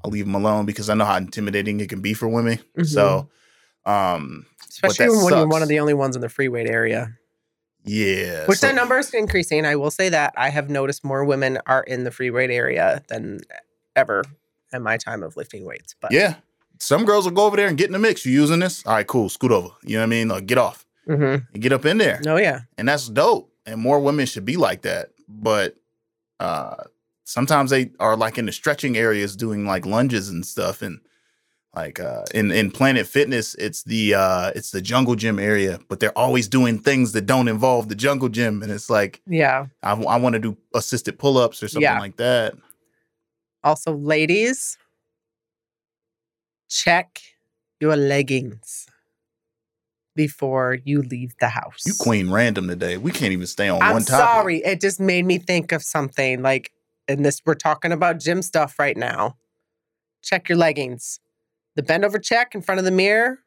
I'll 0.04 0.12
leave 0.12 0.26
them 0.26 0.36
alone 0.36 0.66
because 0.68 0.88
I 0.90 0.94
know 0.94 1.06
how 1.06 1.18
intimidating 1.18 1.80
it 1.80 1.90
can 1.90 2.02
be 2.02 2.14
for 2.14 2.28
women. 2.28 2.60
So 2.84 3.28
um 3.86 4.46
Especially 4.70 5.08
that 5.08 5.26
when 5.26 5.38
you're 5.40 5.48
one 5.48 5.64
of 5.64 5.68
the 5.68 5.80
only 5.80 5.96
ones 5.96 6.16
in 6.16 6.22
the 6.22 6.30
free 6.30 6.48
weight 6.48 6.68
area. 6.68 7.18
yeah. 7.84 8.46
Which 8.46 8.60
so- 8.60 8.68
that 8.68 8.76
number 8.76 9.00
is 9.00 9.12
increasing. 9.16 9.66
I 9.66 9.76
will 9.78 9.92
say 9.92 10.10
that. 10.10 10.34
I 10.38 10.50
have 10.50 10.70
noticed 10.70 11.04
more 11.04 11.26
women 11.26 11.58
are 11.66 11.82
in 11.82 12.04
the 12.04 12.12
free 12.12 12.30
weight 12.30 12.52
area 12.52 13.02
than 13.08 13.40
ever 13.96 14.24
in 14.72 14.84
my 14.84 14.98
time 14.98 15.24
of 15.24 15.36
lifting 15.36 15.66
weights. 15.66 15.96
But 16.00 16.12
Yeah. 16.12 16.36
Some 16.80 17.06
girls 17.06 17.26
will 17.26 17.32
go 17.34 17.46
over 17.46 17.58
there 17.58 17.68
and 17.68 17.78
get 17.78 17.88
in 17.88 17.94
the 17.94 18.00
mix. 18.00 18.26
You 18.26 18.32
using 18.32 18.60
this? 18.60 18.86
All 18.86 18.94
right, 18.94 19.06
cool. 19.08 19.30
Scoot 19.30 19.52
over. 19.52 19.70
You 19.84 19.96
know 19.96 20.02
what 20.02 20.08
I 20.08 20.10
mean? 20.10 20.28
Like, 20.30 20.46
get 20.46 20.58
off 20.58 20.86
Mhm. 21.08 21.46
and 21.54 21.62
get 21.62 21.74
up 21.74 21.86
in 21.86 21.98
there. 21.98 22.22
Oh 22.28 22.38
yeah. 22.38 22.62
And 22.78 22.88
that's 22.88 23.08
dope. 23.10 23.52
And 23.66 23.82
more 23.82 24.00
women 24.00 24.26
should 24.26 24.46
be 24.46 24.56
like 24.58 24.82
that. 24.84 25.10
But 25.28 25.76
uh 26.40 26.76
sometimes 27.26 27.70
they 27.70 27.92
are 28.00 28.16
like 28.16 28.38
in 28.38 28.46
the 28.46 28.52
stretching 28.52 28.98
areas 28.98 29.36
doing 29.36 29.66
like 29.66 29.86
lunges 29.86 30.30
and 30.30 30.46
stuff. 30.46 30.82
And 30.82 31.00
like 31.76 32.00
uh 32.00 32.24
in, 32.34 32.50
in 32.52 32.72
Planet 32.72 33.06
Fitness, 33.06 33.54
it's 33.56 33.84
the 33.84 34.16
uh 34.16 34.52
it's 34.56 34.72
the 34.72 34.82
jungle 34.82 35.16
gym 35.16 35.38
area, 35.38 35.80
but 35.90 36.00
they're 36.00 36.18
always 36.18 36.48
doing 36.48 36.80
things 36.80 37.12
that 37.12 37.26
don't 37.28 37.48
involve 37.50 37.90
the 37.90 37.96
jungle 37.96 38.30
gym. 38.30 38.64
And 38.64 38.72
it's 38.72 38.90
like 38.90 39.22
Yeah. 39.28 39.66
I, 39.84 39.94
want 39.94 40.34
to 40.34 40.40
do 40.40 40.58
assisted 40.74 41.20
pull-ups 41.20 41.62
or 41.62 41.68
something 41.68 41.84
Yeah. 41.84 42.00
like 42.00 42.16
that. 42.18 42.56
Also, 43.64 43.94
ladies, 43.94 44.78
check 46.70 47.22
your 47.80 47.96
leggings 47.96 48.88
before 50.16 50.78
you 50.84 51.02
leave 51.02 51.34
the 51.40 51.50
house. 51.50 51.84
You 51.86 51.94
queen 52.00 52.30
random 52.30 52.68
today. 52.68 52.98
We 52.98 53.12
can't 53.12 53.32
even 53.32 53.48
stay 53.48 53.70
on 53.70 53.82
I'm 53.82 53.94
one 53.94 54.04
topic. 54.04 54.26
sorry. 54.26 54.58
It 54.58 54.82
just 54.82 55.00
made 55.00 55.26
me 55.26 55.38
think 55.38 55.72
of 55.72 55.82
something 55.82 56.42
like, 56.42 56.72
and 57.08 57.26
this, 57.26 57.42
we're 57.46 57.56
talking 57.56 57.92
about 57.92 58.20
gym 58.20 58.42
stuff 58.42 58.78
right 58.80 58.98
now. 58.98 59.38
Check 60.22 60.50
your 60.50 60.58
leggings. 60.58 61.20
The 61.76 61.84
bend 61.84 62.04
over 62.04 62.20
check 62.20 62.54
in 62.54 62.62
front 62.62 62.80
of 62.80 62.86
the 62.86 62.92
mirror, 62.92 63.40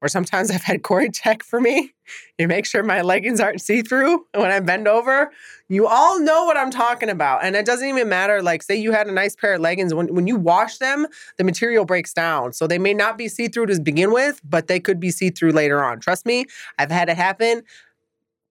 or 0.00 0.08
sometimes 0.08 0.50
I've 0.50 0.62
had 0.62 0.82
Cory 0.82 1.10
check 1.10 1.42
for 1.42 1.60
me. 1.60 1.92
You 2.38 2.48
make 2.48 2.66
sure 2.66 2.82
my 2.82 3.02
leggings 3.02 3.38
aren't 3.38 3.60
see 3.60 3.82
through 3.82 4.26
when 4.34 4.50
I 4.50 4.60
bend 4.60 4.88
over. 4.88 5.30
You 5.68 5.86
all 5.86 6.18
know 6.18 6.44
what 6.44 6.56
I'm 6.56 6.70
talking 6.70 7.10
about. 7.10 7.44
And 7.44 7.54
it 7.54 7.66
doesn't 7.66 7.86
even 7.86 8.08
matter. 8.08 8.42
Like, 8.42 8.62
say 8.62 8.76
you 8.76 8.92
had 8.92 9.06
a 9.06 9.12
nice 9.12 9.36
pair 9.36 9.54
of 9.54 9.60
leggings. 9.60 9.92
When, 9.92 10.12
when 10.14 10.26
you 10.26 10.36
wash 10.36 10.78
them, 10.78 11.06
the 11.36 11.44
material 11.44 11.84
breaks 11.84 12.12
down. 12.12 12.52
So 12.52 12.66
they 12.66 12.78
may 12.78 12.94
not 12.94 13.18
be 13.18 13.28
see 13.28 13.48
through 13.48 13.66
to 13.66 13.80
begin 13.80 14.12
with, 14.12 14.40
but 14.42 14.66
they 14.68 14.80
could 14.80 14.98
be 14.98 15.10
see 15.10 15.30
through 15.30 15.52
later 15.52 15.84
on. 15.84 16.00
Trust 16.00 16.26
me, 16.26 16.46
I've 16.78 16.90
had 16.90 17.08
it 17.08 17.16
happen. 17.16 17.62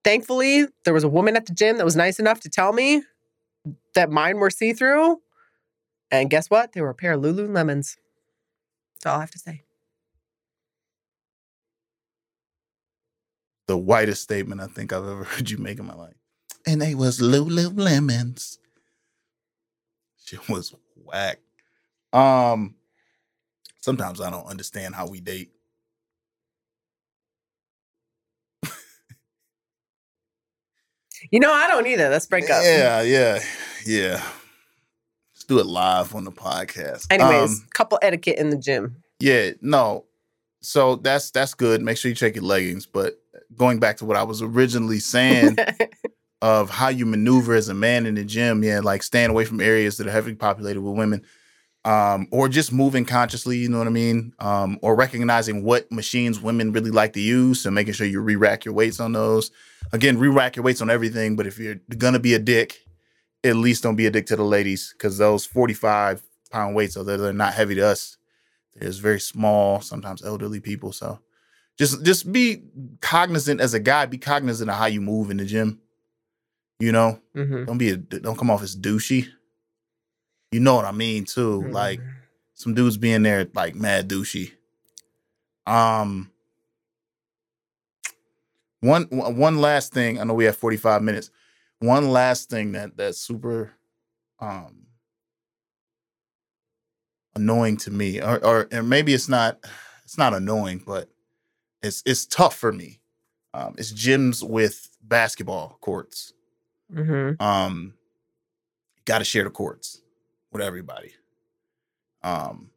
Thankfully, 0.03 0.67
there 0.85 0.93
was 0.93 1.03
a 1.03 1.09
woman 1.09 1.35
at 1.35 1.45
the 1.45 1.53
gym 1.53 1.77
that 1.77 1.85
was 1.85 1.95
nice 1.95 2.19
enough 2.19 2.39
to 2.41 2.49
tell 2.49 2.71
me 2.71 3.03
that 3.95 4.09
mine 4.09 4.37
were 4.37 4.49
see 4.49 4.71
through. 4.71 5.21
And 6.11 6.29
guess 6.29 6.49
what? 6.49 6.73
They 6.73 6.81
were 6.81 6.89
a 6.89 6.95
pair 6.95 7.13
of 7.13 7.21
Lululemons. 7.21 7.97
That's 8.95 9.05
all 9.05 9.17
I 9.17 9.21
have 9.21 9.31
to 9.31 9.39
say. 9.39 9.63
The 13.69 13.77
whitest 13.77 14.23
statement 14.23 14.61
I 14.61 14.65
think 14.65 14.91
I've 14.91 15.05
ever 15.07 15.23
heard 15.25 15.47
you 15.47 15.59
make 15.59 15.77
in 15.77 15.85
my 15.85 15.93
life. 15.93 16.15
And 16.65 16.81
they 16.81 16.95
was 16.95 17.19
Lululemons. 17.19 18.57
Shit 20.25 20.49
was 20.49 20.73
whack. 20.95 21.37
Um, 22.11 22.73
sometimes 23.79 24.21
I 24.21 24.31
don't 24.31 24.47
understand 24.47 24.95
how 24.95 25.05
we 25.05 25.19
date. 25.21 25.51
You 31.31 31.39
know, 31.39 31.51
I 31.51 31.67
don't 31.67 31.85
either. 31.85 32.09
Let's 32.09 32.25
break 32.25 32.49
up. 32.49 32.63
Yeah, 32.63 33.01
yeah, 33.01 33.39
yeah. 33.85 34.23
Let's 35.33 35.43
do 35.47 35.59
it 35.59 35.65
live 35.67 36.15
on 36.15 36.23
the 36.23 36.31
podcast. 36.31 37.07
Anyways, 37.11 37.59
Um, 37.59 37.67
couple 37.73 37.99
etiquette 38.01 38.39
in 38.39 38.49
the 38.49 38.57
gym. 38.57 39.03
Yeah, 39.19 39.51
no. 39.61 40.05
So 40.61 40.95
that's 40.95 41.29
that's 41.31 41.53
good. 41.53 41.81
Make 41.83 41.97
sure 41.97 42.09
you 42.09 42.15
check 42.15 42.35
your 42.35 42.45
leggings. 42.45 42.85
But 42.85 43.21
going 43.55 43.79
back 43.79 43.97
to 43.97 44.05
what 44.05 44.17
I 44.17 44.23
was 44.23 44.41
originally 44.41 44.99
saying 44.99 45.57
of 46.41 46.69
how 46.69 46.89
you 46.89 47.05
maneuver 47.05 47.53
as 47.53 47.69
a 47.69 47.73
man 47.73 48.05
in 48.05 48.15
the 48.15 48.23
gym, 48.23 48.63
yeah, 48.63 48.79
like 48.79 49.03
staying 49.03 49.29
away 49.29 49.45
from 49.45 49.61
areas 49.61 49.97
that 49.97 50.07
are 50.07 50.11
heavily 50.11 50.35
populated 50.35 50.81
with 50.81 50.95
women, 50.95 51.23
um, 51.85 52.27
or 52.31 52.49
just 52.49 52.71
moving 52.71 53.05
consciously, 53.05 53.57
you 53.57 53.69
know 53.69 53.77
what 53.77 53.87
I 53.87 53.91
mean? 53.91 54.33
Um, 54.39 54.79
or 54.81 54.95
recognizing 54.95 55.63
what 55.63 55.91
machines 55.91 56.39
women 56.39 56.71
really 56.71 56.91
like 56.91 57.13
to 57.13 57.21
use, 57.21 57.61
so 57.61 57.71
making 57.71 57.93
sure 57.93 58.07
you 58.07 58.21
re-rack 58.21 58.65
your 58.65 58.73
weights 58.73 58.99
on 58.99 59.13
those. 59.13 59.51
Again, 59.91 60.17
re-rack 60.17 60.55
your 60.55 60.63
weights 60.63 60.81
on 60.81 60.89
everything, 60.89 61.35
but 61.35 61.47
if 61.47 61.57
you're 61.57 61.79
gonna 61.97 62.19
be 62.19 62.33
a 62.33 62.39
dick, 62.39 62.79
at 63.43 63.55
least 63.55 63.83
don't 63.83 63.95
be 63.95 64.05
a 64.05 64.11
dick 64.11 64.25
to 64.27 64.35
the 64.35 64.43
ladies, 64.43 64.93
because 64.93 65.17
those 65.17 65.45
45 65.45 66.21
pound 66.51 66.75
weights 66.75 66.97
are 66.97 67.03
they're, 67.03 67.17
they're 67.17 67.33
not 67.33 67.53
heavy 67.53 67.75
to 67.75 67.85
us. 67.87 68.17
There's 68.75 68.99
very 68.99 69.19
small, 69.19 69.81
sometimes 69.81 70.23
elderly 70.23 70.59
people. 70.59 70.91
So 70.91 71.19
just 71.79 72.03
just 72.03 72.31
be 72.31 72.61
cognizant 73.01 73.61
as 73.61 73.73
a 73.73 73.79
guy, 73.79 74.05
be 74.05 74.17
cognizant 74.17 74.69
of 74.69 74.75
how 74.75 74.85
you 74.85 75.01
move 75.01 75.31
in 75.31 75.37
the 75.37 75.45
gym. 75.45 75.79
You 76.79 76.91
know, 76.91 77.19
Mhm. 77.35 77.65
don't 77.65 77.77
be 77.77 77.89
a 77.91 77.97
don't 77.97 78.37
come 78.37 78.51
off 78.51 78.61
as 78.61 78.75
douchey. 78.75 79.27
You 80.51 80.59
know 80.59 80.75
what 80.75 80.85
I 80.85 80.91
mean 80.91 81.25
too. 81.25 81.67
Like 81.69 81.99
Mhm. 81.99 82.09
some 82.53 82.73
dudes 82.73 82.97
being 82.97 83.23
there 83.23 83.47
like 83.53 83.75
mad 83.75 84.09
douchey. 84.09 84.51
Um 85.65 86.31
one 88.81 89.03
one 89.11 89.57
last 89.59 89.93
thing, 89.93 90.19
I 90.19 90.23
know 90.23 90.33
we 90.33 90.45
have 90.45 90.55
45 90.57 91.01
minutes. 91.01 91.31
One 91.79 92.09
last 92.09 92.49
thing 92.49 92.73
that 92.73 92.97
that's 92.97 93.19
super 93.19 93.73
um 94.39 94.87
annoying 97.35 97.77
to 97.77 97.91
me 97.91 98.21
or 98.21 98.43
or, 98.43 98.67
or 98.71 98.83
maybe 98.83 99.13
it's 99.13 99.29
not 99.29 99.59
it's 100.03 100.17
not 100.17 100.33
annoying, 100.33 100.81
but 100.85 101.09
it's 101.81 102.03
it's 102.05 102.25
tough 102.25 102.55
for 102.55 102.71
me. 102.71 102.99
Um 103.53 103.75
it's 103.77 103.91
gyms 103.93 104.47
with 104.47 104.89
basketball 105.01 105.77
courts. 105.81 106.33
Mhm. 106.93 107.39
um 107.41 107.93
got 109.05 109.19
to 109.19 109.23
share 109.23 109.43
the 109.43 109.49
courts 109.49 110.01
with 110.51 110.61
everybody. 110.61 111.13
Um 112.23 112.71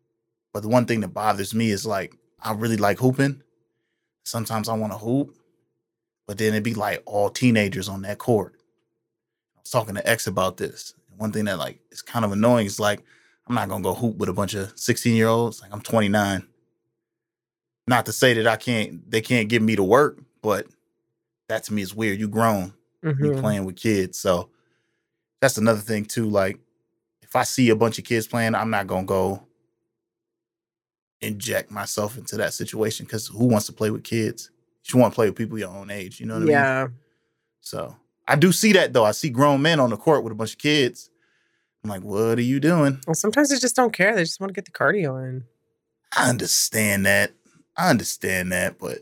but 0.52 0.62
the 0.62 0.68
one 0.68 0.84
thing 0.86 1.00
that 1.00 1.08
bothers 1.08 1.54
me 1.54 1.70
is 1.70 1.86
like 1.86 2.14
i 2.40 2.52
really 2.52 2.76
like 2.76 2.98
hooping. 2.98 3.42
Sometimes 4.24 4.68
i 4.68 4.74
want 4.74 4.92
to 4.92 4.98
hoop 4.98 5.36
but 6.26 6.38
then 6.38 6.48
it'd 6.48 6.62
be 6.62 6.74
like 6.74 7.02
all 7.04 7.28
teenagers 7.28 7.88
on 7.88 8.02
that 8.02 8.18
court. 8.18 8.54
I 9.56 9.60
was 9.60 9.70
talking 9.70 9.94
to 9.96 10.08
x 10.08 10.26
about 10.28 10.56
this. 10.56 10.94
One 11.16 11.32
thing 11.32 11.44
that 11.46 11.58
like 11.58 11.80
is 11.90 12.00
kind 12.02 12.24
of 12.24 12.32
annoying 12.32 12.66
is 12.66 12.80
like 12.80 13.02
i'm 13.48 13.54
not 13.54 13.68
gonna 13.68 13.82
go 13.82 13.92
hoop 13.94 14.16
with 14.16 14.28
a 14.28 14.32
bunch 14.32 14.54
of 14.54 14.72
16 14.78 15.14
year 15.16 15.26
olds 15.28 15.60
like 15.60 15.72
i'm 15.72 15.80
29 15.80 16.46
not 17.88 18.06
to 18.06 18.12
say 18.12 18.34
that 18.34 18.46
i 18.46 18.56
can't 18.56 19.10
they 19.10 19.20
can't 19.20 19.48
get 19.48 19.60
me 19.62 19.74
to 19.76 19.82
work 19.82 20.18
but 20.40 20.66
that 21.48 21.64
to 21.64 21.72
me 21.72 21.82
is 21.82 21.94
weird 21.94 22.18
you 22.18 22.28
grown 22.28 22.72
you 23.02 23.10
Mhm. 23.10 23.40
playing 23.40 23.64
with 23.64 23.74
kids. 23.76 24.16
So 24.18 24.48
that's 25.40 25.58
another 25.58 25.80
thing 25.80 26.04
too. 26.04 26.28
Like 26.30 26.60
if 27.20 27.34
I 27.34 27.42
see 27.42 27.68
a 27.70 27.74
bunch 27.76 27.98
of 27.98 28.04
kids 28.04 28.28
playing, 28.28 28.54
I'm 28.54 28.70
not 28.70 28.86
gonna 28.86 29.04
go 29.06 29.44
inject 31.20 31.70
myself 31.70 32.16
into 32.16 32.36
that 32.36 32.54
situation 32.54 33.06
because 33.06 33.26
who 33.26 33.46
wants 33.46 33.66
to 33.66 33.72
play 33.72 33.90
with 33.90 34.04
kids? 34.04 34.50
You 34.92 35.00
want 35.00 35.12
to 35.12 35.14
play 35.16 35.26
with 35.28 35.36
people 35.36 35.58
your 35.58 35.70
own 35.70 35.90
age. 35.90 36.20
You 36.20 36.26
know 36.26 36.34
what 36.34 36.42
I 36.42 36.46
mean? 36.46 36.52
Yeah. 36.52 36.88
So 37.60 37.96
I 38.28 38.36
do 38.36 38.52
see 38.52 38.72
that 38.72 38.92
though. 38.92 39.04
I 39.04 39.12
see 39.12 39.30
grown 39.30 39.62
men 39.62 39.80
on 39.80 39.90
the 39.90 39.96
court 39.96 40.22
with 40.24 40.32
a 40.32 40.36
bunch 40.36 40.52
of 40.52 40.58
kids. 40.58 41.10
I'm 41.82 41.90
like, 41.90 42.02
what 42.02 42.38
are 42.38 42.42
you 42.42 42.60
doing? 42.60 43.00
Well, 43.06 43.14
sometimes 43.14 43.50
they 43.50 43.58
just 43.58 43.74
don't 43.76 43.92
care. 43.92 44.14
They 44.14 44.22
just 44.22 44.38
want 44.40 44.50
to 44.50 44.54
get 44.54 44.64
the 44.64 44.70
cardio 44.70 45.20
in. 45.28 45.44
I 46.16 46.28
understand 46.30 47.06
that. 47.06 47.32
I 47.76 47.90
understand 47.90 48.52
that, 48.52 48.78
but 48.78 48.98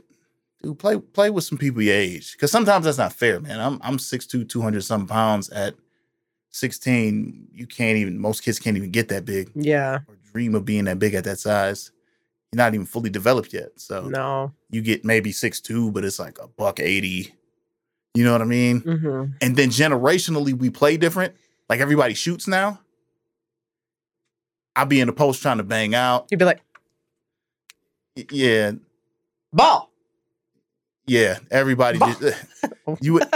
dude, 0.62 0.79
play 0.79 0.99
play 0.99 1.31
with 1.31 1.45
some 1.45 1.59
people 1.59 1.83
your 1.83 1.95
age. 1.97 2.37
Cause 2.39 2.51
sometimes 2.51 2.85
that's 2.85 2.99
not 2.99 3.12
fair, 3.12 3.41
man. 3.41 3.61
I'm 3.61 3.81
I'm 3.83 3.97
6'2, 3.99 4.49
200 4.49 4.83
something 4.85 5.09
pounds 5.09 5.51
at 5.51 5.75
16. 6.51 7.49
You 7.53 7.66
can't 7.66 7.97
even 7.99 8.18
most 8.18 8.43
kids 8.43 8.59
can't 8.59 8.77
even 8.77 8.91
get 8.91 9.09
that 9.09 9.25
big 9.25 9.51
Yeah. 9.55 10.01
or 10.09 10.16
dream 10.33 10.55
of 10.55 10.64
being 10.64 10.85
that 10.85 10.99
big 10.99 11.14
at 11.14 11.25
that 11.25 11.39
size. 11.39 11.93
You're 12.53 12.59
not 12.59 12.75
even 12.75 12.87
fully 12.87 13.11
developed 13.11 13.53
yet. 13.53 13.71
So 13.77 14.09
No. 14.09 14.53
you 14.71 14.83
get 14.83 15.05
maybe 15.05 15.31
6'2, 15.33 15.93
but 15.93 16.05
it's 16.05 16.18
like 16.18 16.39
a 16.41 16.49
buck 16.49 16.81
80. 16.81 17.33
You 18.14 18.25
know 18.25 18.33
what 18.33 18.43
I 18.43 18.47
mean? 18.47 18.81
hmm 18.81 19.25
And 19.41 19.55
then 19.57 19.68
generationally, 19.71 20.53
we 20.53 20.68
play 20.71 20.97
different. 20.97 21.35
Like 21.68 21.79
everybody 21.81 22.14
shoots 22.14 22.49
now. 22.49 22.81
I'll 24.77 24.87
be 24.87 25.01
in 25.01 25.07
the 25.07 25.12
post 25.12 25.43
trying 25.43 25.59
to 25.59 25.62
bang 25.64 25.95
out. 25.95 26.27
You'd 26.31 26.39
be 26.39 26.45
like, 26.45 26.61
Yeah, 28.31 28.73
ball. 29.53 29.91
Yeah, 31.07 31.39
everybody 31.51 31.99
Bah. 31.99 32.14
just 32.21 32.45
you 33.01 33.14
would 33.14 33.25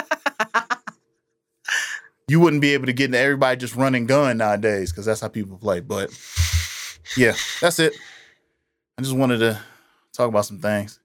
you 2.28 2.40
wouldn't 2.40 2.62
be 2.62 2.74
able 2.74 2.86
to 2.86 2.92
get 2.92 3.06
into 3.06 3.18
everybody 3.18 3.58
just 3.58 3.76
running 3.76 4.06
gun 4.06 4.38
nowadays 4.38 4.92
because 4.92 5.06
that's 5.06 5.20
how 5.20 5.28
people 5.28 5.58
play. 5.58 5.80
But 5.80 6.10
yeah, 7.16 7.34
that's 7.60 7.78
it. 7.78 7.94
I 8.98 9.02
just 9.02 9.16
wanted 9.16 9.38
to 9.38 9.60
talk 10.12 10.28
about 10.28 10.46
some 10.46 10.60
things. 10.60 11.00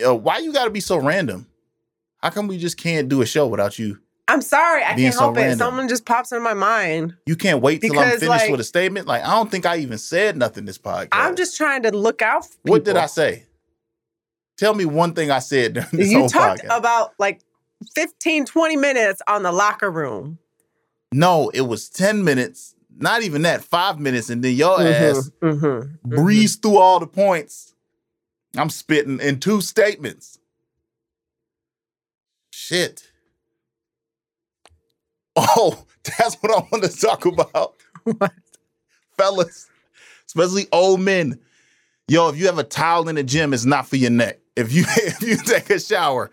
Yo, 0.00 0.14
why 0.14 0.38
you 0.38 0.52
got 0.52 0.64
to 0.64 0.70
be 0.70 0.80
so 0.80 0.98
random? 0.98 1.46
How 2.18 2.30
come 2.30 2.48
we 2.48 2.58
just 2.58 2.76
can't 2.76 3.08
do 3.08 3.22
a 3.22 3.26
show 3.26 3.46
without 3.46 3.78
you? 3.78 4.00
I'm 4.30 4.42
sorry. 4.42 4.84
I 4.84 4.94
can't 4.94 5.14
so 5.14 5.20
help 5.20 5.36
it. 5.36 5.40
random. 5.40 5.58
Someone 5.58 5.88
just 5.88 6.04
pops 6.04 6.32
in 6.32 6.42
my 6.42 6.52
mind. 6.54 7.14
You 7.26 7.34
can't 7.34 7.62
wait 7.62 7.80
till 7.80 7.98
I'm 7.98 8.10
finished 8.10 8.26
like- 8.28 8.50
with 8.50 8.60
a 8.60 8.64
statement. 8.64 9.06
Like 9.06 9.24
I 9.24 9.30
don't 9.34 9.50
think 9.50 9.64
I 9.66 9.78
even 9.78 9.96
said 9.98 10.36
nothing 10.36 10.64
this 10.66 10.78
podcast. 10.78 11.08
I'm 11.12 11.34
just 11.34 11.56
trying 11.56 11.82
to 11.84 11.90
look 11.96 12.20
out 12.22 12.44
for 12.44 12.56
What 12.64 12.84
did. 12.84 12.96
I 12.96 13.06
say? 13.06 13.44
Tell 14.58 14.74
me 14.74 14.84
one 14.84 15.14
thing 15.14 15.30
I 15.30 15.38
said 15.38 15.74
during 15.74 15.88
this 15.92 16.10
You 16.10 16.18
whole 16.20 16.28
talked 16.28 16.62
podcast. 16.62 16.76
about 16.78 17.12
like 17.18 17.40
15, 17.94 18.44
20 18.44 18.76
minutes 18.76 19.22
on 19.28 19.42
the 19.44 19.52
locker 19.52 19.90
room. 19.90 20.38
no, 21.12 21.48
it 21.54 21.62
was 21.62 21.88
ten 21.88 22.22
minutes. 22.24 22.74
Not 23.00 23.22
even 23.22 23.42
that. 23.42 23.62
Five 23.62 23.98
minutes, 24.00 24.28
and 24.28 24.42
then 24.42 24.54
your 24.56 24.80
ass 24.82 25.30
Mhm, 25.40 25.60
mhm, 25.60 25.98
mhm. 26.06 26.60
through 26.62 26.76
all 26.78 26.98
the 27.00 27.06
points. 27.06 27.72
I'm 28.56 28.68
spitting 28.70 29.20
in 29.20 29.38
two 29.38 29.60
statements. 29.60 30.38
Shit. 32.50 33.07
Oh, 35.40 35.84
that's 36.04 36.34
what 36.36 36.52
I 36.52 36.66
want 36.72 36.84
to 36.84 37.00
talk 37.00 37.24
about, 37.26 37.74
What? 38.04 38.32
fellas, 39.16 39.68
especially 40.26 40.66
old 40.72 41.00
men. 41.00 41.38
Yo, 42.08 42.28
if 42.28 42.36
you 42.38 42.46
have 42.46 42.58
a 42.58 42.64
towel 42.64 43.08
in 43.08 43.14
the 43.16 43.22
gym, 43.22 43.52
it's 43.52 43.64
not 43.66 43.86
for 43.86 43.96
your 43.96 44.10
neck. 44.10 44.40
If 44.56 44.72
you 44.72 44.84
if 44.88 45.22
you 45.22 45.36
take 45.36 45.70
a 45.70 45.78
shower 45.80 46.30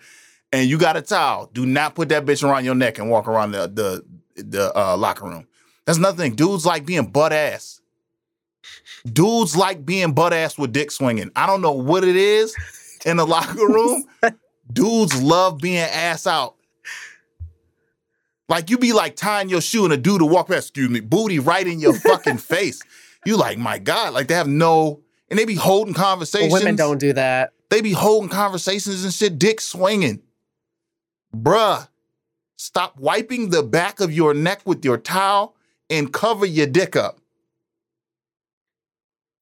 and 0.51 0.67
you 0.69 0.77
got 0.77 0.95
a 0.97 1.01
towel, 1.01 1.49
do 1.53 1.65
not 1.65 1.95
put 1.95 2.09
that 2.09 2.25
bitch 2.25 2.43
around 2.47 2.65
your 2.65 2.75
neck 2.75 2.97
and 2.99 3.09
walk 3.09 3.27
around 3.27 3.51
the 3.51 3.67
the 3.67 4.41
the 4.43 4.71
uh, 4.77 4.95
locker 4.97 5.25
room. 5.25 5.47
That's 5.85 5.99
nothing. 5.99 6.35
Dudes 6.35 6.65
like 6.65 6.85
being 6.85 7.05
butt 7.07 7.31
ass. 7.33 7.81
dudes 9.11 9.55
like 9.55 9.85
being 9.85 10.13
butt 10.13 10.33
ass 10.33 10.57
with 10.57 10.73
dick 10.73 10.91
swinging. 10.91 11.31
I 11.35 11.45
don't 11.45 11.61
know 11.61 11.73
what 11.73 12.03
it 12.03 12.15
is 12.15 12.55
in 13.05 13.17
the 13.17 13.25
locker 13.27 13.67
room. 13.67 14.05
dudes 14.73 15.21
love 15.21 15.59
being 15.59 15.77
ass 15.77 16.25
out. 16.25 16.55
Like 18.47 18.69
you 18.69 18.77
be 18.77 18.93
like 18.93 19.15
tying 19.15 19.49
your 19.49 19.61
shoe 19.61 19.85
and 19.85 19.93
a 19.93 19.97
dude 19.97 20.19
to 20.19 20.25
walk 20.25 20.47
past, 20.47 20.69
excuse 20.69 20.89
me, 20.89 20.99
booty 20.99 21.39
right 21.39 21.65
in 21.65 21.79
your 21.79 21.93
fucking 21.99 22.37
face. 22.37 22.81
You 23.25 23.37
like, 23.37 23.57
my 23.57 23.79
God, 23.79 24.13
like 24.13 24.27
they 24.27 24.35
have 24.35 24.47
no, 24.47 25.01
and 25.29 25.39
they 25.39 25.45
be 25.45 25.55
holding 25.55 25.93
conversations. 25.93 26.53
Well, 26.53 26.61
women 26.61 26.75
don't 26.75 26.99
do 26.99 27.13
that. 27.13 27.53
They 27.69 27.81
be 27.81 27.93
holding 27.93 28.29
conversations 28.29 29.03
and 29.03 29.13
shit, 29.13 29.39
dick 29.39 29.59
swinging. 29.59 30.21
Bruh, 31.35 31.87
stop 32.57 32.97
wiping 32.97 33.49
the 33.49 33.63
back 33.63 33.99
of 33.99 34.11
your 34.11 34.33
neck 34.33 34.61
with 34.65 34.85
your 34.85 34.97
towel 34.97 35.55
and 35.89 36.13
cover 36.13 36.45
your 36.45 36.67
dick 36.67 36.95
up. 36.95 37.19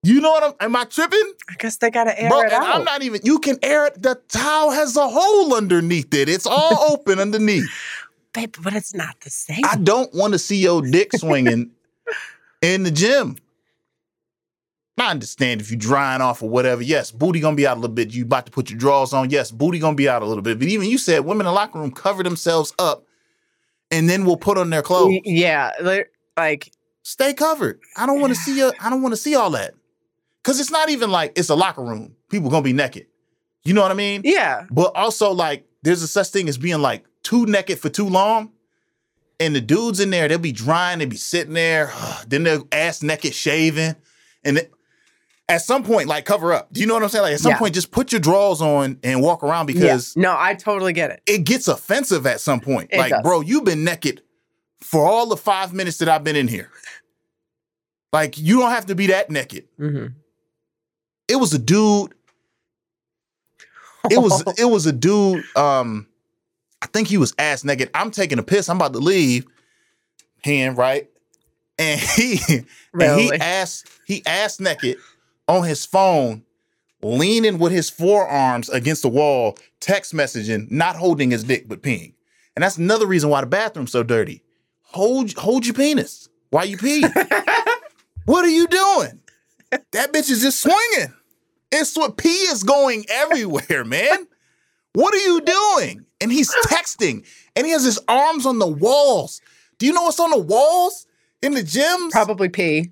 You 0.06 0.20
know 0.20 0.32
what 0.32 0.44
I'm, 0.44 0.54
am 0.60 0.76
I 0.76 0.84
tripping? 0.84 1.34
I 1.50 1.56
guess 1.58 1.78
they 1.78 1.90
gotta 1.90 2.20
air 2.22 2.30
Bro, 2.30 2.42
it 2.42 2.44
and 2.52 2.54
out. 2.56 2.76
I'm 2.76 2.84
not 2.84 3.04
even, 3.04 3.22
you 3.24 3.40
can 3.40 3.58
air 3.64 3.86
it. 3.86 4.02
The 4.02 4.16
towel 4.28 4.72
has 4.72 4.98
a 4.98 5.08
hole 5.08 5.56
underneath 5.56 6.14
it. 6.14 6.28
It's 6.28 6.46
all 6.46 6.92
open 6.92 7.20
underneath. 7.20 7.64
Babe, 8.34 8.56
but 8.62 8.74
it's 8.74 8.94
not 8.94 9.20
the 9.22 9.30
same. 9.30 9.62
I 9.64 9.76
don't 9.78 10.14
want 10.14 10.34
to 10.34 10.40
see 10.40 10.58
your 10.58 10.82
dick 10.82 11.12
swinging 11.16 11.72
in 12.62 12.84
the 12.84 12.92
gym. 12.92 13.38
I 14.98 15.12
understand 15.12 15.60
if 15.60 15.72
you're 15.72 15.80
drying 15.80 16.22
off 16.22 16.44
or 16.44 16.50
whatever. 16.50 16.82
Yes, 16.82 17.12
booty 17.12 17.40
gonna 17.40 17.56
be 17.56 17.66
out 17.68 17.78
a 17.78 17.80
little 17.80 17.94
bit. 17.94 18.14
You 18.14 18.24
about 18.24 18.46
to 18.46 18.52
put 18.52 18.70
your 18.70 18.80
drawers 18.80 19.14
on. 19.14 19.30
Yes, 19.30 19.52
booty 19.52 19.80
gonna 19.80 19.96
be 19.96 20.08
out 20.08 20.22
a 20.22 20.26
little 20.26 20.44
bit. 20.44 20.60
But 20.60 20.68
even 20.68 20.90
you 20.90 20.98
said 20.98 21.26
women 21.26 21.42
in 21.42 21.46
the 21.46 21.52
locker 21.52 21.80
room 21.80 21.92
cover 21.92 22.24
themselves 22.24 22.74
up 22.78 23.06
and 23.92 24.10
then 24.10 24.26
will 24.26 24.38
put 24.38 24.58
on 24.58 24.70
their 24.70 24.82
clothes. 24.82 25.20
Yeah, 25.26 25.72
like 25.82 26.72
Stay 27.04 27.34
covered. 27.34 27.80
I 27.98 28.06
don't 28.06 28.20
want 28.20 28.34
to 28.34 28.40
see 28.40 28.58
you. 28.58 28.72
I 28.80 28.90
don't 28.90 29.02
want 29.02 29.14
to 29.14 29.18
see 29.18 29.36
all 29.36 29.52
that. 29.52 29.74
Cause 30.44 30.60
it's 30.60 30.72
not 30.72 30.90
even 30.90 31.10
like 31.10 31.32
it's 31.38 31.50
a 31.50 31.56
locker 31.56 31.84
room. 31.84 32.16
People 32.30 32.50
gonna 32.50 32.64
be 32.64 32.74
naked. 32.74 33.08
You 33.64 33.74
know 33.74 33.82
what 33.82 33.92
I 33.92 33.96
mean? 33.96 34.22
yeah. 34.26 34.66
But 34.70 34.94
also, 34.94 35.32
like, 35.32 35.66
there's 35.84 36.02
a 36.02 36.08
such 36.08 36.30
thing 36.30 36.50
as 36.50 36.58
being 36.58 36.82
like 36.82 37.06
too 37.24 37.46
naked 37.46 37.80
for 37.80 37.90
too 37.90 38.08
long. 38.08 38.52
And 39.40 39.56
the 39.56 39.62
dudes 39.62 40.00
in 40.00 40.10
there, 40.12 40.28
they'll 40.28 40.38
be 40.38 40.52
drying, 40.52 41.00
they'll 41.00 41.10
be 41.10 41.16
sitting 41.18 41.54
there, 41.54 41.92
then 42.28 42.44
they're 42.44 42.60
ass 42.72 43.02
naked 43.04 43.34
shaving. 43.34 43.96
And 44.44 44.58
it- 44.60 44.72
at 45.50 45.62
some 45.62 45.84
point, 45.84 46.08
like, 46.08 46.24
cover 46.24 46.54
up. 46.54 46.72
Do 46.72 46.80
you 46.80 46.88
know 46.88 46.94
what 46.94 47.04
I'm 47.04 47.10
saying? 47.10 47.24
Like, 47.24 47.34
at 47.34 47.40
some 47.42 47.52
Yeah. 47.52 47.58
point, 47.60 47.76
just 47.76 47.92
put 47.92 48.14
your 48.14 48.22
drawers 48.22 48.62
on 48.62 48.98
and 49.04 49.22
walk 49.22 49.44
around 49.44 49.70
Yeah. 49.70 49.74
because 49.74 50.16
No, 50.16 50.34
I 50.40 50.54
totally 50.56 50.94
get 50.94 51.12
it. 51.12 51.22
it 51.26 51.40
gets 51.40 51.68
offensive 51.68 52.26
at 52.26 52.40
some 52.40 52.62
point. 52.62 52.90
It 52.94 52.98
like, 52.98 53.10
does. 53.12 53.22
bro, 53.24 53.42
you've 53.42 53.66
been 53.66 53.84
naked 53.84 54.22
for 54.80 55.06
all 55.06 55.26
the 55.28 55.36
five 55.36 55.74
minutes 55.74 55.98
that 55.98 56.08
I've 56.08 56.24
been 56.24 56.38
in 56.38 56.48
here. 56.48 56.70
Like, 58.14 58.38
you 58.38 58.60
don't 58.60 58.72
have 58.72 58.86
to 58.86 58.96
be 58.96 59.08
that 59.08 59.30
naked. 59.30 59.68
hmm 59.78 60.08
It 61.28 61.36
was 61.36 61.54
a 61.54 61.60
dude 61.60 62.14
it 64.10 64.18
was 64.22 64.44
it 64.58 64.66
was 64.66 64.86
a 64.86 64.94
dude. 64.94 65.44
Um, 65.58 66.08
I 66.84 66.88
think 66.88 67.08
he 67.08 67.18
was 67.18 67.34
ass 67.40 67.64
naked. 67.64 67.90
I'm 67.94 68.12
taking 68.12 68.40
a 68.40 68.44
piss. 68.44 68.68
I'm 68.68 68.76
about 68.76 68.92
to 68.92 69.00
leave. 69.00 69.46
Hand 70.44 70.78
right, 70.78 71.10
and 71.80 72.00
he 72.18 72.40
and 72.94 73.20
he 73.20 73.32
ass 73.34 73.86
he 74.06 74.22
ass 74.26 74.60
naked 74.60 74.98
on 75.48 75.64
his 75.64 75.86
phone, 75.86 76.44
leaning 77.02 77.58
with 77.58 77.72
his 77.72 77.90
forearms 77.90 78.68
against 78.70 79.02
the 79.02 79.10
wall, 79.10 79.58
text 79.80 80.14
messaging, 80.14 80.70
not 80.70 80.98
holding 80.98 81.32
his 81.32 81.46
dick 81.46 81.70
but 81.70 81.82
peeing. 81.82 82.14
And 82.58 82.64
that's 82.64 82.78
another 82.78 83.08
reason 83.08 83.30
why 83.30 83.40
the 83.40 83.48
bathroom's 83.48 83.94
so 83.94 84.04
dirty. 84.04 84.44
Hold 84.82 85.34
hold 85.36 85.66
your 85.66 85.74
penis 85.74 86.28
while 86.50 86.66
you 86.66 86.78
pee. 86.78 87.02
what 88.26 88.44
are 88.44 88.50
you 88.50 88.68
doing? 88.68 89.22
That 89.72 90.12
bitch 90.12 90.30
is 90.30 90.42
just 90.42 90.60
swinging. 90.60 91.14
It's 91.72 91.96
what 91.96 92.18
pee 92.18 92.30
is 92.30 92.64
going 92.64 93.06
everywhere, 93.10 93.86
man. 93.86 94.28
What 94.92 95.14
are 95.14 95.26
you 95.26 95.42
doing? 95.42 96.06
And 96.24 96.32
he's 96.32 96.50
texting, 96.66 97.26
and 97.56 97.66
he 97.66 97.74
has 97.74 97.84
his 97.84 98.00
arms 98.08 98.46
on 98.46 98.58
the 98.60 98.68
walls. 98.68 99.42
Do 99.78 99.86
you 99.86 99.94
know 99.94 100.04
what's 100.04 100.20
on 100.20 100.32
the 100.32 100.38
walls 100.38 101.06
in 101.42 101.54
the 101.54 101.62
gyms? 101.62 102.12
Probably 102.12 102.50
pee. 102.50 102.92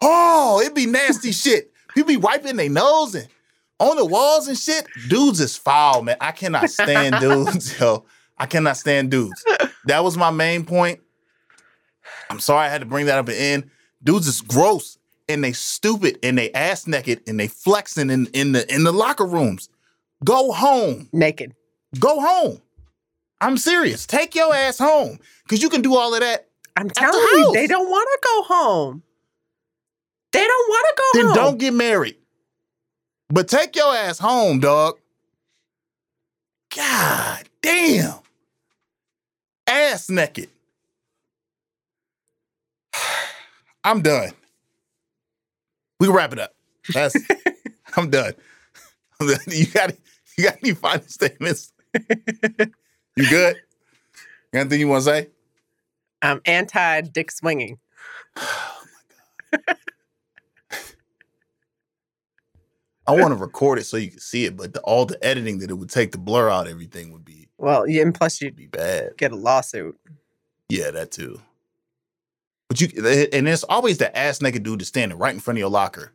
Oh, 0.00 0.60
it'd 0.60 0.74
be 0.74 0.86
nasty 0.86 1.32
shit. 1.44 1.70
People 1.94 2.08
be 2.08 2.16
wiping 2.16 2.56
their 2.56 2.70
nose 2.70 3.14
and 3.14 3.28
on 3.78 3.96
the 3.96 4.04
walls 4.04 4.48
and 4.48 4.56
shit. 4.56 4.86
Dudes 5.08 5.40
is 5.40 5.56
foul, 5.56 6.02
man. 6.02 6.16
I 6.20 6.32
cannot 6.32 6.70
stand 6.70 7.16
dudes, 7.20 7.78
yo. 7.78 8.04
I 8.38 8.46
cannot 8.46 8.76
stand 8.76 9.10
dudes. 9.10 9.44
That 9.84 10.02
was 10.02 10.16
my 10.16 10.30
main 10.30 10.64
point. 10.64 11.00
I'm 12.30 12.40
sorry 12.40 12.66
I 12.66 12.70
had 12.70 12.80
to 12.80 12.86
bring 12.86 13.06
that 13.06 13.18
up 13.18 13.28
at 13.28 13.34
the 13.34 13.40
end. 13.40 13.70
Dudes 14.02 14.26
is 14.26 14.40
gross 14.40 14.98
and 15.28 15.42
they 15.44 15.52
stupid 15.52 16.18
and 16.22 16.36
they 16.36 16.52
ass 16.52 16.86
naked 16.86 17.22
and 17.26 17.38
they 17.38 17.48
flexing 17.48 18.10
in, 18.10 18.26
in 18.32 18.52
the 18.52 18.72
in 18.74 18.84
the 18.84 18.92
locker 18.92 19.26
rooms. 19.26 19.68
Go 20.24 20.52
home. 20.52 21.08
Naked. 21.12 21.54
Go 21.98 22.20
home. 22.20 22.60
I'm 23.40 23.56
serious. 23.58 24.06
Take 24.06 24.34
your 24.34 24.54
ass 24.54 24.78
home. 24.78 25.18
Cause 25.48 25.60
you 25.62 25.68
can 25.68 25.82
do 25.82 25.96
all 25.96 26.14
of 26.14 26.20
that. 26.20 26.48
I'm 26.76 26.88
the 26.88 26.94
telling 26.94 27.20
you, 27.20 27.50
they 27.54 27.66
don't 27.66 27.88
want 27.88 28.08
to 28.12 28.18
go 28.28 28.42
home. 28.54 29.02
They 30.32 30.44
don't 30.44 30.68
want 30.68 30.86
to 30.88 30.94
go 30.96 31.18
Then 31.18 31.26
home. 31.26 31.34
don't 31.34 31.58
get 31.58 31.74
married. 31.74 32.16
But 33.28 33.48
take 33.48 33.76
your 33.76 33.94
ass 33.94 34.18
home, 34.18 34.60
dog. 34.60 34.98
God 36.74 37.48
damn. 37.62 38.14
Ass 39.66 40.08
naked. 40.10 40.48
I'm 43.84 44.02
done. 44.02 44.32
We 46.00 46.06
can 46.08 46.16
wrap 46.16 46.32
it 46.32 46.38
up. 46.38 46.54
That's 46.92 47.14
I'm 47.96 48.10
done. 48.10 48.34
I'm 49.20 49.26
done. 49.28 49.38
You 49.46 49.66
got 49.66 49.92
you 50.36 50.44
got 50.44 50.56
any 50.62 50.74
final 50.74 51.06
statements? 51.06 51.72
you 53.16 53.28
good? 53.28 53.56
Anything 54.52 54.80
you 54.80 54.88
want 54.88 55.04
to 55.04 55.10
say? 55.10 55.28
I'm 56.22 56.40
anti 56.46 57.00
dick 57.02 57.30
swinging. 57.30 57.78
I 63.06 63.12
want 63.12 63.32
to 63.32 63.40
record 63.40 63.78
it 63.78 63.84
so 63.84 63.98
you 63.98 64.10
can 64.10 64.18
see 64.20 64.46
it, 64.46 64.56
but 64.56 64.72
the, 64.72 64.80
all 64.80 65.04
the 65.04 65.22
editing 65.22 65.58
that 65.58 65.70
it 65.70 65.74
would 65.74 65.90
take 65.90 66.12
to 66.12 66.18
blur 66.18 66.48
out 66.48 66.66
everything 66.66 67.12
would 67.12 67.24
be 67.24 67.48
Well, 67.58 67.86
yeah, 67.86 68.00
and 68.02 68.14
plus 68.14 68.40
you'd 68.40 68.56
be 68.56 68.66
bad. 68.66 69.10
get 69.18 69.30
a 69.30 69.36
lawsuit. 69.36 69.98
Yeah, 70.70 70.90
that 70.90 71.10
too. 71.10 71.38
But 72.70 72.80
you 72.80 72.88
and 73.32 73.46
it's 73.46 73.64
always 73.64 73.98
the 73.98 74.16
ass 74.16 74.40
naked 74.40 74.62
dude 74.62 74.80
that's 74.80 74.88
standing 74.88 75.18
right 75.18 75.34
in 75.34 75.40
front 75.40 75.58
of 75.58 75.60
your 75.60 75.68
locker. 75.68 76.12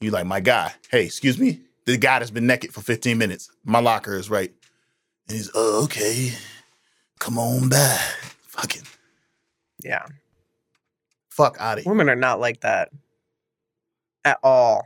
You 0.00 0.10
like, 0.10 0.24
my 0.24 0.40
guy, 0.40 0.72
hey, 0.90 1.04
excuse 1.04 1.38
me? 1.38 1.60
The 1.84 1.98
guy 1.98 2.18
that's 2.18 2.30
been 2.30 2.46
naked 2.46 2.72
for 2.72 2.80
15 2.80 3.18
minutes. 3.18 3.50
My 3.64 3.80
locker 3.80 4.16
is 4.16 4.30
right. 4.30 4.50
And 5.30 5.36
he's, 5.36 5.48
oh, 5.54 5.84
okay. 5.84 6.32
Come 7.20 7.38
on 7.38 7.68
back. 7.68 8.00
Fucking 8.48 8.82
Yeah. 9.84 10.04
fuck 11.28 11.56
out 11.60 11.78
of 11.78 11.84
here. 11.84 11.90
Women 11.92 12.08
are 12.10 12.16
not 12.16 12.40
like 12.40 12.62
that 12.62 12.90
at 14.24 14.40
all. 14.42 14.84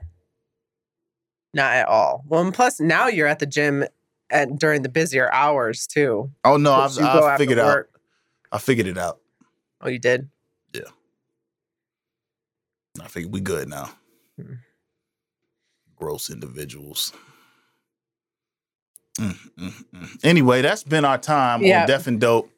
Not 1.54 1.72
at 1.72 1.88
all. 1.88 2.24
Well, 2.28 2.42
and 2.42 2.52
plus 2.52 2.78
now 2.78 3.06
you're 3.06 3.26
at 3.26 3.38
the 3.38 3.46
gym 3.46 3.86
at 4.28 4.58
during 4.58 4.82
the 4.82 4.90
busier 4.90 5.32
hours 5.32 5.86
too. 5.86 6.30
Oh 6.44 6.58
no, 6.58 6.74
I've, 6.74 6.94
you 6.94 7.04
I 7.04 7.32
after 7.32 7.42
figured 7.42 7.58
out. 7.58 7.86
I 8.52 8.58
figured 8.58 8.86
it 8.86 8.98
out. 8.98 9.20
Oh, 9.80 9.88
you 9.88 9.98
did? 9.98 10.28
Yeah. 10.74 10.82
I 13.00 13.08
figured 13.08 13.32
we 13.32 13.40
good 13.40 13.66
now. 13.66 13.88
Hmm. 14.38 14.56
Gross 15.96 16.28
individuals. 16.28 17.14
Mm, 19.18 19.38
mm, 19.58 19.84
mm. 19.94 20.24
Anyway, 20.24 20.62
that's 20.62 20.82
been 20.84 21.04
our 21.04 21.18
time 21.18 21.62
Yeah. 21.62 21.82
on 21.82 21.88
Def 21.88 22.08
N 22.08 22.18
Dope. 22.18 22.50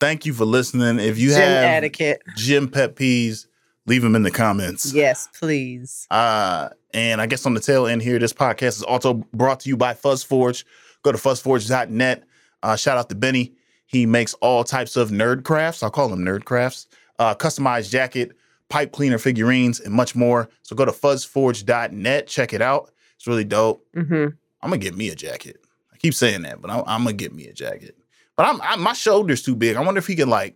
Thank 0.00 0.26
you 0.26 0.32
for 0.32 0.44
listening. 0.44 0.98
If 0.98 1.18
you 1.18 1.28
gym 1.30 1.38
have 1.40 1.64
etiquette. 1.64 2.22
gym 2.36 2.68
pet 2.68 2.96
peeves, 2.96 3.46
leave 3.86 4.02
them 4.02 4.16
in 4.16 4.22
the 4.22 4.30
comments. 4.30 4.92
Yes, 4.92 5.28
please. 5.38 6.06
Uh, 6.10 6.70
and 6.92 7.20
I 7.20 7.26
guess 7.26 7.46
on 7.46 7.54
the 7.54 7.60
tail 7.60 7.86
end 7.86 8.02
here, 8.02 8.18
this 8.18 8.32
podcast 8.32 8.76
is 8.76 8.82
also 8.82 9.14
brought 9.32 9.60
to 9.60 9.68
you 9.68 9.76
by 9.76 9.94
FuzzForge. 9.94 10.64
Go 11.02 11.12
to 11.12 11.18
fuzzforge.net. 11.18 12.24
Uh, 12.62 12.76
shout 12.76 12.96
out 12.98 13.08
to 13.10 13.14
Benny. 13.14 13.52
He 13.86 14.06
makes 14.06 14.34
all 14.34 14.64
types 14.64 14.96
of 14.96 15.10
nerd 15.10 15.44
crafts. 15.44 15.82
I'll 15.82 15.90
call 15.90 16.08
them 16.08 16.24
nerd 16.24 16.44
crafts. 16.44 16.86
Uh, 17.18 17.34
customized 17.34 17.90
jacket, 17.90 18.32
pipe 18.68 18.90
cleaner 18.92 19.18
figurines, 19.18 19.80
and 19.80 19.92
much 19.94 20.16
more. 20.16 20.48
So 20.62 20.74
go 20.74 20.84
to 20.84 20.92
fuzzforge.net. 20.92 22.26
Check 22.26 22.52
it 22.52 22.62
out. 22.62 22.90
It's 23.16 23.26
really 23.26 23.44
dope. 23.44 23.86
hmm 23.94 24.26
I'm 24.62 24.70
gonna 24.70 24.78
get 24.78 24.96
me 24.96 25.10
a 25.10 25.14
jacket. 25.14 25.58
Keep 26.04 26.12
saying 26.14 26.42
that, 26.42 26.60
but 26.60 26.70
I'm, 26.70 26.84
I'm 26.86 27.04
gonna 27.04 27.14
get 27.14 27.32
me 27.32 27.46
a 27.46 27.52
jacket. 27.54 27.96
But 28.36 28.44
I'm 28.46 28.60
I, 28.60 28.76
my 28.76 28.92
shoulder's 28.92 29.42
too 29.42 29.56
big. 29.56 29.76
I 29.76 29.80
wonder 29.80 29.98
if 29.98 30.06
he 30.06 30.14
can 30.14 30.28
like, 30.28 30.54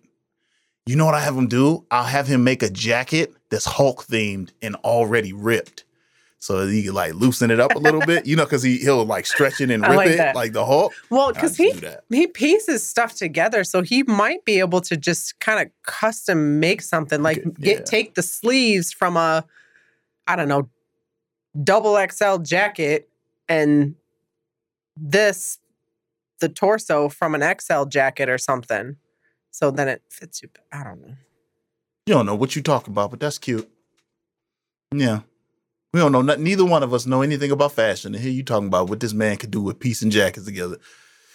you 0.85 0.95
know 0.95 1.07
what 1.07 1.15
I 1.15 1.21
have 1.21 1.35
him 1.35 1.49
do? 1.49 1.87
I'll 1.91 2.05
have 2.05 2.27
him 2.27 2.45
make 2.45 2.63
a 2.63 2.69
jacket 2.69 3.33
that's 3.49 3.65
Hulk 3.65 4.05
themed 4.05 4.51
and 4.61 4.77
already 4.77 5.33
ripped, 5.33 5.85
so 6.39 6.67
that 6.67 6.71
he 6.71 6.83
can 6.83 6.93
like 6.93 7.15
loosen 7.15 7.51
it 7.51 7.61
up 7.61 7.75
a 7.75 7.79
little 7.79 8.03
bit. 8.03 8.27
You 8.27 8.37
know, 8.37 8.45
because 8.45 8.63
he 8.63 8.77
he'll 8.77 9.07
like 9.07 9.25
stretch 9.25 9.63
it 9.63 9.71
and 9.71 9.83
rip 9.89 9.97
like 9.97 10.09
it 10.11 10.17
that. 10.19 10.35
like 10.35 10.53
the 10.53 10.67
Hulk. 10.67 10.93
Well, 11.09 11.33
because 11.33 11.57
he 11.57 11.73
he 12.11 12.27
pieces 12.27 12.87
stuff 12.87 13.15
together, 13.15 13.65
so 13.65 13.81
he 13.81 14.03
might 14.03 14.45
be 14.45 14.59
able 14.59 14.83
to 14.83 14.99
just 14.99 15.41
kind 15.41 15.61
of 15.67 15.73
custom 15.83 16.61
make 16.61 16.83
something 16.83 17.23
like 17.23 17.43
could- 17.43 17.59
get 17.59 17.79
yeah. 17.79 17.85
take 17.85 18.17
the 18.17 18.23
sleeves 18.23 18.93
from 18.93 19.17
a 19.17 19.47
I 20.27 20.37
don't 20.37 20.49
know, 20.49 20.69
double 21.65 21.99
XL 22.11 22.37
jacket 22.43 23.09
and 23.49 23.95
this, 25.01 25.59
the 26.41 26.49
torso 26.49 27.09
from 27.09 27.35
an 27.35 27.59
XL 27.61 27.85
jacket 27.85 28.29
or 28.29 28.39
something. 28.39 28.97
So 29.51 29.71
then 29.71 29.89
it 29.89 30.03
fits 30.11 30.43
you. 30.43 30.51
I 30.73 30.85
don't 30.85 31.01
know. 31.01 31.15
You 32.07 32.15
don't 32.15 32.27
know 32.27 32.35
what 32.35 32.57
you 32.57 32.63
talking 32.63 32.93
about, 32.93 33.11
but 33.11 33.21
that's 33.21 33.39
cute. 33.39 33.69
Yeah. 34.95 35.21
We 35.93 36.01
don't 36.01 36.13
know. 36.13 36.23
Not, 36.23 36.41
neither 36.41 36.65
one 36.65 36.83
of 36.83 36.93
us 36.93 37.07
know 37.07 37.23
anything 37.23 37.51
about 37.51 37.73
fashion. 37.73 38.15
And 38.15 38.23
here 38.23 38.33
you 38.33 38.43
talking 38.43 38.69
about 38.69 38.89
what 38.89 39.01
this 39.01 39.13
man 39.13 39.37
could 39.37 39.51
do 39.51 39.61
with 39.61 39.81
piece 39.81 40.03
and 40.03 40.13
jackets 40.13 40.47
together. 40.47 40.79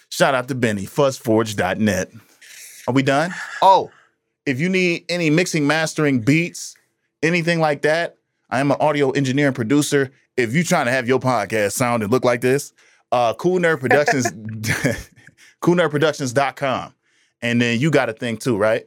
Shout 0.08 0.34
out 0.34 0.48
to 0.48 0.54
Benny, 0.54 0.86
fuzzforge.net. 0.86 2.10
Are 2.86 2.94
we 2.94 3.02
done? 3.02 3.34
Oh, 3.62 3.90
if 4.46 4.60
you 4.60 4.68
need 4.68 5.06
any 5.08 5.30
mixing, 5.30 5.66
mastering, 5.66 6.20
beats, 6.20 6.76
anything 7.22 7.60
like 7.60 7.82
that, 7.82 8.18
I 8.50 8.60
am 8.60 8.70
an 8.70 8.76
audio 8.78 9.10
engineer 9.12 9.46
and 9.46 9.56
producer. 9.56 10.12
If 10.36 10.54
you 10.54 10.64
trying 10.64 10.84
to 10.84 10.92
have 10.92 11.08
your 11.08 11.18
podcast 11.18 11.72
sound 11.72 12.02
and 12.02 12.12
look 12.12 12.24
like 12.24 12.42
this, 12.42 12.72
uh, 13.14 13.32
Cool 13.34 13.60
Nerd 13.60 13.78
Productions, 13.80 14.26
coolnerdproductions.com. 15.62 16.94
And 17.42 17.60
then 17.60 17.78
you 17.78 17.90
got 17.90 18.08
a 18.08 18.12
thing 18.12 18.36
too, 18.36 18.56
right? 18.56 18.84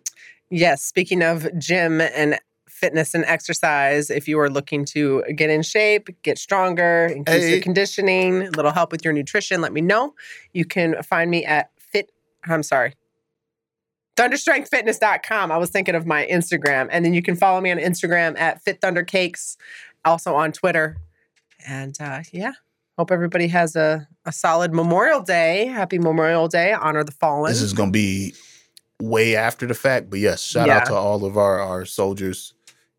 Yes. 0.50 0.84
Speaking 0.84 1.22
of 1.24 1.48
gym 1.58 2.02
and 2.02 2.40
fitness 2.68 3.14
and 3.16 3.24
exercise, 3.26 4.10
if 4.10 4.28
you 4.28 4.40
are 4.40 4.50
looking 4.50 4.86
to 4.86 5.24
get 5.36 5.50
in 5.50 5.62
shape, 5.62 6.10
get 6.24 6.38
stronger, 6.38 7.08
increase 7.08 7.44
Hey. 7.44 7.52
your 7.54 7.62
conditioning, 7.62 8.44
a 8.44 8.50
little 8.52 8.72
help 8.72 8.92
with 8.92 9.04
your 9.04 9.14
nutrition, 9.14 9.62
let 9.62 9.74
me 9.74 9.82
know. 9.82 10.14
You 10.54 10.66
can 10.66 11.02
find 11.04 11.32
me 11.32 11.46
at 11.46 11.72
fit. 11.78 12.12
I'm 12.46 12.64
sorry. 12.64 12.94
Thunderstrengthfitness.com. 14.18 15.52
I 15.52 15.58
was 15.58 15.70
thinking 15.70 15.96
of 15.96 16.06
my 16.06 16.26
Instagram. 16.26 16.88
And 16.92 17.06
then 17.06 17.14
you 17.14 17.22
can 17.22 17.36
follow 17.36 17.62
me 17.62 17.72
on 17.72 17.78
Instagram 17.78 18.38
at 18.40 18.62
Fit 18.64 18.82
Thunder 18.82 19.04
Cakes, 19.04 19.58
also 20.06 20.34
on 20.36 20.52
Twitter. 20.52 20.98
And 21.68 21.96
uh, 22.02 22.22
yeah, 22.32 22.54
hope 22.98 23.12
everybody 23.12 23.48
has 23.48 23.76
a, 23.76 24.08
a 24.26 24.32
solid 24.32 24.74
Memorial 24.74 25.22
Day. 25.22 25.66
Happy 25.66 26.00
Memorial 26.00 26.48
Day. 26.48 26.74
Honor 26.74 27.04
the 27.04 27.12
fallen. 27.12 27.52
This 27.52 27.62
is 27.62 27.74
gonna 27.74 27.92
be 27.92 28.34
way 29.02 29.36
after 29.36 29.68
the 29.68 29.74
fact, 29.74 30.10
but 30.10 30.20
yes, 30.20 30.42
shout 30.42 30.68
Yeah. 30.68 30.78
out 30.78 30.86
to 30.88 30.94
all 30.96 31.24
of 31.26 31.38
our 31.38 31.60
our 31.60 31.86
soldiers, 31.86 32.54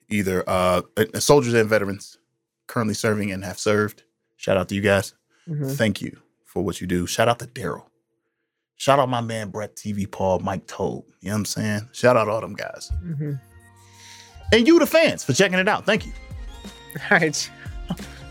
either 0.09 0.45
uh 0.49 0.83
uh, 0.97 1.19
soldiers 1.21 1.55
and 1.55 1.69
veterans 1.69 2.19
currently 2.67 2.95
serving 2.95 3.33
and 3.33 3.45
have 3.45 3.59
served. 3.59 4.05
Shout 4.37 4.57
out 4.57 4.69
to 4.69 4.75
you 4.75 4.81
guys. 4.83 5.15
Mhm. 5.49 5.75
Thank 5.77 6.01
you 6.01 6.17
for 6.45 6.63
what 6.63 6.81
you 6.81 6.87
do. 6.87 7.07
Shout 7.07 7.29
out 7.29 7.39
to 7.41 7.47
Daryl. 7.47 7.85
Shout 8.77 9.01
out 9.01 9.09
my 9.09 9.21
man 9.21 9.51
Brett 9.51 9.75
TV 9.75 10.07
Paul, 10.09 10.39
Mike 10.39 10.67
Toad. 10.69 11.03
You 11.21 11.29
know 11.29 11.33
what 11.35 11.39
I'm 11.39 11.45
saying? 11.47 11.89
Shout 11.93 12.17
out 12.17 12.29
all 12.29 12.41
them 12.41 12.55
guys. 12.55 12.93
Mhm. 13.05 13.41
And 14.53 14.67
you 14.69 14.79
the 14.79 14.87
fans 14.87 15.25
for 15.25 15.33
checking 15.33 15.59
it 15.59 15.67
out. 15.69 15.85
Thank 15.85 16.07
you. 16.07 16.13
All 17.11 17.19
right. 17.19 17.51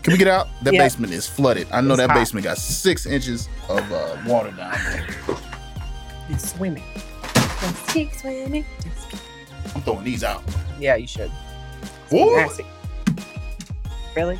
Can 0.02 0.12
we 0.12 0.18
get 0.18 0.28
out? 0.28 0.48
That 0.62 0.74
Yeah. 0.74 0.82
basement 0.84 1.12
is 1.12 1.26
flooded. 1.26 1.66
I 1.72 1.80
know 1.80 1.94
It's 1.94 1.98
that 2.02 2.10
hot. 2.10 2.16
basement 2.18 2.44
got 2.44 2.58
six 2.58 3.04
inches 3.06 3.48
of 3.68 3.90
uh, 3.92 4.16
water 4.26 4.50
down 4.52 4.72
there. 4.84 5.06
He's 6.28 6.52
swimming. 6.52 6.84
Let's 7.62 7.92
keep 7.92 8.12
swimming. 8.14 8.64
Just 8.82 9.10
keep- 9.10 9.20
I'm 9.74 9.82
throwing 9.82 10.04
these 10.04 10.22
out. 10.24 10.42
Yeah, 10.78 10.96
you 10.96 11.06
should. 11.06 11.30
Really? 14.16 14.38